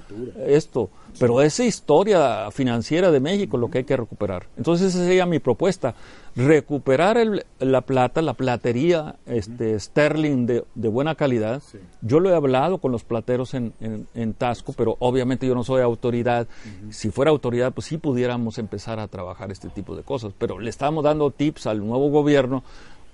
esto, 0.47 0.89
pero 1.19 1.43
esa 1.43 1.63
historia 1.63 2.51
financiera 2.51 3.11
de 3.11 3.21
México 3.21 3.59
es 3.59 3.61
lo 3.61 3.71
que 3.71 3.79
hay 3.79 3.85
que 3.85 3.99
recuperar. 3.99 4.47
Entonces 4.57 4.95
esa 4.95 5.05
sería 5.05 5.27
mi 5.27 5.41
propuesta, 5.41 5.95
recuperar 6.35 7.19
la 7.61 7.81
plata, 7.83 8.23
la 8.23 8.33
platería 8.33 9.17
este, 9.27 9.79
sterling 9.79 10.47
de, 10.47 10.65
buena 10.89 11.17
calidad. 11.17 11.63
Yo 12.01 12.19
lo 12.19 12.31
he 12.31 12.35
hablado 12.35 12.79
con 12.79 12.93
los 12.93 13.05
plateros 13.05 13.53
en, 13.53 13.75
en, 13.79 14.33
Tasco, 14.33 14.73
pero 14.73 14.97
obviamente 15.01 15.47
yo 15.47 15.55
no 15.55 15.65
soy 15.65 15.83
autoridad. 15.83 16.49
Si 16.89 17.11
fuera 17.11 17.31
autoridad, 17.31 17.73
pues 17.75 17.89
sí 17.89 17.99
pudiéramos 17.99 18.57
empezar 18.57 19.01
a 19.01 19.09
trabajar 19.09 19.53
este 19.53 19.69
tipo 19.69 19.95
de 19.95 20.03
cosas, 20.03 20.33
pero 20.39 20.59
le 20.59 20.71
estamos 20.71 21.05
dando 21.05 21.31
tips 21.31 21.67
al 21.67 21.87
nuevo 21.87 22.09
gobierno 22.09 22.65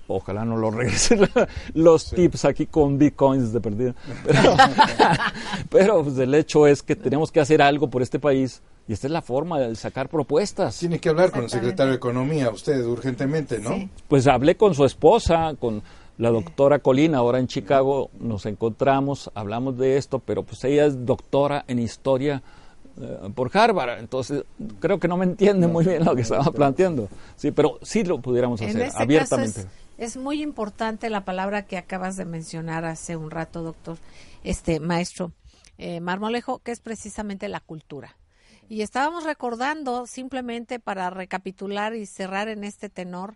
ojalá 0.09 0.43
no 0.43 0.57
lo 0.57 0.71
regresen 0.71 1.21
los 1.73 2.11
tips 2.11 2.45
aquí 2.45 2.65
con 2.65 2.97
bitcoins 2.97 3.53
de 3.53 3.61
perdida. 3.61 3.95
Pero, 5.69 6.03
pues, 6.03 6.17
el 6.17 6.33
hecho 6.35 6.67
es 6.67 6.83
que 6.83 6.95
tenemos 6.95 7.31
que 7.31 7.39
hacer 7.39 7.61
algo 7.61 7.89
por 7.89 8.01
este 8.01 8.19
país 8.19 8.61
y 8.87 8.93
esta 8.93 9.07
es 9.07 9.13
la 9.13 9.21
forma 9.21 9.59
de 9.59 9.75
sacar 9.75 10.09
propuestas. 10.09 10.79
Tiene 10.79 10.99
que 10.99 11.09
hablar 11.09 11.31
con 11.31 11.43
el 11.43 11.49
secretario 11.49 11.91
de 11.91 11.97
Economía, 11.97 12.49
usted 12.49 12.83
urgentemente, 12.85 13.59
¿no? 13.59 13.87
Pues 14.07 14.25
hablé 14.25 14.57
con 14.57 14.73
su 14.73 14.83
esposa, 14.83 15.53
con 15.59 15.83
la 16.17 16.31
doctora 16.31 16.79
Colina, 16.79 17.19
ahora 17.19 17.39
en 17.39 17.47
Chicago 17.47 18.09
nos 18.19 18.45
encontramos, 18.45 19.31
hablamos 19.35 19.77
de 19.77 19.97
esto, 19.97 20.19
pero 20.19 20.43
pues 20.43 20.63
ella 20.63 20.85
es 20.85 21.05
doctora 21.05 21.63
en 21.67 21.79
historia 21.79 22.41
eh, 22.99 23.29
por 23.33 23.55
Harvard, 23.55 23.99
entonces 23.99 24.43
creo 24.81 24.99
que 24.99 25.07
no 25.07 25.15
me 25.15 25.23
entiende 25.23 25.67
muy 25.67 25.85
bien 25.85 26.03
lo 26.03 26.15
que 26.15 26.23
estaba 26.23 26.51
planteando. 26.51 27.07
Sí, 27.37 27.51
pero 27.51 27.79
sí 27.81 28.03
lo 28.03 28.19
pudiéramos 28.19 28.61
hacer 28.61 28.81
este 28.81 29.01
abiertamente. 29.01 29.65
Es 29.99 30.15
muy 30.15 30.41
importante 30.41 31.09
la 31.09 31.25
palabra 31.25 31.65
que 31.65 31.77
acabas 31.77 32.15
de 32.15 32.23
mencionar 32.23 32.85
hace 32.85 33.17
un 33.17 33.29
rato, 33.29 33.63
doctor, 33.63 33.97
este 34.45 34.79
maestro 34.79 35.33
eh, 35.77 35.99
Marmolejo, 35.99 36.59
que 36.59 36.71
es 36.71 36.79
precisamente 36.79 37.49
la 37.49 37.59
cultura. 37.59 38.15
Y 38.69 38.81
estábamos 38.81 39.25
recordando, 39.25 40.07
simplemente 40.07 40.79
para 40.79 41.09
recapitular 41.09 41.95
y 41.95 42.05
cerrar 42.05 42.47
en 42.47 42.63
este 42.63 42.87
tenor, 42.87 43.35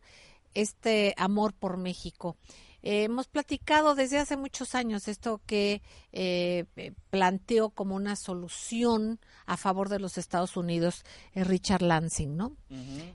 este 0.53 1.14
amor 1.18 1.51
por 1.51 1.76
México 1.76 2.38
hemos 2.84 3.27
platicado 3.27 3.95
desde 3.95 4.19
hace 4.19 4.36
muchos 4.36 4.75
años 4.75 5.07
esto 5.07 5.41
que 5.45 5.81
eh, 6.11 6.65
planteó 7.09 7.69
como 7.69 7.95
una 7.95 8.17
solución 8.17 9.21
a 9.45 9.55
favor 9.55 9.88
de 9.88 9.99
los 9.99 10.17
Estados 10.17 10.57
Unidos 10.57 11.05
eh, 11.34 11.45
Richard 11.45 11.81
Lansing, 11.81 12.36
¿no? 12.36 12.57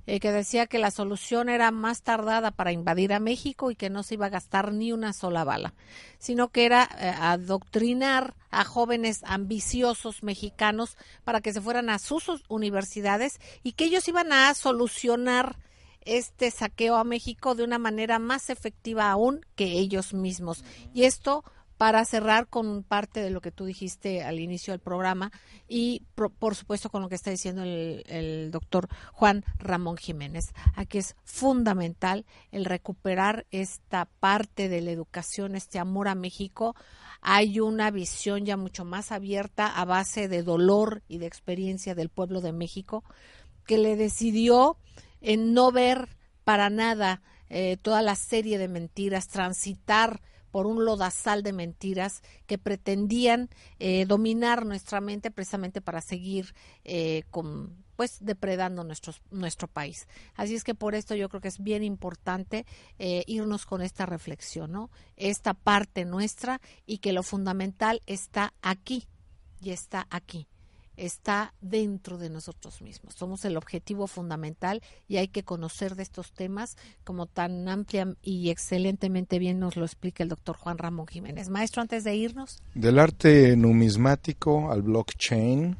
Eh, 0.06 0.20
que 0.20 0.32
decía 0.32 0.66
que 0.66 0.78
la 0.78 0.90
solución 0.90 1.48
era 1.48 1.70
más 1.70 2.02
tardada 2.02 2.50
para 2.50 2.72
invadir 2.72 3.12
a 3.12 3.20
México 3.20 3.70
y 3.70 3.76
que 3.76 3.90
no 3.90 4.02
se 4.02 4.14
iba 4.14 4.26
a 4.26 4.30
gastar 4.30 4.72
ni 4.72 4.92
una 4.92 5.12
sola 5.12 5.44
bala, 5.44 5.74
sino 6.18 6.48
que 6.48 6.64
era 6.64 6.88
adoctrinar 7.30 8.34
a 8.50 8.64
jóvenes 8.64 9.20
ambiciosos 9.24 10.22
mexicanos 10.22 10.96
para 11.24 11.40
que 11.40 11.52
se 11.52 11.60
fueran 11.60 11.90
a 11.90 11.98
sus 11.98 12.28
universidades 12.48 13.38
y 13.62 13.72
que 13.72 13.84
ellos 13.84 14.08
iban 14.08 14.32
a 14.32 14.54
solucionar 14.54 15.56
este 16.08 16.50
saqueo 16.50 16.96
a 16.96 17.04
México 17.04 17.54
de 17.54 17.64
una 17.64 17.78
manera 17.78 18.18
más 18.18 18.50
efectiva 18.50 19.10
aún 19.10 19.44
que 19.54 19.78
ellos 19.78 20.14
mismos. 20.14 20.64
Y 20.94 21.04
esto 21.04 21.44
para 21.78 22.04
cerrar 22.04 22.48
con 22.48 22.82
parte 22.82 23.20
de 23.20 23.30
lo 23.30 23.40
que 23.40 23.52
tú 23.52 23.64
dijiste 23.64 24.24
al 24.24 24.40
inicio 24.40 24.72
del 24.72 24.80
programa 24.80 25.30
y 25.68 26.02
por, 26.16 26.56
supuesto 26.56 26.90
con 26.90 27.02
lo 27.02 27.08
que 27.08 27.14
está 27.14 27.30
diciendo 27.30 27.62
el, 27.62 28.02
el, 28.08 28.50
doctor 28.50 28.88
Juan 29.12 29.44
Ramón 29.58 29.96
Jiménez. 29.96 30.52
Aquí 30.74 30.98
es 30.98 31.14
fundamental 31.24 32.26
el 32.50 32.64
recuperar 32.64 33.46
esta 33.52 34.06
parte 34.06 34.68
de 34.68 34.80
la 34.80 34.90
educación, 34.90 35.54
este 35.54 35.78
amor 35.78 36.08
a 36.08 36.16
México. 36.16 36.74
Hay 37.20 37.60
una 37.60 37.92
visión 37.92 38.44
ya 38.44 38.56
mucho 38.56 38.84
más 38.84 39.12
abierta 39.12 39.68
a 39.68 39.84
base 39.84 40.26
de 40.26 40.42
dolor 40.42 41.02
y 41.06 41.18
de 41.18 41.26
experiencia 41.26 41.94
del 41.94 42.08
pueblo 42.08 42.40
de 42.40 42.52
México 42.52 43.04
que 43.66 43.78
le 43.78 43.94
decidió 43.94 44.78
en 45.20 45.54
no 45.54 45.72
ver 45.72 46.08
para 46.44 46.70
nada 46.70 47.22
eh, 47.50 47.76
toda 47.80 48.02
la 48.02 48.14
serie 48.14 48.58
de 48.58 48.68
mentiras, 48.68 49.28
transitar 49.28 50.20
por 50.50 50.66
un 50.66 50.84
lodazal 50.84 51.42
de 51.42 51.52
mentiras 51.52 52.22
que 52.46 52.58
pretendían 52.58 53.48
eh, 53.78 54.06
dominar 54.06 54.64
nuestra 54.64 55.00
mente 55.00 55.30
precisamente 55.30 55.80
para 55.80 56.00
seguir 56.00 56.54
eh, 56.84 57.24
con 57.30 57.86
pues 57.96 58.18
depredando 58.20 58.84
nuestros, 58.84 59.20
nuestro 59.32 59.66
país. 59.66 60.06
Así 60.36 60.54
es 60.54 60.62
que 60.62 60.76
por 60.76 60.94
esto 60.94 61.16
yo 61.16 61.28
creo 61.28 61.40
que 61.40 61.48
es 61.48 61.60
bien 61.60 61.82
importante 61.82 62.64
irnos 63.26 63.66
con 63.66 63.82
esta 63.82 64.06
reflexión, 64.06 64.70
¿no? 64.70 64.88
Esta 65.16 65.52
parte 65.52 66.04
nuestra 66.04 66.60
y 66.86 66.98
que 66.98 67.12
lo 67.12 67.24
fundamental 67.24 68.00
está 68.06 68.54
aquí 68.62 69.08
y 69.60 69.70
está 69.70 70.06
aquí 70.10 70.46
está 70.98 71.54
dentro 71.60 72.18
de 72.18 72.28
nosotros 72.30 72.82
mismos. 72.82 73.14
Somos 73.14 73.44
el 73.44 73.56
objetivo 73.56 74.06
fundamental 74.06 74.82
y 75.06 75.16
hay 75.16 75.28
que 75.28 75.44
conocer 75.44 75.94
de 75.94 76.02
estos 76.02 76.32
temas 76.32 76.76
como 77.04 77.26
tan 77.26 77.68
amplia 77.68 78.14
y 78.22 78.50
excelentemente 78.50 79.38
bien 79.38 79.58
nos 79.58 79.76
lo 79.76 79.84
explica 79.84 80.22
el 80.22 80.28
doctor 80.28 80.56
Juan 80.56 80.78
Ramón 80.78 81.06
Jiménez. 81.06 81.48
Maestro, 81.48 81.82
antes 81.82 82.04
de 82.04 82.14
irnos. 82.16 82.62
Del 82.74 82.98
arte 82.98 83.56
numismático 83.56 84.70
al 84.70 84.82
blockchain, 84.82 85.76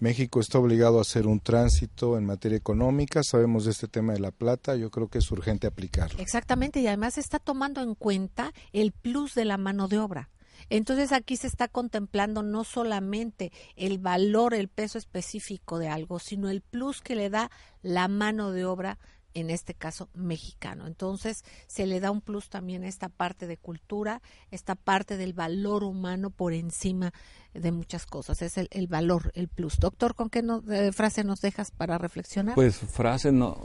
México 0.00 0.40
está 0.40 0.58
obligado 0.58 0.98
a 0.98 1.02
hacer 1.02 1.26
un 1.26 1.40
tránsito 1.40 2.16
en 2.16 2.24
materia 2.24 2.56
económica, 2.56 3.22
sabemos 3.24 3.64
de 3.64 3.72
este 3.72 3.88
tema 3.88 4.12
de 4.12 4.20
la 4.20 4.30
plata, 4.30 4.76
yo 4.76 4.90
creo 4.90 5.08
que 5.08 5.18
es 5.18 5.30
urgente 5.30 5.66
aplicarlo. 5.66 6.20
Exactamente, 6.20 6.80
y 6.80 6.86
además 6.86 7.18
está 7.18 7.40
tomando 7.40 7.82
en 7.82 7.94
cuenta 7.94 8.52
el 8.72 8.92
plus 8.92 9.34
de 9.34 9.44
la 9.44 9.56
mano 9.56 9.88
de 9.88 9.98
obra. 9.98 10.30
Entonces 10.70 11.12
aquí 11.12 11.36
se 11.36 11.46
está 11.46 11.68
contemplando 11.68 12.42
no 12.42 12.64
solamente 12.64 13.52
el 13.76 13.98
valor, 13.98 14.54
el 14.54 14.68
peso 14.68 14.98
específico 14.98 15.78
de 15.78 15.88
algo, 15.88 16.18
sino 16.18 16.48
el 16.50 16.60
plus 16.60 17.00
que 17.00 17.14
le 17.14 17.30
da 17.30 17.50
la 17.82 18.08
mano 18.08 18.52
de 18.52 18.64
obra 18.64 18.98
en 19.34 19.50
este 19.50 19.74
caso 19.74 20.08
mexicano. 20.14 20.86
Entonces 20.86 21.44
se 21.66 21.86
le 21.86 22.00
da 22.00 22.10
un 22.10 22.20
plus 22.20 22.48
también 22.48 22.84
a 22.84 22.88
esta 22.88 23.08
parte 23.08 23.46
de 23.46 23.56
cultura, 23.56 24.22
esta 24.50 24.74
parte 24.74 25.16
del 25.16 25.32
valor 25.32 25.84
humano 25.84 26.30
por 26.30 26.52
encima 26.52 27.12
de 27.54 27.72
muchas 27.72 28.06
cosas. 28.06 28.42
Es 28.42 28.56
el, 28.58 28.86
valor, 28.88 29.30
el 29.34 29.48
plus. 29.48 29.78
Doctor, 29.78 30.14
¿con 30.14 30.30
qué 30.30 30.42
eh, 30.70 30.92
frase 30.92 31.24
nos 31.24 31.40
dejas 31.40 31.70
para 31.70 31.98
reflexionar? 31.98 32.54
Pues 32.54 32.78
frase, 32.78 33.32
no, 33.32 33.58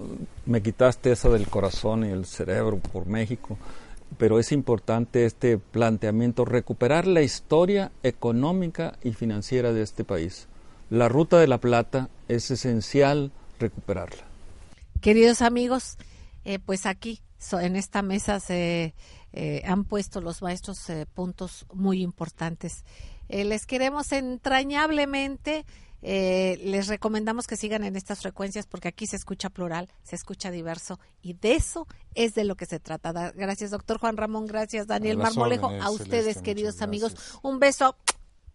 me 0.45 0.61
quitaste 0.61 1.11
esa 1.11 1.29
del 1.29 1.47
corazón 1.47 2.05
y 2.05 2.09
el 2.09 2.25
cerebro 2.25 2.79
por 2.79 3.05
México 3.05 3.57
pero 4.17 4.39
es 4.39 4.51
importante 4.51 5.25
este 5.25 5.57
planteamiento, 5.57 6.45
recuperar 6.45 7.07
la 7.07 7.21
historia 7.21 7.91
económica 8.03 8.97
y 9.03 9.13
financiera 9.13 9.73
de 9.73 9.81
este 9.81 10.03
país. 10.03 10.47
La 10.89 11.09
ruta 11.09 11.39
de 11.39 11.47
la 11.47 11.59
plata 11.59 12.09
es 12.27 12.51
esencial 12.51 13.31
recuperarla. 13.59 14.23
Queridos 15.01 15.41
amigos, 15.41 15.97
eh, 16.45 16.59
pues 16.59 16.85
aquí 16.85 17.21
en 17.51 17.75
esta 17.75 18.01
mesa 18.01 18.39
se 18.39 18.93
eh, 19.33 19.61
han 19.65 19.83
puesto 19.83 20.21
los 20.21 20.41
maestros 20.41 20.89
eh, 20.89 21.05
puntos 21.13 21.65
muy 21.73 22.01
importantes. 22.01 22.83
les 23.29 23.65
queremos 23.65 24.11
entrañablemente 24.11 25.65
eh, 26.03 26.59
les 26.61 26.87
recomendamos 26.87 27.47
que 27.47 27.55
sigan 27.55 27.83
en 27.83 27.95
estas 27.95 28.19
frecuencias 28.19 28.67
porque 28.67 28.89
aquí 28.89 29.07
se 29.07 29.15
escucha 29.15 29.49
plural, 29.49 29.89
se 30.03 30.15
escucha 30.15 30.51
diverso 30.51 30.99
y 31.21 31.33
de 31.33 31.55
eso 31.55 31.87
es 32.13 32.35
de 32.35 32.43
lo 32.43 32.55
que 32.55 32.65
se 32.65 32.79
trata. 32.79 33.31
Gracias, 33.31 33.71
doctor 33.71 33.99
Juan 33.99 34.17
Ramón, 34.17 34.45
gracias, 34.45 34.85
Daniel 34.87 35.17
Marmolejo, 35.17 35.69
a 35.69 35.89
ustedes, 35.89 36.41
queridos 36.41 36.81
amigos, 36.81 37.15
un 37.41 37.59
beso 37.59 37.95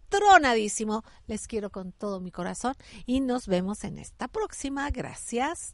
tronadísimo, 0.09 1.03
les 1.27 1.47
quiero 1.47 1.69
con 1.71 1.91
todo 1.91 2.19
mi 2.19 2.31
corazón 2.31 2.75
y 3.05 3.19
nos 3.21 3.47
vemos 3.47 3.83
en 3.83 3.97
esta 3.97 4.27
próxima. 4.27 4.89
Gracias. 4.91 5.73